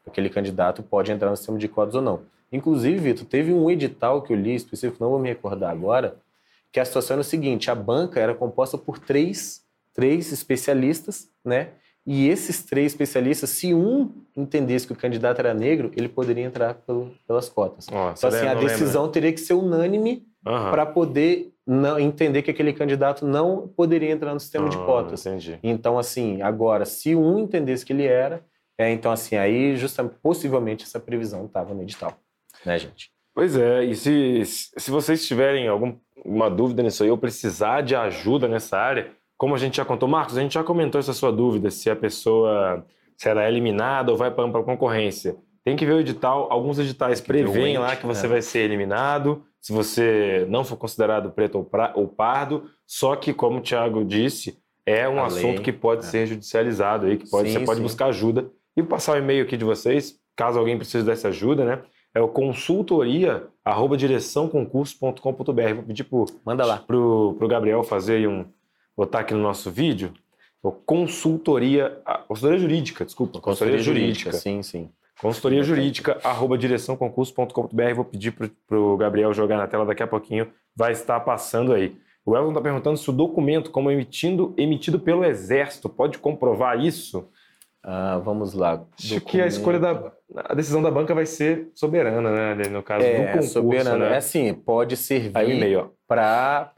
aquele 0.07 0.29
candidato 0.29 0.81
pode 0.81 1.11
entrar 1.11 1.29
no 1.29 1.37
sistema 1.37 1.57
de 1.57 1.67
cotas 1.67 1.95
ou 1.95 2.01
não. 2.01 2.21
Inclusive, 2.51 2.97
Vitor, 2.97 3.25
teve 3.25 3.53
um 3.53 3.69
edital 3.69 4.21
que 4.23 4.33
eu 4.33 4.37
li 4.37 4.55
específico, 4.55 5.03
não 5.03 5.11
vou 5.11 5.19
me 5.19 5.29
recordar 5.29 5.71
agora, 5.71 6.17
que 6.71 6.79
a 6.79 6.85
situação 6.85 7.15
era 7.15 7.21
o 7.21 7.23
seguinte: 7.23 7.69
a 7.69 7.75
banca 7.75 8.19
era 8.19 8.33
composta 8.33 8.77
por 8.77 8.99
três, 8.99 9.61
três 9.93 10.31
especialistas, 10.31 11.29
né? 11.43 11.69
E 12.05 12.27
esses 12.27 12.63
três 12.63 12.93
especialistas, 12.93 13.51
se 13.51 13.73
um 13.73 14.11
entendesse 14.35 14.87
que 14.87 14.93
o 14.93 14.95
candidato 14.95 15.39
era 15.39 15.53
negro, 15.53 15.91
ele 15.95 16.09
poderia 16.09 16.43
entrar 16.43 16.73
pelo, 16.73 17.13
pelas 17.27 17.49
cotas. 17.49 17.87
Oh, 17.87 18.11
então, 18.17 18.29
assim, 18.29 18.47
a 18.47 18.53
decisão 18.55 19.03
lembra. 19.03 19.13
teria 19.13 19.33
que 19.33 19.39
ser 19.39 19.53
unânime 19.53 20.25
uhum. 20.45 20.71
para 20.71 20.85
poder 20.87 21.53
não, 21.67 21.99
entender 21.99 22.41
que 22.41 22.49
aquele 22.49 22.73
candidato 22.73 23.27
não 23.27 23.67
poderia 23.67 24.09
entrar 24.09 24.33
no 24.33 24.39
sistema 24.39 24.69
de 24.69 24.77
cotas. 24.77 25.23
Entendi. 25.25 25.59
Então, 25.61 25.99
assim, 25.99 26.41
agora, 26.41 26.83
se 26.83 27.15
um 27.15 27.37
entendesse 27.37 27.85
que 27.85 27.93
ele 27.93 28.05
era, 28.05 28.43
é, 28.75 28.89
então, 28.91 29.11
assim, 29.11 29.35
aí, 29.35 29.75
justamente, 29.75 30.15
possivelmente, 30.23 30.85
essa 30.85 30.99
previsão 30.99 31.45
estava 31.45 31.75
no 31.75 31.83
edital, 31.83 32.17
né, 32.65 32.79
gente? 32.79 33.11
Pois 33.35 33.55
é, 33.55 33.83
e 33.83 33.95
se, 33.95 34.43
se 34.45 34.89
vocês 34.89 35.27
tiverem 35.27 35.69
alguma 36.23 36.49
dúvida 36.49 36.83
nisso 36.83 37.03
aí 37.03 37.09
ou 37.09 37.17
precisar 37.17 37.81
de 37.81 37.95
ajuda 37.95 38.47
nessa 38.47 38.77
área, 38.77 39.11
como 39.37 39.55
a 39.55 39.57
gente 39.57 39.77
já 39.77 39.85
contou, 39.85 40.07
Marcos, 40.07 40.37
a 40.37 40.41
gente 40.41 40.53
já 40.53 40.63
comentou 40.63 40.99
essa 40.99 41.13
sua 41.13 41.31
dúvida, 41.31 41.71
se 41.71 41.89
a 41.89 41.95
pessoa 41.95 42.85
se 43.15 43.27
ela 43.27 43.43
é 43.43 43.47
eliminada 43.49 44.11
ou 44.11 44.17
vai 44.17 44.31
para 44.31 44.45
a 44.45 44.63
concorrência. 44.63 45.35
Tem 45.63 45.75
que 45.75 45.85
ver 45.85 45.93
o 45.93 45.99
edital, 45.99 46.47
alguns 46.49 46.79
editais 46.79 47.19
prevêem 47.19 47.77
lá 47.77 47.95
que 47.95 48.05
você 48.05 48.25
é. 48.25 48.29
vai 48.29 48.41
ser 48.41 48.59
eliminado, 48.59 49.43
se 49.59 49.73
você 49.73 50.45
não 50.49 50.63
for 50.63 50.77
considerado 50.77 51.29
preto 51.31 51.55
ou, 51.55 51.63
pra, 51.65 51.91
ou 51.95 52.07
pardo, 52.07 52.69
só 52.87 53.15
que, 53.15 53.33
como 53.33 53.57
o 53.57 53.61
Thiago 53.61 54.05
disse, 54.05 54.57
é 54.85 55.07
um 55.07 55.19
a 55.19 55.27
assunto 55.27 55.55
lei, 55.55 55.63
que 55.63 55.73
pode 55.73 56.05
é. 56.05 56.07
ser 56.07 56.27
judicializado 56.27 57.07
aí, 57.07 57.17
que 57.17 57.29
pode, 57.29 57.49
sim, 57.49 57.59
você 57.59 57.65
pode 57.65 57.77
sim. 57.77 57.83
buscar 57.83 58.05
ajuda. 58.07 58.49
E 58.75 58.81
passar 58.81 59.13
o 59.13 59.17
e-mail 59.17 59.43
aqui 59.43 59.57
de 59.57 59.65
vocês, 59.65 60.17
caso 60.35 60.57
alguém 60.57 60.77
precise 60.77 61.05
dessa 61.05 61.27
ajuda, 61.27 61.65
né? 61.65 61.81
é 62.13 62.21
o 62.21 62.27
consultoria 62.27 63.47
arroba 63.69 63.95
direçãoconcurso.com.br. 63.97 65.73
Vou 65.75 65.83
pedir 65.83 66.03
pro, 66.03 66.25
Manda 66.45 66.65
lá. 66.65 66.77
pro, 66.77 67.35
pro 67.37 67.47
Gabriel 67.47 67.83
fazer 67.83 68.15
aí 68.15 68.27
um. 68.27 68.45
botar 68.95 69.19
aqui 69.19 69.33
no 69.33 69.41
nosso 69.41 69.69
vídeo. 69.69 70.13
Consultoria. 70.85 72.01
Consultoria 72.27 72.59
jurídica, 72.59 73.05
desculpa. 73.05 73.39
Consultoria 73.39 73.79
jurídica, 73.79 74.33
sim, 74.33 74.61
sim. 74.61 74.89
Consultoria 75.21 75.63
jurídica, 75.63 76.19
arroba 76.23 76.57
direçãoconcurso.com.br. 76.57 77.93
Vou 77.95 78.05
pedir 78.05 78.31
pro, 78.31 78.49
pro 78.67 78.97
Gabriel 78.97 79.33
jogar 79.33 79.57
na 79.57 79.67
tela 79.67 79.85
daqui 79.85 80.03
a 80.03 80.07
pouquinho. 80.07 80.47
Vai 80.75 80.91
estar 80.91 81.19
passando 81.21 81.73
aí. 81.73 81.95
O 82.25 82.35
Elton 82.35 82.49
está 82.49 82.61
perguntando 82.61 82.97
se 82.97 83.09
o 83.09 83.13
documento, 83.13 83.71
como 83.71 83.89
emitindo, 83.89 84.53
emitido 84.57 84.99
pelo 84.99 85.25
Exército, 85.25 85.89
pode 85.89 86.17
comprovar 86.19 86.79
isso? 86.79 87.27
Ah, 87.91 88.19
vamos 88.19 88.53
lá. 88.53 88.85
Acho 88.99 89.15
documento... 89.15 89.25
que 89.25 89.41
a 89.41 89.47
escolha 89.47 89.79
da 89.79 90.11
a 90.35 90.53
decisão 90.53 90.79
da 90.79 90.91
banca 90.91 91.15
vai 91.15 91.25
ser 91.25 91.71
soberana, 91.73 92.55
né? 92.55 92.69
No 92.69 92.83
caso 92.83 93.03
é, 93.03 93.19
do 93.19 93.25
concurso, 93.25 93.53
soberana. 93.53 94.09
Né? 94.09 94.13
É 94.13 94.17
assim, 94.17 94.53
pode 94.53 94.95
servir 94.95 95.89
para 96.07 96.71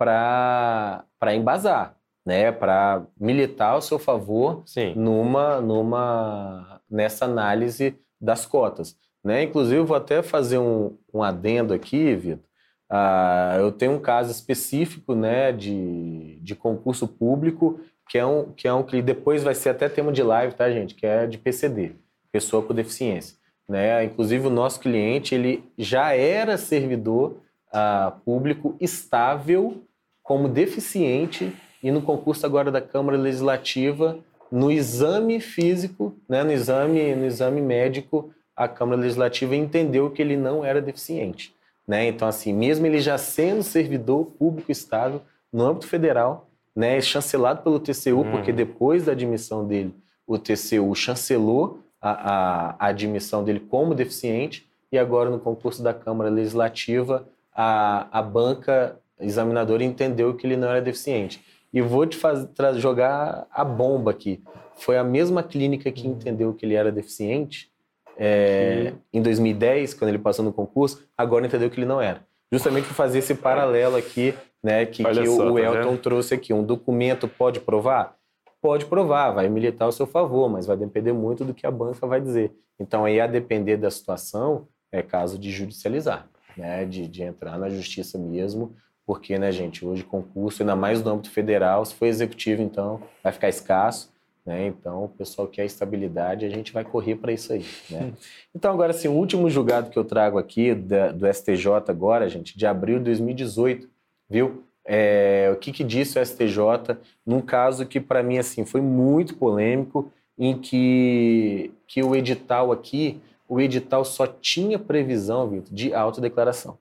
embasar, 1.33 1.97
né? 2.25 2.49
Para 2.49 3.03
militar 3.19 3.71
ao 3.71 3.81
seu 3.81 3.99
favor 3.99 4.63
Sim. 4.65 4.93
numa 4.95 5.59
numa 5.59 6.79
nessa 6.89 7.25
análise 7.25 7.99
das 8.19 8.45
cotas, 8.45 8.95
né? 9.21 9.43
Inclusive, 9.43 9.81
vou 9.81 9.97
até 9.97 10.23
fazer 10.23 10.59
um, 10.59 10.97
um 11.13 11.21
adendo 11.21 11.73
aqui, 11.73 12.15
Vitor. 12.15 12.45
Ah, 12.89 13.57
eu 13.59 13.69
tenho 13.69 13.93
um 13.93 13.99
caso 13.99 14.31
específico, 14.31 15.13
né, 15.15 15.53
de, 15.53 16.39
de 16.41 16.55
concurso 16.55 17.07
público 17.07 17.79
que 18.11 18.17
é 18.17 18.25
um 18.25 18.51
que 18.51 18.67
é 18.67 18.73
um 18.73 18.83
que 18.83 19.01
depois 19.01 19.41
vai 19.41 19.55
ser 19.55 19.69
até 19.69 19.87
tema 19.87 20.11
de 20.11 20.21
live, 20.21 20.53
tá, 20.53 20.69
gente? 20.69 20.93
Que 20.93 21.05
é 21.05 21.25
de 21.25 21.37
PCD, 21.37 21.93
pessoa 22.29 22.61
com 22.61 22.73
deficiência. 22.73 23.37
Né? 23.69 24.03
Inclusive, 24.03 24.47
o 24.47 24.49
nosso 24.49 24.81
cliente 24.81 25.33
ele 25.33 25.63
já 25.77 26.13
era 26.13 26.57
servidor 26.57 27.37
uh, 27.69 28.11
público 28.25 28.75
estável 28.81 29.81
como 30.21 30.49
deficiente 30.49 31.55
e 31.81 31.89
no 31.89 32.01
concurso 32.01 32.45
agora 32.45 32.69
da 32.69 32.81
Câmara 32.81 33.17
Legislativa, 33.17 34.19
no 34.51 34.69
exame 34.69 35.39
físico, 35.39 36.13
né, 36.27 36.43
no, 36.43 36.51
exame, 36.51 37.15
no 37.15 37.25
exame 37.25 37.61
médico, 37.61 38.33
a 38.53 38.67
Câmara 38.67 38.99
Legislativa 38.99 39.55
entendeu 39.55 40.11
que 40.11 40.21
ele 40.21 40.35
não 40.35 40.65
era 40.65 40.81
deficiente. 40.81 41.55
Né? 41.87 42.07
Então, 42.07 42.27
assim, 42.27 42.51
mesmo 42.51 42.85
ele 42.85 42.99
já 42.99 43.17
sendo 43.17 43.63
servidor 43.63 44.25
público 44.37 44.69
estável 44.69 45.21
no 45.51 45.65
âmbito 45.65 45.87
federal, 45.87 46.50
né, 46.75 46.99
chancelado 47.01 47.61
pelo 47.61 47.79
TCU, 47.79 48.23
porque 48.31 48.51
depois 48.51 49.05
da 49.05 49.11
admissão 49.11 49.67
dele, 49.67 49.93
o 50.25 50.37
TCU 50.37 50.93
chancelou 50.95 51.79
a, 52.01 52.75
a, 52.79 52.87
admissão 52.87 53.43
dele 53.43 53.59
como 53.59 53.93
deficiente 53.93 54.67
e 54.91 54.97
agora 54.97 55.29
no 55.29 55.39
concurso 55.39 55.83
da 55.83 55.93
Câmara 55.93 56.29
Legislativa 56.29 57.27
a, 57.53 58.07
a 58.11 58.21
banca 58.21 58.97
examinadora 59.19 59.83
entendeu 59.83 60.33
que 60.33 60.47
ele 60.47 60.57
não 60.57 60.69
era 60.69 60.81
deficiente. 60.81 61.43
E 61.73 61.81
vou 61.81 62.05
te 62.05 62.17
fazer, 62.17 62.49
jogar 62.77 63.47
a 63.51 63.63
bomba 63.63 64.11
aqui. 64.11 64.43
Foi 64.75 64.97
a 64.97 65.03
mesma 65.03 65.43
clínica 65.43 65.91
que 65.91 66.07
entendeu 66.07 66.53
que 66.53 66.65
ele 66.65 66.73
era 66.73 66.91
deficiente 66.91 67.71
é, 68.17 68.93
em 69.13 69.21
2010, 69.21 69.93
quando 69.93 70.09
ele 70.09 70.19
passou 70.19 70.43
no 70.43 70.51
concurso, 70.51 71.03
agora 71.17 71.45
entendeu 71.45 71.69
que 71.69 71.79
ele 71.79 71.85
não 71.85 72.01
era. 72.01 72.25
Justamente 72.51 72.85
para 72.85 72.93
fazer 72.93 73.19
esse 73.19 73.35
paralelo 73.35 73.95
aqui, 73.95 74.33
né, 74.63 74.85
que, 74.85 75.03
que 75.03 75.25
só, 75.25 75.49
o, 75.49 75.55
tá 75.55 75.61
Elton 75.61 75.97
trouxe 75.97 76.33
aqui. 76.33 76.53
Um 76.53 76.63
documento 76.63 77.27
pode 77.27 77.59
provar? 77.59 78.15
pode 78.61 78.85
provar, 78.85 79.31
vai 79.31 79.49
militar 79.49 79.85
ao 79.85 79.91
seu 79.91 80.05
favor, 80.05 80.47
mas 80.47 80.67
vai 80.67 80.77
depender 80.77 81.11
muito 81.11 81.43
do 81.43 81.53
que 81.53 81.65
a 81.65 81.71
banca 81.71 82.05
vai 82.05 82.21
dizer. 82.21 82.51
Então, 82.79 83.03
aí, 83.03 83.19
a 83.19 83.27
depender 83.27 83.75
da 83.77 83.89
situação, 83.89 84.67
é 84.91 85.01
caso 85.01 85.37
de 85.37 85.49
judicializar, 85.51 86.29
né? 86.55 86.85
de, 86.85 87.07
de 87.07 87.23
entrar 87.23 87.57
na 87.57 87.69
justiça 87.69 88.17
mesmo, 88.17 88.75
porque, 89.05 89.37
né, 89.37 89.51
gente, 89.51 89.83
hoje 89.83 90.03
concurso, 90.03 90.61
ainda 90.61 90.75
mais 90.75 91.03
no 91.03 91.11
âmbito 91.11 91.31
federal, 91.31 91.83
se 91.83 91.95
for 91.95 92.05
executivo, 92.05 92.61
então, 92.61 93.01
vai 93.23 93.33
ficar 93.33 93.49
escasso. 93.49 94.11
Né? 94.45 94.67
Então, 94.67 95.05
o 95.05 95.09
pessoal 95.09 95.47
quer 95.47 95.65
estabilidade, 95.65 96.45
a 96.45 96.49
gente 96.49 96.71
vai 96.71 96.83
correr 96.83 97.15
para 97.15 97.31
isso 97.31 97.53
aí. 97.53 97.65
Né? 97.89 98.13
Então, 98.55 98.71
agora, 98.71 98.91
assim, 98.91 99.07
o 99.07 99.13
último 99.13 99.49
julgado 99.49 99.89
que 99.89 99.97
eu 99.97 100.05
trago 100.05 100.37
aqui 100.37 100.73
da, 100.73 101.11
do 101.11 101.31
STJ 101.31 101.67
agora, 101.87 102.29
gente, 102.29 102.57
de 102.57 102.65
abril 102.65 102.99
de 102.99 103.05
2018, 103.05 103.89
viu? 104.31 104.63
É, 104.85 105.51
o 105.53 105.57
que, 105.57 105.71
que 105.71 105.83
disse 105.83 106.17
o 106.17 106.25
STJ 106.25 106.97
num 107.25 107.41
caso 107.41 107.85
que 107.85 107.99
para 107.99 108.23
mim 108.23 108.37
assim 108.39 108.65
foi 108.65 108.81
muito 108.81 109.35
polêmico, 109.35 110.11
em 110.37 110.57
que, 110.57 111.71
que 111.85 112.01
o 112.01 112.15
edital 112.15 112.71
aqui, 112.71 113.21
o 113.47 113.59
edital 113.59 114.03
só 114.03 114.25
tinha 114.25 114.79
previsão, 114.79 115.47
Vitor, 115.47 115.71
de 115.71 115.93
autodeclaração. 115.93 116.79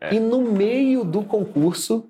É. 0.00 0.14
E 0.14 0.20
no 0.20 0.40
meio 0.40 1.04
do 1.04 1.22
concurso, 1.22 2.08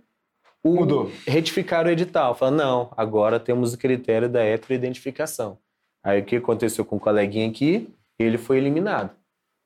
o, 0.63 0.75
Mudou. 0.77 1.11
retificaram 1.27 1.89
o 1.89 1.93
edital, 1.93 2.35
falando, 2.35 2.59
não, 2.59 2.91
agora 2.97 3.41
temos 3.41 3.75
o 3.75 3.79
critério 3.79 4.29
da 4.29 4.45
heteroidentificação. 4.45 5.59
Aí 6.05 6.21
o 6.21 6.25
que 6.25 6.37
aconteceu 6.37 6.85
com 6.85 6.97
o 6.97 7.01
coleguinha 7.01 7.49
aqui? 7.49 7.89
Ele 8.19 8.39
foi 8.39 8.59
eliminado. 8.59 9.11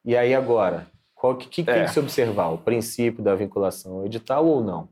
E 0.05 0.17
aí 0.17 0.35
agora, 0.35 0.87
o 1.23 1.35
que, 1.35 1.49
que 1.49 1.71
é. 1.71 1.75
tem 1.75 1.85
que 1.85 1.91
se 1.91 1.99
observar? 1.99 2.49
O 2.49 2.59
princípio 2.59 3.23
da 3.23 3.35
vinculação 3.35 3.97
ao 3.97 4.07
edital 4.07 4.47
ou 4.47 4.63
não? 4.63 4.89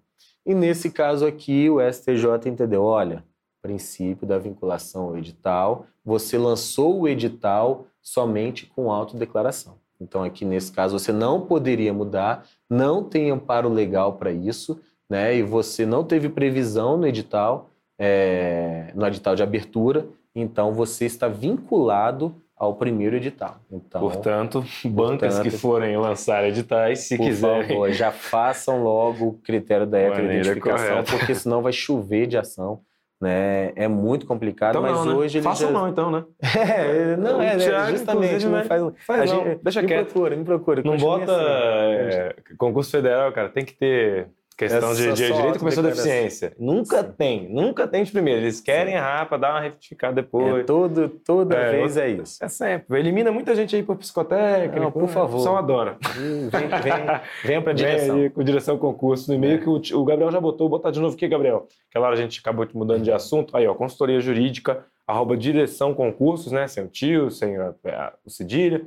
E 0.47 0.55
nesse 0.55 0.91
caso 0.91 1.27
aqui, 1.27 1.71
o 1.71 1.81
STJ 1.81 2.49
entendeu: 2.49 2.83
olha, 2.83 3.25
princípio 3.63 4.27
da 4.27 4.39
vinculação 4.39 5.05
ao 5.05 5.17
edital, 5.17 5.87
você 6.05 6.37
lançou 6.37 7.01
o 7.01 7.09
edital 7.09 7.87
somente 8.03 8.67
com 8.67 8.93
autodeclaração. 8.93 9.77
Então, 9.99 10.23
aqui 10.23 10.45
nesse 10.45 10.71
caso, 10.71 10.99
você 10.99 11.13
não 11.13 11.41
poderia 11.41 11.93
mudar, 11.93 12.47
não 12.69 13.03
tem 13.03 13.31
amparo 13.31 13.69
legal 13.69 14.15
para 14.15 14.31
isso, 14.31 14.79
né? 15.09 15.35
E 15.37 15.43
você 15.43 15.87
não 15.87 16.05
teve 16.05 16.29
previsão 16.29 16.99
no 16.99 17.07
edital, 17.07 17.71
é, 17.99 18.93
no 18.95 19.07
edital 19.07 19.35
de 19.35 19.43
abertura, 19.43 20.07
então 20.35 20.75
você 20.75 21.07
está 21.07 21.29
vinculado 21.29 22.35
ao 22.65 22.75
primeiro 22.75 23.17
edital. 23.17 23.57
Então, 23.71 24.01
portanto, 24.01 24.65
bancas 24.85 25.35
portanto, 25.35 25.43
que 25.43 25.51
forem 25.51 25.97
lançar 25.97 26.45
editais, 26.45 27.01
se 27.01 27.17
por 27.17 27.27
quiserem, 27.27 27.69
favor, 27.69 27.93
já 27.93 28.11
façam 28.11 28.83
logo 28.83 29.27
o 29.27 29.33
critério 29.35 29.87
da 29.87 29.99
heteroidentificação, 29.99 31.05
porque 31.05 31.35
senão 31.35 31.63
vai 31.63 31.73
chover 31.73 32.27
de 32.27 32.37
ação. 32.37 32.81
Né? 33.21 33.73
É 33.77 33.89
muito 33.89 34.27
complicado, 34.27 34.77
então 34.77 34.83
mas 34.83 34.93
não, 34.93 35.07
né? 35.07 35.15
hoje 35.15 35.39
ele 35.39 35.45
Façam 35.45 35.69
já... 35.69 35.73
não, 35.73 35.89
então, 35.89 36.11
né? 36.11 36.25
É, 36.43 37.17
não, 37.17 37.41
é, 37.41 37.57
né? 37.57 37.91
justamente, 37.91 38.45
não 38.45 38.65
faz, 38.65 38.83
faz 39.07 39.31
não. 39.31 39.45
Gente, 39.45 39.61
deixa 39.63 39.81
me 39.81 39.89
quieto. 39.89 40.13
procura, 40.13 40.37
me 40.37 40.45
procura. 40.45 40.83
Não 40.85 40.97
bota 40.99 41.33
assim. 41.33 42.19
é, 42.19 42.35
concurso 42.59 42.91
federal, 42.91 43.33
cara, 43.33 43.49
tem 43.49 43.65
que 43.65 43.73
ter 43.73 44.29
Questão 44.57 44.95
de, 44.95 45.13
de 45.13 45.33
direito 45.33 45.59
com 45.59 45.65
pessoa 45.65 45.89
deficiência. 45.89 46.55
Nunca 46.57 47.03
Sim. 47.03 47.13
tem, 47.19 47.49
nunca 47.53 47.89
tem 47.89 48.05
de 48.05 48.13
primeiro. 48.13 48.41
Eles 48.41 48.61
querem 48.61 48.95
errar 48.95 49.27
para 49.27 49.37
dar 49.37 49.51
uma 49.51 49.61
retificada 49.61 50.15
depois. 50.15 50.61
É 50.61 50.63
todo, 50.63 51.09
toda 51.09 51.57
é, 51.57 51.71
vez 51.73 51.97
é 51.97 52.09
isso. 52.11 52.43
É 52.43 52.49
sempre. 52.49 53.01
Elimina 53.01 53.33
muita 53.33 53.57
gente 53.57 53.75
aí 53.75 53.83
por 53.83 53.97
psicotécnica. 53.97 54.79
Não, 54.79 54.93
por 54.93 55.09
favor. 55.09 55.41
Só 55.41 55.57
adora. 55.57 55.99
Vem, 56.15 56.69
vem, 56.69 57.21
vem 57.45 57.63
para 57.63 57.73
direção. 57.73 58.15
Vem 58.15 58.25
aí 58.25 58.31
com 58.31 58.45
direção 58.45 58.79
concurso 58.79 59.29
no 59.29 59.35
e-mail 59.35 59.57
é. 59.57 59.59
que 59.59 59.69
o, 59.69 60.01
o, 60.01 60.05
Gabriel 60.05 60.31
já 60.31 60.41
botou. 60.41 60.69
Vou 60.69 60.79
botar 60.79 60.93
de 60.93 61.01
novo 61.01 61.17
aqui, 61.17 61.27
Gabriel. 61.27 61.67
Aquela 61.91 62.07
hora 62.07 62.15
a 62.15 62.21
gente 62.21 62.39
acabou 62.39 62.67
mudando 62.75 63.03
de 63.03 63.11
assunto. 63.11 63.57
Aí, 63.57 63.67
ó, 63.67 63.75
consultoria 63.75 64.21
jurídica, 64.21 64.85
arroba 65.05 65.37
direção 65.37 65.95
concursos, 65.95 66.53
né? 66.53 66.69
Sem 66.69 66.85
o 66.85 66.89
tio, 66.89 67.29
sem 67.29 67.57
a, 67.57 67.75
a, 67.87 68.13
o 68.25 68.31
cedilha 68.31 68.87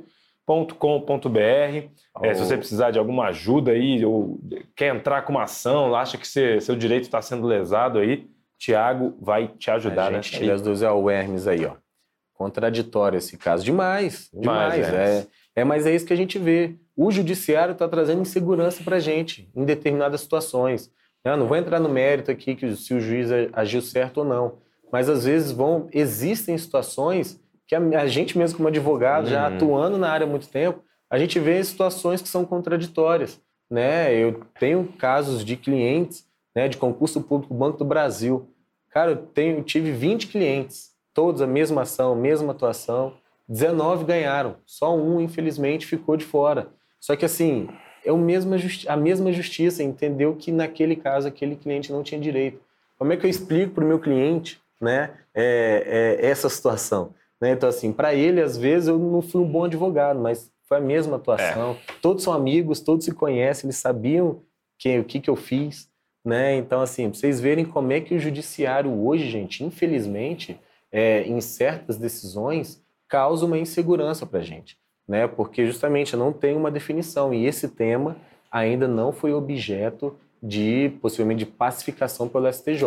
com.br. 0.74 1.88
Oh. 2.14 2.24
É, 2.24 2.34
se 2.34 2.44
você 2.44 2.56
precisar 2.56 2.90
de 2.90 2.98
alguma 2.98 3.26
ajuda 3.26 3.72
aí, 3.72 4.04
ou 4.04 4.40
quer 4.74 4.94
entrar 4.94 5.22
com 5.22 5.32
uma 5.32 5.42
ação, 5.42 5.94
acha 5.94 6.16
que 6.16 6.26
você, 6.26 6.60
seu 6.60 6.74
direito 6.74 7.04
está 7.04 7.20
sendo 7.20 7.46
lesado 7.46 7.98
aí, 7.98 8.26
Tiago 8.56 9.16
vai 9.20 9.48
te 9.48 9.70
ajudar, 9.70 10.06
a 10.06 10.10
né? 10.10 10.22
Gente, 10.22 10.46
das 10.46 10.62
duas 10.62 10.82
é 10.82 10.90
o 10.90 11.08
Hermes 11.08 11.46
aí, 11.46 11.64
ó. 11.64 11.76
Contraditório 12.34 13.18
esse 13.18 13.36
caso. 13.36 13.64
Demais, 13.64 14.30
demais. 14.32 14.86
demais 14.86 14.94
é, 14.94 15.26
é, 15.56 15.64
mas 15.64 15.86
é 15.86 15.94
isso 15.94 16.06
que 16.06 16.12
a 16.12 16.16
gente 16.16 16.38
vê. 16.38 16.76
O 16.96 17.10
judiciário 17.10 17.72
está 17.72 17.88
trazendo 17.88 18.22
insegurança 18.22 18.82
para 18.82 18.96
a 18.96 19.00
gente 19.00 19.50
em 19.54 19.64
determinadas 19.64 20.20
situações. 20.20 20.90
Eu 21.24 21.36
não 21.36 21.46
vou 21.46 21.56
entrar 21.56 21.78
no 21.78 21.88
mérito 21.88 22.30
aqui 22.30 22.54
que 22.54 22.74
se 22.74 22.94
o 22.94 23.00
juiz 23.00 23.28
agiu 23.52 23.82
certo 23.82 24.18
ou 24.18 24.24
não, 24.24 24.58
mas 24.90 25.08
às 25.08 25.24
vezes 25.24 25.52
vão 25.52 25.88
existem 25.92 26.56
situações 26.56 27.40
que 27.68 27.74
a, 27.74 28.06
gente 28.06 28.38
mesmo 28.38 28.56
como 28.56 28.68
advogado, 28.68 29.24
uhum. 29.24 29.30
já 29.30 29.46
atuando 29.46 29.98
na 29.98 30.10
área 30.10 30.26
há 30.26 30.28
muito 30.28 30.48
tempo, 30.48 30.82
a 31.10 31.18
gente 31.18 31.38
vê 31.38 31.62
situações 31.62 32.22
que 32.22 32.28
são 32.28 32.44
contraditórias. 32.46 33.38
Né? 33.70 34.14
Eu 34.14 34.40
tenho 34.58 34.88
casos 34.98 35.44
de 35.44 35.54
clientes 35.54 36.26
né, 36.56 36.66
de 36.66 36.78
concurso 36.78 37.20
público 37.20 37.52
Banco 37.52 37.76
do 37.76 37.84
Brasil. 37.84 38.48
Cara, 38.90 39.10
eu, 39.10 39.16
tenho, 39.18 39.58
eu 39.58 39.62
tive 39.62 39.92
20 39.92 40.28
clientes, 40.28 40.92
todos 41.12 41.42
a 41.42 41.46
mesma 41.46 41.82
ação, 41.82 42.16
mesma 42.16 42.52
atuação. 42.52 43.12
19 43.46 44.04
ganharam, 44.04 44.56
só 44.64 44.96
um, 44.96 45.20
infelizmente, 45.20 45.86
ficou 45.86 46.16
de 46.16 46.24
fora. 46.24 46.68
Só 46.98 47.16
que, 47.16 47.24
assim, 47.24 47.68
é 48.04 48.10
o 48.10 48.16
mesmo, 48.16 48.54
a 48.86 48.96
mesma 48.96 49.30
justiça, 49.30 49.82
entendeu 49.82 50.34
que 50.34 50.50
naquele 50.50 50.96
caso 50.96 51.28
aquele 51.28 51.54
cliente 51.54 51.92
não 51.92 52.02
tinha 52.02 52.20
direito. 52.20 52.60
Como 52.98 53.12
é 53.12 53.16
que 53.16 53.26
eu 53.26 53.30
explico 53.30 53.74
para 53.74 53.84
o 53.84 53.86
meu 53.86 53.98
cliente 53.98 54.58
né, 54.80 55.10
é, 55.34 56.18
é, 56.20 56.26
essa 56.26 56.48
situação? 56.48 57.14
Né? 57.40 57.52
Então, 57.52 57.68
assim, 57.68 57.92
para 57.92 58.14
ele, 58.14 58.40
às 58.40 58.56
vezes, 58.56 58.88
eu 58.88 58.98
não 58.98 59.22
fui 59.22 59.40
um 59.40 59.48
bom 59.48 59.64
advogado, 59.64 60.18
mas 60.18 60.50
foi 60.66 60.78
a 60.78 60.80
mesma 60.80 61.16
atuação. 61.16 61.72
É. 61.72 61.92
Todos 62.02 62.22
são 62.22 62.32
amigos, 62.32 62.80
todos 62.80 63.04
se 63.04 63.12
conhecem, 63.12 63.66
eles 63.66 63.76
sabiam 63.76 64.42
que, 64.78 64.98
o 64.98 65.04
que, 65.04 65.20
que 65.20 65.30
eu 65.30 65.36
fiz. 65.36 65.88
Né? 66.24 66.56
Então, 66.56 66.80
assim, 66.80 67.08
pra 67.08 67.18
vocês 67.18 67.40
verem 67.40 67.64
como 67.64 67.92
é 67.92 68.00
que 68.00 68.14
o 68.14 68.18
judiciário 68.18 68.92
hoje, 68.92 69.30
gente, 69.30 69.64
infelizmente, 69.64 70.60
é, 70.92 71.22
em 71.22 71.40
certas 71.40 71.96
decisões, 71.96 72.82
causa 73.08 73.46
uma 73.46 73.58
insegurança 73.58 74.26
para 74.26 74.40
a 74.40 74.42
gente. 74.42 74.76
Né? 75.06 75.26
Porque 75.26 75.64
justamente 75.64 76.14
não 76.16 76.32
tem 76.32 76.54
uma 76.54 76.70
definição. 76.70 77.32
E 77.32 77.46
esse 77.46 77.68
tema 77.68 78.16
ainda 78.50 78.86
não 78.86 79.12
foi 79.12 79.32
objeto 79.32 80.14
de 80.42 80.96
possivelmente 81.02 81.40
de 81.40 81.46
pacificação 81.46 82.28
pelo 82.28 82.50
STJ. 82.52 82.82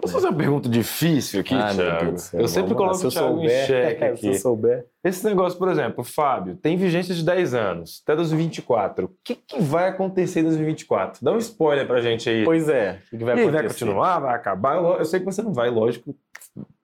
Posso 0.00 0.12
fazer 0.12 0.28
uma 0.28 0.36
pergunta 0.36 0.68
difícil 0.68 1.40
aqui, 1.40 1.54
ah, 1.54 1.70
Thiago? 1.74 2.16
Eu 2.34 2.48
sempre 2.48 2.74
coloco 2.74 2.96
o 2.96 3.10
Thiago 3.10 3.28
souber, 3.28 3.50
em 3.62 3.66
xeque 3.66 4.04
aqui. 4.04 4.20
Se 4.20 4.26
eu 4.28 4.34
souber. 4.34 4.86
Esse 5.02 5.24
negócio, 5.24 5.58
por 5.58 5.68
exemplo, 5.68 6.04
Fábio, 6.04 6.56
tem 6.56 6.76
vigência 6.76 7.14
de 7.14 7.24
10 7.24 7.54
anos, 7.54 8.02
até 8.04 8.14
2024. 8.14 9.06
O 9.06 9.10
que, 9.24 9.34
que 9.34 9.60
vai 9.60 9.88
acontecer 9.88 10.40
em 10.40 10.44
2024? 10.44 11.24
Dá 11.24 11.32
um 11.32 11.38
spoiler 11.38 11.86
pra 11.86 12.00
gente 12.00 12.30
aí. 12.30 12.44
Pois 12.44 12.68
é. 12.68 13.00
O 13.12 13.18
que 13.18 13.24
vai 13.24 13.34
acontecer? 13.34 13.50
vai 13.50 13.62
continuar, 13.64 14.18
vai 14.20 14.34
acabar? 14.34 14.76
Eu 14.76 15.04
sei 15.04 15.18
que 15.20 15.26
você 15.26 15.42
não 15.42 15.52
vai, 15.52 15.70
lógico, 15.70 16.14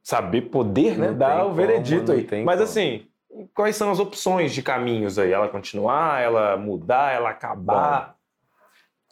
saber 0.02 0.42
poder, 0.42 0.98
né? 0.98 1.12
Dar 1.12 1.46
o 1.46 1.52
veredito 1.52 2.12
aí. 2.12 2.26
Mas 2.44 2.56
como. 2.56 2.64
assim, 2.64 3.02
quais 3.54 3.76
são 3.76 3.90
as 3.90 4.00
opções 4.00 4.52
de 4.52 4.62
caminhos 4.62 5.18
aí? 5.18 5.32
Ela 5.32 5.48
continuar, 5.48 6.20
ela 6.20 6.56
mudar, 6.56 7.14
ela 7.14 7.30
acabar? 7.30 8.17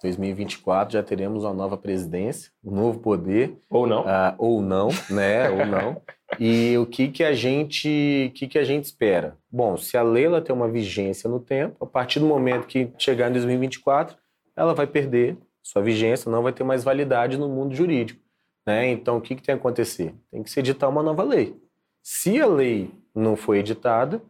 2024 0.03 0.93
já 0.93 1.03
teremos 1.03 1.45
uma 1.45 1.55
nova 1.55 1.77
presidência, 1.77 2.51
um 2.65 2.75
novo 2.75 2.99
poder. 2.99 3.59
Ou 3.71 3.87
não. 3.87 4.03
Uh, 4.03 4.35
ou 4.39 4.63
não, 4.63 4.89
né? 5.11 5.49
ou 5.51 5.67
não. 5.67 6.01
E 6.39 6.77
o 6.77 6.87
que, 6.87 7.09
que 7.09 7.25
a 7.25 7.33
gente, 7.33 8.33
que, 8.35 8.47
que 8.47 8.59
a 8.59 8.65
gente 8.65 8.85
espera? 8.85 9.39
Bom, 9.51 9.77
se 9.77 9.97
a 9.97 10.03
lei 10.03 10.27
ela 10.27 10.43
tem 10.43 10.55
uma 10.55 10.69
vigência 10.69 11.31
no 11.31 11.41
tempo, 11.41 11.85
a 11.85 11.87
partir 11.87 12.21
do 12.21 12.27
momento 12.27 12.67
que 12.67 12.91
chegar 12.99 13.31
em 13.31 13.33
2024, 13.33 14.17
ela 14.55 14.75
vai 14.75 14.87
perder 14.87 15.39
sua 15.63 15.83
vigência, 15.83 16.31
não 16.31 16.43
vai 16.43 16.53
ter 16.53 16.65
mais 16.65 16.85
validade 16.85 17.37
no 17.37 17.49
mundo 17.49 17.75
jurídico. 17.75 18.21
Né? 18.67 18.89
Então, 18.91 19.17
o 19.17 19.21
que, 19.21 19.35
que 19.35 19.43
tem 19.43 19.55
que 19.55 19.61
acontecer? 19.61 20.15
Tem 20.31 20.43
que 20.43 20.51
se 20.51 20.61
editar 20.61 20.89
uma 20.89 21.03
nova 21.03 21.23
lei. 21.23 21.57
Se 22.03 22.41
a 22.41 22.47
lei 22.47 22.91
não 23.15 23.37
foi 23.37 23.59
editada, 23.59 24.21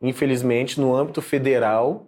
infelizmente, 0.00 0.80
no 0.80 0.94
âmbito 0.94 1.22
federal, 1.22 2.06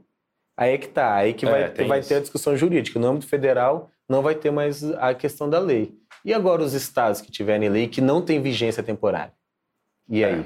Aí 0.57 0.73
é 0.73 0.79
que 0.79 0.89
tá, 0.89 1.15
aí 1.15 1.35
que 1.35 1.45
vai, 1.45 1.65
é, 1.65 1.85
vai 1.85 2.01
ter 2.01 2.15
a 2.15 2.21
discussão 2.21 2.57
jurídica. 2.57 2.99
No 2.99 3.09
âmbito 3.09 3.27
federal, 3.27 3.91
não 4.09 4.23
vai 4.23 4.35
ter 4.35 4.51
mais 4.51 4.83
a 4.95 5.13
questão 5.13 5.51
da 5.51 5.59
lei. 5.59 5.95
E 6.25 6.33
agora 6.33 6.63
os 6.63 6.73
estados 6.73 7.21
que 7.21 7.31
tiverem 7.31 7.69
lei 7.69 7.89
que 7.89 8.01
não 8.01 8.23
tem 8.23 8.41
vigência 8.41 8.83
temporária? 8.83 9.33
E 10.09 10.25
aí? 10.25 10.41
É. 10.41 10.45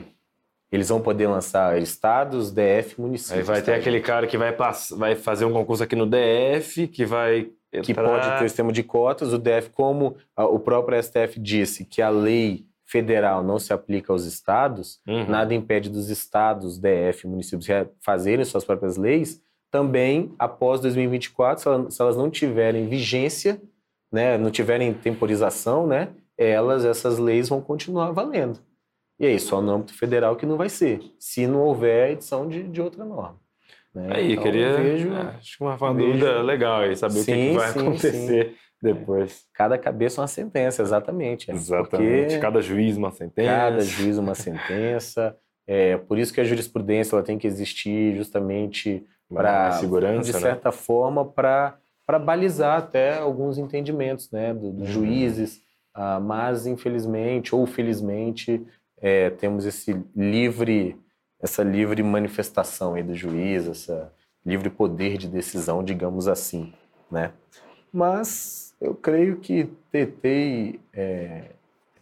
Eles 0.73 0.89
vão 0.89 1.01
poder 1.01 1.27
lançar 1.27 1.81
estados, 1.81 2.53
DF, 2.53 3.01
municípios. 3.01 3.39
Aí 3.39 3.43
vai 3.43 3.63
ter 3.63 3.75
aquele 3.75 4.01
cara 4.01 4.27
que 4.27 4.39
vai, 4.39 4.55
vai 4.97 5.17
fazer 5.17 5.45
um 5.45 5.53
concurso 5.53 5.83
aqui 5.83 5.97
no 5.97 6.07
DF, 6.07 6.87
que 6.89 7.05
vai. 7.05 7.51
Entrar... 7.73 7.83
Que 7.83 7.95
pode 7.95 8.29
ter 8.29 8.45
o 8.45 8.49
sistema 8.49 8.73
de 8.73 8.83
cotas. 8.83 9.33
O 9.33 9.39
DF, 9.39 9.71
como 9.71 10.17
o 10.37 10.59
próprio 10.59 11.01
STF 11.01 11.39
disse 11.39 11.85
que 11.85 12.03
a 12.03 12.09
lei 12.09 12.67
federal 12.85 13.43
não 13.43 13.59
se 13.59 13.73
aplica 13.73 14.13
aos 14.13 14.25
estados, 14.25 15.01
uhum. 15.07 15.29
nada 15.29 15.55
impede 15.55 15.89
dos 15.89 16.09
estados, 16.09 16.79
DF, 16.79 17.27
municípios 17.27 17.67
fazerem 18.01 18.45
suas 18.45 18.65
próprias 18.65 18.97
leis 18.97 19.41
também 19.71 20.35
após 20.39 20.81
2024, 20.81 21.63
se 21.63 21.69
elas, 21.69 21.95
se 21.95 22.03
elas 22.03 22.17
não 22.17 22.31
tiverem 22.31 22.89
vigência, 22.89 23.61
né, 24.11 24.37
não 24.37 24.51
tiverem 24.51 24.93
temporização, 24.93 25.87
né, 25.87 26.09
elas, 26.37 26.85
essas 26.85 27.19
leis 27.19 27.49
vão 27.49 27.61
continuar 27.61 28.11
valendo. 28.13 28.59
E 29.19 29.27
aí, 29.27 29.39
só 29.39 29.61
no 29.61 29.73
âmbito 29.73 29.95
federal 29.95 30.35
que 30.35 30.47
não 30.47 30.57
vai 30.57 30.69
ser, 30.69 31.01
se 31.19 31.47
não 31.47 31.61
houver 31.61 32.13
edição 32.13 32.49
de, 32.49 32.63
de 32.63 32.81
outra 32.81 33.05
norma. 33.05 33.39
Né? 33.95 34.09
Aí, 34.15 34.33
então, 34.33 34.45
queria. 34.45 34.77
Vejo, 34.77 35.13
é, 35.13 35.21
acho 35.37 35.59
que 35.59 35.65
uma, 35.65 35.77
dúvida 35.77 36.43
legal 36.43 36.81
aí, 36.81 36.97
saber 36.97 37.21
sim, 37.21 37.33
o 37.33 37.35
que, 37.35 37.49
que 37.51 37.57
vai 37.57 37.73
sim, 37.73 37.79
acontecer. 37.81 38.49
Sim. 38.49 38.55
Depois. 38.83 39.45
Cada 39.53 39.77
cabeça 39.77 40.23
uma 40.23 40.27
sentença, 40.27 40.81
exatamente. 40.81 41.51
É. 41.51 41.55
Exatamente. 41.55 42.23
Porque 42.23 42.39
cada 42.39 42.63
juiz 42.63 42.97
uma 42.97 43.11
sentença. 43.11 43.51
Cada 43.51 43.81
juiz 43.81 44.17
uma 44.17 44.35
sentença. 44.35 45.37
É, 45.67 45.99
por 45.99 46.19
isso 46.19 46.33
que 46.33 46.41
a 46.41 46.45
jurisprudência 46.45 47.15
ela 47.15 47.23
tem 47.23 47.37
que 47.37 47.47
existir 47.47 48.17
justamente 48.17 49.05
para 49.33 49.73
segurança, 49.73 50.27
de 50.27 50.33
né? 50.33 50.41
certa 50.41 50.71
né? 50.71 50.77
forma, 50.77 51.25
para 51.25 51.77
para 52.07 52.19
balizar 52.19 52.77
até 52.77 53.19
alguns 53.19 53.57
entendidos, 53.57 54.33
né, 54.33 54.53
dos 54.53 54.73
do 54.73 54.81
uhum. 54.81 54.85
juízes. 54.85 55.63
Ah, 55.95 56.19
mas 56.19 56.67
infelizmente 56.67 57.55
ou 57.55 57.67
felizmente 57.67 58.65
é, 59.01 59.31
temos 59.31 59.65
esse 59.65 59.97
livre 60.15 60.97
essa 61.41 61.63
livre 61.63 62.03
manifestação 62.03 62.95
aí 62.95 63.03
do 63.03 63.15
juiz, 63.15 63.67
essa 63.67 64.13
livre 64.45 64.71
poder 64.71 65.17
de 65.17 65.27
decisão, 65.27 65.83
digamos 65.83 66.29
assim, 66.29 66.73
né? 67.11 67.33
Mas 67.93 68.75
eu 68.81 68.95
creio 68.95 69.37
que 69.37 69.69
tentei 69.91 70.81
é, 70.93 71.51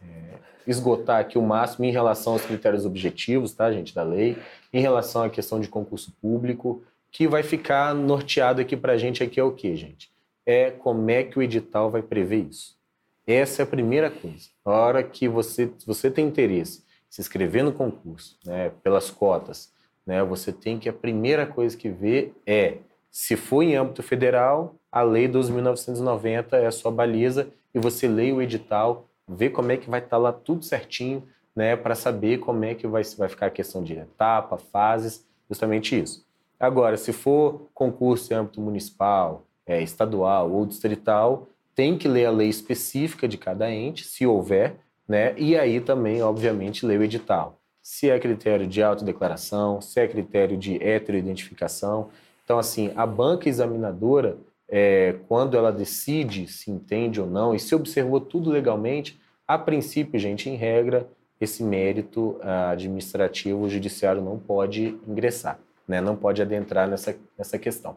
é, 0.02 0.38
esgotar 0.66 1.20
aqui 1.20 1.38
o 1.38 1.42
máximo 1.42 1.84
em 1.84 1.90
relação 1.90 2.34
aos 2.34 2.44
critérios 2.44 2.84
objetivos, 2.84 3.52
tá, 3.52 3.72
gente, 3.72 3.94
da 3.94 4.02
lei, 4.02 4.36
em 4.72 4.80
relação 4.80 5.22
à 5.22 5.30
questão 5.30 5.60
de 5.60 5.68
concurso 5.68 6.12
público, 6.20 6.82
que 7.18 7.26
vai 7.26 7.42
ficar 7.42 7.92
norteado 7.96 8.60
aqui 8.60 8.76
para 8.76 8.92
a 8.92 8.96
gente 8.96 9.24
aqui 9.24 9.40
é 9.40 9.42
o 9.42 9.50
que, 9.50 9.74
gente? 9.74 10.08
É 10.46 10.70
como 10.70 11.10
é 11.10 11.24
que 11.24 11.36
o 11.36 11.42
edital 11.42 11.90
vai 11.90 12.00
prever 12.00 12.46
isso. 12.48 12.78
Essa 13.26 13.60
é 13.60 13.64
a 13.64 13.66
primeira 13.66 14.08
coisa. 14.08 14.50
A 14.64 14.70
hora 14.70 15.02
que 15.02 15.26
você, 15.26 15.68
você 15.84 16.12
tem 16.12 16.28
interesse 16.28 16.78
em 16.78 16.82
se 17.10 17.20
inscrever 17.20 17.64
no 17.64 17.72
concurso, 17.72 18.38
né, 18.46 18.70
pelas 18.84 19.10
cotas, 19.10 19.72
né, 20.06 20.22
você 20.22 20.52
tem 20.52 20.78
que 20.78 20.88
a 20.88 20.92
primeira 20.92 21.44
coisa 21.44 21.76
que 21.76 21.88
ver 21.88 22.36
é 22.46 22.76
se 23.10 23.34
for 23.34 23.64
em 23.64 23.74
âmbito 23.74 24.00
federal, 24.00 24.76
a 24.92 25.02
lei 25.02 25.28
12.990 25.28 26.52
é 26.52 26.66
a 26.66 26.70
sua 26.70 26.92
baliza 26.92 27.48
e 27.74 27.80
você 27.80 28.06
lê 28.06 28.30
o 28.30 28.40
edital, 28.40 29.08
vê 29.26 29.50
como 29.50 29.72
é 29.72 29.76
que 29.76 29.90
vai 29.90 29.98
estar 29.98 30.10
tá 30.10 30.18
lá 30.18 30.32
tudo 30.32 30.64
certinho, 30.64 31.26
né, 31.56 31.74
para 31.74 31.96
saber 31.96 32.38
como 32.38 32.64
é 32.64 32.76
que 32.76 32.86
vai, 32.86 33.02
vai 33.02 33.28
ficar 33.28 33.46
a 33.46 33.50
questão 33.50 33.82
de 33.82 33.94
etapa, 33.94 34.56
fases, 34.56 35.26
justamente 35.50 36.00
isso. 36.00 36.27
Agora, 36.58 36.96
se 36.96 37.12
for 37.12 37.68
concurso 37.72 38.32
em 38.32 38.36
âmbito 38.36 38.60
municipal, 38.60 39.44
é, 39.64 39.80
estadual 39.82 40.50
ou 40.50 40.66
distrital, 40.66 41.46
tem 41.74 41.96
que 41.96 42.08
ler 42.08 42.26
a 42.26 42.30
lei 42.30 42.48
específica 42.48 43.28
de 43.28 43.38
cada 43.38 43.70
ente, 43.70 44.04
se 44.04 44.26
houver, 44.26 44.76
né? 45.06 45.34
E 45.36 45.56
aí 45.56 45.80
também, 45.80 46.20
obviamente, 46.22 46.84
ler 46.84 46.98
o 46.98 47.04
edital. 47.04 47.60
Se 47.80 48.10
é 48.10 48.18
critério 48.18 48.66
de 48.66 48.82
autodeclaração, 48.82 49.80
se 49.80 50.00
é 50.00 50.08
critério 50.08 50.56
de 50.56 50.82
heteroidentificação. 50.82 52.08
Então, 52.44 52.58
assim, 52.58 52.90
a 52.96 53.06
banca 53.06 53.48
examinadora, 53.48 54.36
é, 54.68 55.14
quando 55.28 55.56
ela 55.56 55.70
decide 55.70 56.48
se 56.48 56.70
entende 56.70 57.20
ou 57.20 57.26
não 57.26 57.54
e 57.54 57.60
se 57.60 57.74
observou 57.74 58.20
tudo 58.20 58.50
legalmente, 58.50 59.18
a 59.46 59.56
princípio, 59.56 60.18
gente, 60.18 60.50
em 60.50 60.56
regra, 60.56 61.08
esse 61.40 61.62
mérito 61.62 62.36
uh, 62.42 62.72
administrativo 62.72 63.68
judiciário 63.68 64.20
não 64.20 64.38
pode 64.38 64.98
ingressar 65.06 65.58
né? 65.88 66.00
não 66.00 66.14
pode 66.14 66.42
adentrar 66.42 66.86
nessa, 66.86 67.16
nessa 67.36 67.58
questão. 67.58 67.96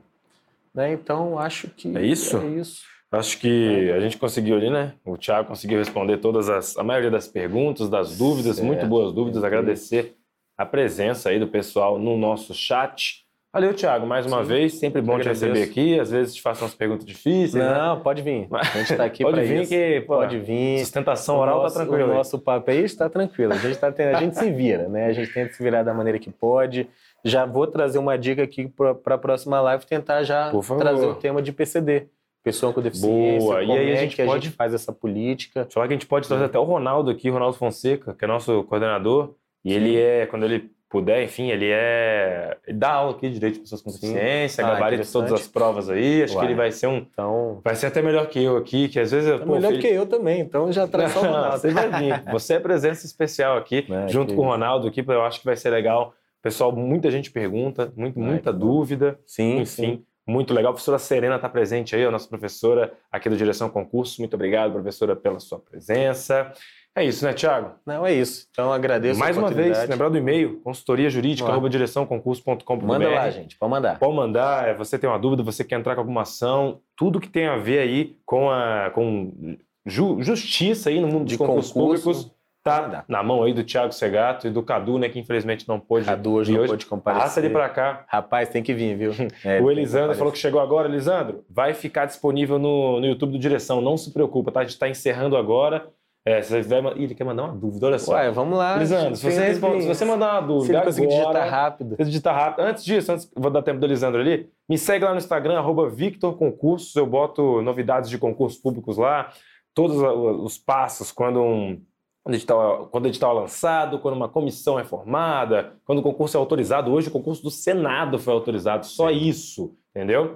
Né? 0.74 0.94
Então, 0.94 1.38
acho 1.38 1.68
que 1.68 1.96
é 1.96 2.02
isso. 2.02 2.38
É 2.38 2.48
isso. 2.48 2.82
Acho 3.12 3.38
que 3.39 3.89
é. 3.89 3.94
a 3.94 4.00
gente 4.00 4.18
conseguiu 4.18 4.56
ali, 4.56 4.70
né? 4.70 4.94
O 5.04 5.18
Thiago 5.18 5.50
conseguiu 5.50 5.78
responder 5.78 6.18
todas 6.18 6.50
as, 6.50 6.78
a 6.78 6.84
maioria 6.84 7.12
das 7.12 7.28
perguntas, 7.28 7.89
das 7.89 8.18
dúvidas, 8.18 8.56
certo. 8.56 8.66
muito 8.66 8.86
boas 8.88 9.12
dúvidas. 9.12 9.44
Agradecer 9.44 10.16
a 10.58 10.66
presença 10.66 11.30
aí 11.30 11.38
do 11.38 11.48
pessoal 11.48 12.00
no 12.00 12.18
nosso 12.18 12.54
chat. 12.54 13.26
Valeu, 13.54 13.74
Thiago, 13.74 14.08
mais 14.08 14.26
uma 14.26 14.44
Sim. 14.44 14.48
vez. 14.48 14.76
Sempre 14.76 15.02
bom 15.02 15.20
te 15.20 15.28
receber 15.28 15.62
aqui. 15.64 16.00
Às 16.00 16.10
vezes 16.10 16.36
te 16.36 16.42
faço 16.42 16.64
umas 16.64 16.74
perguntas 16.74 17.06
difíceis. 17.06 17.54
Né? 17.54 17.70
Não, 17.70 17.98
né? 17.98 18.02
pode 18.02 18.22
vir. 18.22 18.48
A 18.50 18.64
gente 18.64 18.94
está 18.94 19.04
aqui 19.04 19.24
Pode 19.28 19.42
vir 19.42 19.62
isso. 19.64 19.70
que, 19.70 20.02
pô, 20.08 20.16
pode 20.16 20.39
vir. 20.39 20.80
Sustentação 20.80 21.38
oral 21.38 21.68
está 21.68 21.84
tranquilo. 21.84 22.12
O 22.12 22.14
nosso 22.14 22.39
papo 22.39 22.72
aí 22.72 22.86
está 22.86 23.10
tranquilo. 23.10 23.52
A 23.52 23.58
gente, 23.58 23.78
tá 23.78 23.92
tendo, 23.92 24.16
a 24.16 24.20
gente 24.22 24.38
se 24.38 24.50
vira, 24.50 24.88
né? 24.88 25.08
A 25.08 25.12
gente 25.12 25.34
tenta 25.34 25.52
se 25.52 25.62
virar 25.62 25.84
da 25.84 25.94
maneira 25.94 26.18
que 26.18 26.30
pode. 26.30 26.88
Já 27.24 27.45
vou 27.45 27.67
trazer 27.67 27.99
uma 27.99 28.17
dica 28.17 28.43
aqui 28.43 28.67
para 28.67 29.15
a 29.15 29.17
próxima 29.17 29.59
live, 29.61 29.86
tentar 29.86 30.24
já 30.24 30.51
trazer 30.80 31.05
o 31.05 31.15
tema 31.15 31.41
de 31.41 31.51
PCD. 31.51 32.07
Pessoa 32.43 32.74
com 32.74 32.82
deficiência, 32.82 33.47
Boa. 33.47 33.63
e 33.63 33.72
aí 33.72 33.91
a 33.91 33.93
é 33.93 33.95
gente, 33.97 34.19
é 34.19 34.26
pode... 34.26 34.39
a 34.39 34.49
gente 34.49 34.55
faz 34.55 34.74
essa 34.74 34.91
política. 34.91 35.67
Falar 35.72 35.88
que 35.88 35.93
a 35.93 35.95
gente 35.95 36.07
pode 36.07 36.28
trazer 36.28 36.45
até 36.45 36.57
o 36.57 36.63
Ronaldo 36.63 37.11
aqui, 37.11 37.30
Ronaldo 37.30 37.55
Fonseca, 37.55 38.15
que 38.15 38.26
é 38.26 38.28
nosso 38.28 38.63
coordenador. 38.63 39.36
E 39.63 39.69
Sim. 39.69 39.76
ele 39.76 39.99
é, 39.99 40.26
quando 40.26 40.45
ele 40.45 40.72
puder, 40.91 41.24
enfim, 41.24 41.49
ele 41.49 41.69
é. 41.72 42.57
Ele 42.67 42.78
dá 42.78 42.93
aula 42.93 43.11
aqui 43.11 43.30
de 43.30 43.36
direito 43.36 43.53
de 43.55 43.59
pessoas 43.61 43.82
com 43.82 43.91
deficiência, 43.91 44.65
ah, 44.65 44.72
gabarito 44.72 45.09
todas 45.09 45.32
as 45.32 45.47
provas 45.47 45.89
aí. 45.89 46.24
Acho 46.24 46.36
Uai. 46.36 46.45
que 46.45 46.51
ele 46.51 46.57
vai 46.57 46.72
ser 46.72 46.88
um. 46.88 46.97
Então... 46.97 47.61
Vai 47.63 47.76
ser 47.76 47.86
até 47.86 48.01
melhor 48.01 48.28
que 48.28 48.43
eu 48.43 48.57
aqui, 48.57 48.89
que 48.89 48.99
às 48.99 49.11
vezes. 49.11 49.30
É 49.30 49.38
pô, 49.38 49.53
melhor 49.53 49.69
filho... 49.69 49.82
que 49.82 49.88
eu 49.88 50.05
também, 50.05 50.41
então 50.41 50.72
já 50.72 50.86
traz 50.86 51.13
só 51.13 51.22
o 51.22 51.24
Ronaldo. 51.32 51.59
Você 51.59 51.69
vai 51.69 51.89
vir. 51.89 52.24
Você 52.32 52.55
é 52.55 52.59
presença 52.59 53.05
especial 53.05 53.57
aqui, 53.57 53.86
é, 53.89 54.07
junto 54.09 54.36
com 54.36 54.41
o 54.41 54.45
Ronaldo 54.45 54.88
aqui, 54.88 55.03
eu 55.07 55.24
acho 55.24 55.39
que 55.39 55.45
vai 55.45 55.55
ser 55.55 55.69
legal 55.69 56.13
Pessoal, 56.42 56.72
muita 56.72 57.12
gente 57.12 57.32
pergunta, 57.32 57.94
muito, 57.96 58.20
muita 58.20 58.52
dúvida. 58.52 59.20
Sim, 59.26 59.60
enfim. 59.60 59.66
Sim. 59.66 60.06
Muito 60.28 60.54
legal. 60.54 60.72
A 60.72 60.74
professora 60.74 61.00
Serena 61.00 61.36
está 61.36 61.50
presente 61.50 61.96
aí, 61.96 62.06
a 62.06 62.12
nossa 62.12 62.28
professora 62.28 62.94
aqui 63.12 63.30
do 63.30 63.36
Direção 63.36 63.70
Concurso. 63.70 64.22
Muito 64.22 64.34
obrigado, 64.34 64.72
professora, 64.72 65.16
pela 65.16 65.39
sua 65.39 65.60
presença. 65.60 66.54
É 66.94 67.06
isso, 67.06 67.24
né, 67.24 67.34
Thiago? 67.34 67.72
Não, 67.86 68.06
é 68.06 68.14
isso. 68.14 68.48
Então 68.52 68.72
agradeço 68.72 69.18
Mais 69.18 69.38
uma 69.38 69.50
vez, 69.50 69.88
lembrar 69.88 70.10
do 70.10 70.18
e-mail, 70.18 70.60
consultoria 70.62 71.10
jurídica, 71.10 71.50
arroba 71.50 71.70
direçãoconcurso.com.br. 71.70 72.86
Manda 72.86 73.10
lá, 73.10 73.30
gente, 73.30 73.58
pode 73.58 73.72
mandar. 73.72 73.98
Pode 73.98 74.14
mandar, 74.14 74.68
é, 74.68 74.74
você 74.74 75.00
tem 75.00 75.10
uma 75.10 75.18
dúvida, 75.18 75.42
você 75.42 75.64
quer 75.64 75.80
entrar 75.80 75.96
com 75.96 76.02
alguma 76.02 76.24
ação, 76.24 76.82
tudo 76.98 77.20
que 77.20 77.30
tem 77.30 77.48
a 77.48 77.56
ver 77.56 77.80
aí 77.80 78.18
com 78.26 78.52
a 78.52 78.92
com 78.94 79.58
ju, 79.86 80.22
justiça 80.22 80.89
aí 80.89 81.00
no 81.00 81.08
mundo 81.08 81.26
de 81.26 81.38
concursos 81.38 81.72
concurso, 81.72 82.04
públicos, 82.04 82.32
tá 82.64 83.03
na 83.07 83.24
mão 83.24 83.43
aí 83.43 83.53
do 83.53 83.64
Thiago 83.64 83.91
Segato 83.91 84.47
e 84.47 84.49
do 84.49 84.62
Cadu, 84.62 84.97
né, 84.99 85.09
que 85.09 85.20
infelizmente 85.20 85.68
não 85.68 85.80
pôde 85.80 86.05
Cadu 86.05 86.34
hoje 86.34 86.51
não 86.51 86.62
hoje. 86.62 86.72
pôde 86.72 86.86
comparecer. 86.86 87.24
Passa 87.24 87.39
ele 87.39 87.49
para 87.49 87.70
cá. 87.70 88.05
Rapaz, 88.07 88.49
tem 88.49 88.62
que 88.62 88.74
vir, 88.74 88.95
viu? 88.95 89.12
É, 89.43 89.59
o 89.59 89.72
Elisandro 89.72 90.16
falou 90.16 90.32
que 90.32 90.38
chegou 90.38 90.59
agora. 90.59 90.88
Elisandro, 90.88 91.43
vai 91.49 91.74
ficar 91.74 92.05
disponível 92.05 92.59
no, 92.59 92.99
no 92.99 93.05
YouTube 93.07 93.32
do 93.32 93.39
Direção, 93.39 93.82
não 93.82 93.97
se 93.97 94.12
preocupa, 94.12 94.51
tá? 94.51 94.59
A 94.59 94.64
gente 94.64 94.74
está 94.74 94.88
encerrando 94.88 95.36
agora. 95.36 95.88
É, 96.24 96.39
se 96.41 96.49
você 96.49 96.82
vai, 96.82 96.93
Ih, 96.97 97.03
ele 97.05 97.16
quer 97.16 97.24
mandar 97.24 97.45
uma 97.45 97.55
dúvida, 97.55 97.88
olha 97.88 97.97
só. 97.97 98.14
Ué, 98.14 98.30
vamos 98.30 98.55
lá. 98.55 98.78
Lisandro, 98.78 99.16
se 99.16 99.24
você, 99.24 99.43
responde, 99.43 99.82
se 99.82 99.88
você 99.88 100.05
mandar 100.05 100.34
uma 100.34 100.41
dúvida. 100.41 100.66
Se 100.66 100.74
ele 100.74 100.86
conseguir 100.86 101.07
digitar 101.07 101.49
rápido. 101.49 101.95
Se 101.95 102.05
digitar 102.05 102.36
rápido. 102.36 102.66
Antes 102.66 102.86
disso, 102.86 103.12
antes, 103.12 103.32
vou 103.36 103.49
dar 103.49 103.64
tempo 103.64 103.80
do 103.80 103.88
Lisandro 103.88 104.22
ali. 104.22 104.47
Me 104.70 104.78
segue 104.78 105.03
lá 105.03 105.12
no 105.12 105.18
Instagram, 105.18 105.57
arroba 105.57 105.89
Victor 105.89 106.38
Concursos. 106.38 106.95
Eu 106.95 107.07
boto 107.07 107.62
novidades 107.64 108.07
de 108.07 108.20
concursos 108.20 108.59
públicos 108.59 108.97
lá, 108.97 109.32
todos 109.74 109.97
os 109.97 110.59
passos, 110.59 111.12
quando 111.12 111.41
um. 111.41 111.82
Quando 112.24 112.34
o, 112.34 112.38
edital, 112.38 112.88
quando 112.91 113.05
o 113.05 113.07
edital 113.07 113.38
é 113.38 113.41
lançado, 113.41 113.99
quando 113.99 114.15
uma 114.15 114.30
comissão 114.30 114.80
é 114.80 114.84
formada, 114.84 115.74
quando 115.86 115.99
o 115.99 116.03
concurso 116.03 116.38
é 116.38 116.39
autorizado. 116.39 116.91
Hoje 116.91 117.07
o 117.07 117.11
concurso 117.11 117.41
do 117.41 117.49
Senado 117.49 118.19
foi 118.19 118.34
autorizado, 118.34 118.86
só 118.86 119.09
isso, 119.09 119.76
entendeu? 119.89 120.36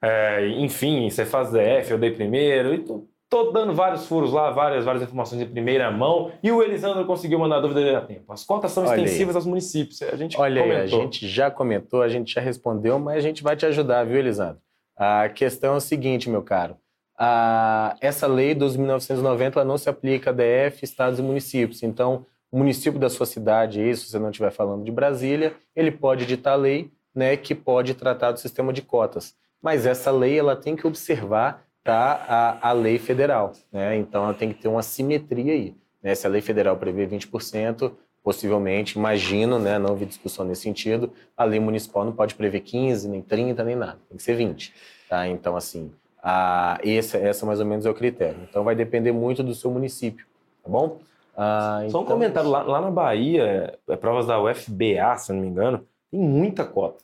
É, 0.00 0.46
enfim, 0.46 1.10
você 1.10 1.26
faz 1.26 1.50
DF, 1.50 1.90
eu 1.90 1.98
dei 1.98 2.12
primeiro, 2.12 2.72
e 2.72 2.78
tu, 2.78 3.08
Tô 3.30 3.50
dando 3.52 3.74
vários 3.74 4.06
furos 4.06 4.32
lá, 4.32 4.50
várias, 4.50 4.86
várias 4.86 5.02
informações 5.02 5.38
de 5.38 5.46
primeira 5.46 5.90
mão. 5.90 6.32
E 6.42 6.50
o 6.50 6.62
Elisandro 6.62 7.04
conseguiu 7.04 7.38
mandar 7.38 7.60
dúvida 7.60 7.80
dele 7.80 7.96
a 7.96 8.00
tempo. 8.00 8.32
As 8.32 8.42
cotas 8.42 8.72
são 8.72 8.86
Olha 8.86 8.96
extensivas 8.96 9.36
aí. 9.36 9.40
aos 9.40 9.46
municípios. 9.46 10.00
A 10.00 10.16
gente 10.16 10.40
Olha 10.40 10.62
comentou. 10.62 10.80
Aí, 10.80 10.82
a 10.82 10.86
gente 10.86 11.28
já 11.28 11.50
comentou, 11.50 12.00
a 12.00 12.08
gente 12.08 12.32
já 12.32 12.40
respondeu, 12.40 12.98
mas 12.98 13.18
a 13.18 13.20
gente 13.20 13.42
vai 13.42 13.54
te 13.54 13.66
ajudar, 13.66 14.06
viu, 14.06 14.16
Elisandro? 14.16 14.62
A 14.96 15.28
questão 15.28 15.74
é 15.74 15.76
o 15.76 15.80
seguinte, 15.80 16.30
meu 16.30 16.42
caro. 16.42 16.78
A, 17.18 17.96
essa 18.00 18.26
lei 18.26 18.54
dos 18.54 18.76
1990 18.76 19.64
não 19.64 19.76
se 19.76 19.88
aplica 19.88 20.30
a 20.30 20.32
DF, 20.32 20.84
estados 20.84 21.18
e 21.18 21.22
municípios. 21.22 21.82
Então, 21.82 22.24
o 22.50 22.58
município 22.58 22.98
da 22.98 23.10
sua 23.10 23.26
cidade, 23.26 23.80
aí, 23.80 23.94
se 23.96 24.08
você 24.08 24.18
não 24.18 24.30
estiver 24.30 24.52
falando 24.52 24.84
de 24.84 24.92
Brasília, 24.92 25.54
ele 25.74 25.90
pode 25.90 26.24
editar 26.24 26.54
lei 26.54 26.90
né, 27.14 27.36
que 27.36 27.54
pode 27.54 27.94
tratar 27.94 28.32
do 28.32 28.38
sistema 28.38 28.72
de 28.72 28.82
cotas. 28.82 29.34
Mas 29.60 29.84
essa 29.84 30.10
lei 30.10 30.38
ela 30.38 30.54
tem 30.54 30.76
que 30.76 30.86
observar 30.86 31.66
tá 31.82 32.24
a, 32.28 32.68
a 32.68 32.72
lei 32.72 32.98
federal. 32.98 33.52
Né? 33.72 33.96
Então, 33.96 34.24
ela 34.24 34.34
tem 34.34 34.52
que 34.52 34.60
ter 34.60 34.68
uma 34.68 34.82
simetria 34.82 35.52
aí. 35.52 35.74
Né? 36.02 36.14
Se 36.14 36.26
a 36.26 36.30
lei 36.30 36.40
federal 36.40 36.76
prevê 36.76 37.06
20%, 37.06 37.92
possivelmente, 38.22 38.98
imagino, 38.98 39.58
né, 39.58 39.78
não 39.78 39.90
houve 39.90 40.04
discussão 40.04 40.44
nesse 40.44 40.62
sentido, 40.62 41.12
a 41.36 41.44
lei 41.44 41.58
municipal 41.58 42.04
não 42.04 42.12
pode 42.12 42.34
prever 42.34 42.60
15, 42.60 43.08
nem 43.08 43.22
30, 43.22 43.64
nem 43.64 43.74
nada, 43.74 43.98
tem 44.08 44.16
que 44.16 44.22
ser 44.22 44.34
20. 44.34 44.72
Tá? 45.08 45.26
Então, 45.26 45.56
assim, 45.56 45.90
a, 46.30 46.78
esse, 46.82 47.16
essa 47.16 47.46
mais 47.46 47.58
ou 47.58 47.64
menos 47.64 47.86
é 47.86 47.90
o 47.90 47.94
critério. 47.94 48.36
Então, 48.48 48.62
vai 48.62 48.74
depender 48.74 49.12
muito 49.12 49.42
do 49.42 49.54
seu 49.54 49.70
município, 49.70 50.26
tá 50.62 50.68
bom? 50.68 50.98
Ah, 51.34 51.78
Só 51.88 52.00
um 52.00 52.02
então, 52.02 52.04
comentário, 52.04 52.50
lá, 52.50 52.62
lá, 52.62 52.82
na 52.82 52.90
Bahia, 52.90 53.78
é, 53.88 53.96
provas 53.96 54.26
da 54.26 54.38
UFBA, 54.38 55.16
se 55.16 55.32
não 55.32 55.40
me 55.40 55.48
engano, 55.48 55.86
tem 56.10 56.20
muita 56.20 56.66
cota. 56.66 57.02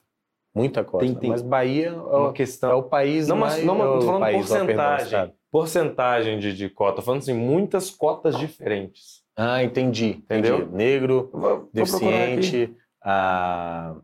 Muita 0.54 0.84
costa. 0.84 1.06
Tem, 1.06 1.14
tem, 1.14 1.30
mas 1.30 1.40
Bahia 1.40 1.88
é 1.88 1.92
uma 1.92 2.32
questão. 2.34 2.70
é 2.70 2.74
o 2.74 2.82
país 2.82 3.26
não, 3.26 3.36
mais. 3.36 3.64
Não, 3.64 3.78
não 3.78 3.98
tô 3.98 4.06
falando 4.06 4.20
país, 4.20 4.36
porcentagem. 4.46 5.34
porcentagem 5.50 6.38
de, 6.38 6.52
de 6.52 6.68
cota. 6.68 6.96
Tô 6.96 7.02
falando 7.02 7.22
assim, 7.22 7.32
muitas 7.32 7.90
cotas 7.90 8.38
diferentes. 8.38 9.22
Ah, 9.34 9.64
entendi. 9.64 10.10
Entendeu? 10.10 10.58
Entendi. 10.58 10.76
Negro, 10.76 11.30
vou, 11.32 11.68
deficiente, 11.72 12.72
a, 13.02 13.96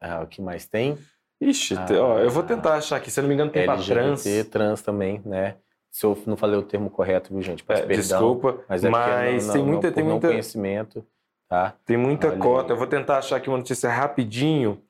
a, 0.00 0.22
o 0.22 0.26
que 0.26 0.40
mais 0.40 0.66
tem? 0.66 0.96
Ixi, 1.40 1.74
a, 1.74 1.86
ó, 2.02 2.18
eu 2.18 2.30
vou 2.30 2.42
tentar 2.42 2.74
achar 2.74 2.96
aqui. 2.96 3.10
Se 3.10 3.20
eu 3.20 3.22
não 3.22 3.28
me 3.28 3.34
engano, 3.34 3.50
tem 3.50 3.62
LGBT, 3.62 3.94
para 3.94 4.04
trans. 4.04 4.48
trans 4.48 4.82
também, 4.82 5.20
né? 5.24 5.56
Se 5.90 6.04
eu 6.04 6.18
não 6.26 6.36
falei 6.36 6.58
o 6.58 6.62
termo 6.62 6.90
correto, 6.90 7.32
viu, 7.32 7.42
gente? 7.42 7.62
Peço 7.64 7.82
é, 7.82 7.86
perdão, 7.86 8.02
desculpa, 8.02 8.64
mas, 8.68 8.84
é 8.84 8.88
mas 8.90 9.46
não, 9.46 9.52
tem 9.52 9.62
muita, 9.62 9.86
não, 9.88 9.94
tem 9.94 10.04
muita 10.04 10.28
conhecimento, 10.28 11.06
tá? 11.48 11.74
Tem 11.84 11.96
muita 11.96 12.28
Olha 12.28 12.38
cota. 12.38 12.72
Eu 12.72 12.76
vou 12.76 12.86
tentar 12.86 13.18
achar 13.18 13.36
aqui 13.36 13.48
uma 13.48 13.58
notícia 13.58 13.90
rapidinho 13.90 14.82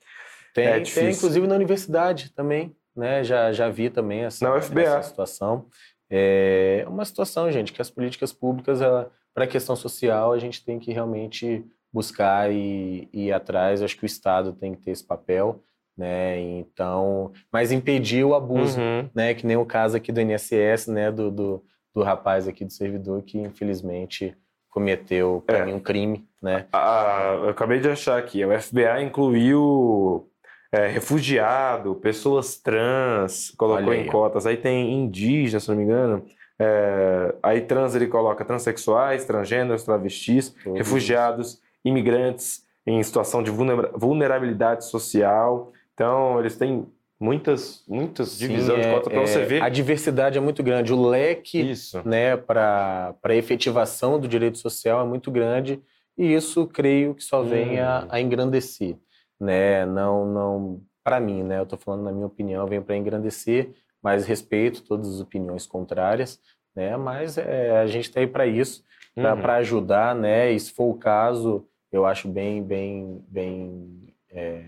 tem, 0.57 0.67
é 0.69 0.81
tem 0.81 1.11
inclusive 1.11 1.47
na 1.47 1.55
universidade 1.55 2.31
também, 2.31 2.75
né? 2.97 3.23
Já, 3.23 3.53
já 3.53 3.69
vi 3.69 3.91
também 3.91 4.25
essa, 4.25 4.43
na 4.43 4.57
UFBA. 4.57 4.81
essa 4.81 5.03
situação. 5.03 5.67
É 6.09 6.83
uma 6.89 7.05
situação, 7.05 7.53
gente, 7.53 7.75
que 7.75 7.83
as 7.83 7.91
políticas 7.91 8.33
públicas, 8.33 8.79
para 9.35 9.45
a 9.45 9.47
questão 9.47 9.77
social, 9.77 10.33
a 10.33 10.39
gente 10.39 10.65
tem 10.65 10.79
que 10.79 10.93
realmente 10.93 11.63
buscar 11.93 12.51
e, 12.51 13.07
e 13.13 13.27
ir 13.27 13.33
atrás. 13.33 13.83
Acho 13.83 13.99
que 13.99 14.05
o 14.05 14.07
Estado 14.07 14.55
tem 14.55 14.75
que 14.75 14.81
ter 14.81 14.93
esse 14.93 15.05
papel, 15.05 15.63
né? 15.97 16.39
Então, 16.41 17.33
mas 17.53 17.73
impedir 17.73 18.25
o 18.25 18.35
abuso, 18.35 18.81
uhum. 18.81 19.09
né? 19.15 19.35
Que 19.35 19.47
nem 19.47 19.57
o 19.57 19.65
caso 19.65 19.97
aqui 19.97 20.13
do 20.13 20.21
INSS, 20.21 20.89
né? 20.89 21.11
Do, 21.11 21.31
do, 21.31 21.65
do 21.95 22.03
rapaz 22.03 22.47
aqui 22.47 22.65
do 22.65 22.73
servidor 22.73 23.23
que 23.23 23.39
infelizmente 23.39 24.37
cometeu 24.69 25.43
para 25.47 25.59
é. 25.59 25.65
mim 25.65 25.73
um 25.73 25.81
crime, 25.81 26.29
né? 26.43 26.67
Ah, 26.73 27.39
eu 27.43 27.49
acabei 27.49 27.81
de 27.81 27.89
achar 27.89 28.19
aqui, 28.19 28.45
o 28.45 28.61
FBA 28.61 29.01
incluiu 29.03 30.29
é, 30.71 30.87
refugiado, 30.87 31.95
pessoas 31.95 32.59
trans, 32.59 33.51
colocou 33.57 33.93
aí, 33.93 34.03
em 34.03 34.07
cotas. 34.07 34.47
Aí 34.47 34.57
tem 34.57 34.93
indígenas, 34.93 35.65
se 35.65 35.71
não 35.71 35.77
me 35.77 35.85
engano. 35.85 36.27
É, 36.59 37.35
aí 37.43 37.61
trans 37.63 37.95
ele 37.95 38.07
coloca 38.07 38.45
transexuais, 38.45 39.25
transgêneros, 39.25 39.83
travestis, 39.83 40.55
refugiados, 40.75 41.61
imigrantes 41.85 42.65
em 42.87 43.03
situação 43.03 43.43
de 43.43 43.51
vulnerabilidade 43.51 44.85
social. 44.85 45.73
Então, 45.97 46.39
eles 46.39 46.57
têm 46.57 46.87
muitas, 47.19 47.83
muitas 47.89 48.39
divisões 48.39 48.85
de 48.85 48.93
cotas 48.93 49.13
para 49.13 49.23
é, 49.23 49.27
você 49.27 49.45
ver. 49.45 49.63
A 49.63 49.69
diversidade 49.69 50.39
é 50.39 50.41
muito 50.41 50.63
grande, 50.63 50.93
o 50.93 51.09
leque 51.09 51.73
né, 52.05 52.37
para 52.37 53.17
a 53.25 53.35
efetivação 53.35 54.21
do 54.21 54.29
direito 54.29 54.59
social 54.59 55.01
é 55.01 55.09
muito 55.09 55.31
grande 55.31 55.81
e 56.17 56.33
isso 56.33 56.67
creio 56.67 57.15
que 57.15 57.25
só 57.25 57.43
vem 57.43 57.81
hum. 57.81 57.83
a, 57.83 58.07
a 58.11 58.21
engrandecer 58.21 58.97
né? 59.41 59.85
Não, 59.87 60.27
não, 60.27 60.81
para 61.05 61.21
mim, 61.21 61.43
né? 61.43 61.59
Eu 61.59 61.65
estou 61.65 61.79
falando 61.79 62.05
na 62.05 62.13
minha 62.13 62.27
opinião, 62.27 62.67
vem 62.67 62.83
para 62.83 62.97
engrandecer, 62.97 63.73
mas 64.03 64.27
respeito 64.27 64.83
todas 64.83 65.09
as 65.15 65.21
opiniões 65.21 65.67
contrárias, 65.67 66.41
né? 66.75 66.97
Mas 66.97 67.39
é, 67.39 67.79
a 67.79 67.87
gente 67.87 68.09
está 68.09 68.21
aí 68.21 68.27
para 68.27 68.47
isso, 68.47 68.83
para 69.15 69.35
uhum. 69.35 69.51
ajudar, 69.51 70.15
né? 70.15 70.51
E 70.51 70.59
se 70.59 70.73
for 70.73 70.91
o 70.91 70.99
caso, 70.99 71.67
eu 71.93 72.07
acho 72.07 72.29
bem, 72.29 72.63
bem, 72.63 73.25
bem 73.29 74.15
é, 74.31 74.65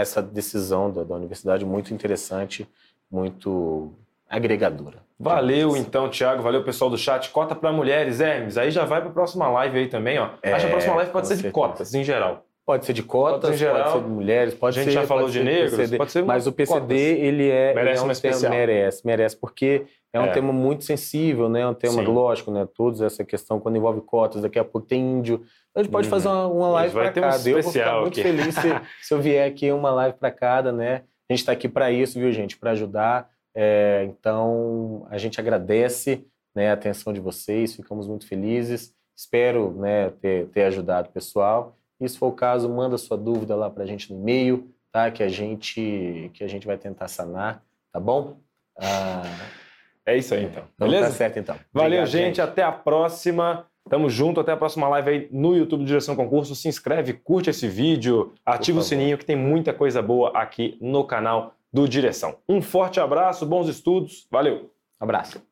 essa 0.00 0.22
decisão 0.22 0.90
da, 0.90 1.04
da 1.04 1.14
universidade 1.14 1.64
muito 1.64 1.92
interessante, 1.92 2.68
muito 3.10 3.92
agregadora. 4.28 4.98
Valeu 5.18 5.76
então, 5.76 6.08
Thiago. 6.08 6.42
Valeu, 6.42 6.62
pessoal 6.62 6.90
do 6.90 6.96
chat. 6.96 7.30
Cota 7.30 7.54
para 7.54 7.72
mulheres, 7.72 8.20
Hermes. 8.20 8.56
Aí 8.56 8.70
já 8.70 8.84
vai 8.84 9.00
para 9.00 9.10
a 9.10 9.12
próxima 9.12 9.48
live 9.50 9.78
aí 9.78 9.88
também, 9.88 10.18
ó. 10.18 10.30
É, 10.42 10.52
Acho 10.52 10.66
que 10.66 10.70
a 10.70 10.74
próxima 10.74 10.94
live 10.96 11.10
pode 11.10 11.26
ser 11.26 11.34
certeza. 11.34 11.48
de 11.48 11.54
cotas, 11.54 11.94
em 11.94 12.04
geral. 12.04 12.44
Pode 12.68 12.84
ser 12.84 12.92
de 12.92 13.02
cotas, 13.02 13.58
geral, 13.58 13.76
pode 13.76 13.92
ser 13.92 14.02
de 14.02 14.08
mulheres, 14.10 14.54
pode 14.54 14.78
a 14.78 14.82
gente 14.82 14.92
ser, 14.92 15.00
já 15.00 15.06
falou 15.06 15.30
de 15.30 15.42
negros, 15.42 15.70
PCD, 15.70 15.96
pode 15.96 16.12
ser 16.12 16.22
mas 16.22 16.46
o 16.46 16.52
PCD 16.52 16.80
cotas. 16.80 17.24
ele 17.24 17.48
é 17.48 17.72
merece 17.72 18.02
é 18.02 18.06
um 18.06 18.10
especial. 18.10 18.52
merece, 18.52 19.06
merece 19.06 19.36
porque 19.38 19.86
é 20.12 20.20
um 20.20 20.26
é. 20.26 20.32
tema 20.32 20.52
muito 20.52 20.84
sensível, 20.84 21.48
né? 21.48 21.62
É 21.62 21.66
um 21.66 21.72
tema 21.72 22.04
Sim. 22.04 22.04
lógico, 22.04 22.50
né? 22.50 22.68
Todos 22.74 23.00
essa 23.00 23.24
questão 23.24 23.58
quando 23.58 23.76
envolve 23.76 24.02
cotas, 24.02 24.42
daqui 24.42 24.58
a 24.58 24.64
pouco 24.64 24.86
tem 24.86 25.00
índio. 25.00 25.42
A 25.74 25.82
gente 25.82 25.90
pode 25.90 26.08
uhum. 26.08 26.10
fazer 26.10 26.28
uma, 26.28 26.46
uma 26.46 26.68
live 26.72 26.92
para 26.92 27.10
cada. 27.10 27.42
Um 27.42 27.48
eu 27.48 27.62
vou 27.62 27.72
ficar 27.72 28.00
muito 28.02 28.20
aqui. 28.20 28.22
feliz 28.22 28.54
se, 28.54 28.68
se 29.00 29.14
eu 29.14 29.18
vier 29.18 29.48
aqui 29.48 29.72
uma 29.72 29.90
live 29.90 30.18
para 30.18 30.30
cada, 30.30 30.70
né? 30.70 31.04
A 31.30 31.32
gente 31.32 31.40
está 31.40 31.52
aqui 31.52 31.70
para 31.70 31.90
isso, 31.90 32.18
viu, 32.18 32.30
gente? 32.32 32.58
Para 32.58 32.72
ajudar. 32.72 33.30
É, 33.56 34.06
então 34.10 35.06
a 35.08 35.16
gente 35.16 35.40
agradece 35.40 36.22
né, 36.54 36.68
a 36.68 36.74
atenção 36.74 37.14
de 37.14 37.20
vocês, 37.20 37.74
ficamos 37.74 38.06
muito 38.06 38.26
felizes. 38.26 38.94
Espero 39.16 39.72
né, 39.72 40.10
ter, 40.20 40.48
ter 40.48 40.64
ajudado 40.64 41.08
o 41.08 41.12
pessoal. 41.12 41.74
Se 42.06 42.18
for 42.18 42.28
o 42.28 42.32
caso, 42.32 42.68
manda 42.68 42.96
sua 42.96 43.16
dúvida 43.16 43.56
lá 43.56 43.68
para 43.68 43.82
a 43.82 43.86
gente 43.86 44.12
no 44.12 44.20
e-mail, 44.20 44.70
tá? 44.92 45.10
Que 45.10 45.22
a 45.22 45.28
gente 45.28 46.30
que 46.34 46.44
a 46.44 46.48
gente 46.48 46.66
vai 46.66 46.76
tentar 46.76 47.08
sanar, 47.08 47.62
tá 47.92 47.98
bom? 47.98 48.36
Ah, 48.78 49.22
é 50.06 50.16
isso 50.16 50.34
aí 50.34 50.44
então. 50.44 50.64
então 50.74 50.86
Beleza? 50.86 51.08
Tá 51.08 51.12
certo 51.12 51.38
então. 51.38 51.56
Valeu, 51.72 51.86
Obrigado, 51.88 52.06
gente. 52.06 52.24
gente. 52.26 52.40
Até 52.40 52.62
a 52.62 52.72
próxima. 52.72 53.66
Tamo 53.88 54.10
junto, 54.10 54.38
até 54.38 54.52
a 54.52 54.56
próxima 54.56 54.86
live 54.88 55.10
aí 55.10 55.28
no 55.32 55.56
YouTube 55.56 55.80
do 55.80 55.86
Direção 55.86 56.14
Concurso. 56.14 56.54
Se 56.54 56.68
inscreve, 56.68 57.14
curte 57.14 57.48
esse 57.48 57.66
vídeo, 57.66 58.34
ativa 58.44 58.80
o 58.80 58.82
sininho 58.82 59.16
que 59.16 59.24
tem 59.24 59.34
muita 59.34 59.72
coisa 59.72 60.02
boa 60.02 60.30
aqui 60.36 60.76
no 60.78 61.04
canal 61.04 61.54
do 61.72 61.88
Direção. 61.88 62.36
Um 62.46 62.60
forte 62.60 63.00
abraço, 63.00 63.46
bons 63.46 63.66
estudos, 63.66 64.26
valeu. 64.30 64.70
Abraço. 65.00 65.47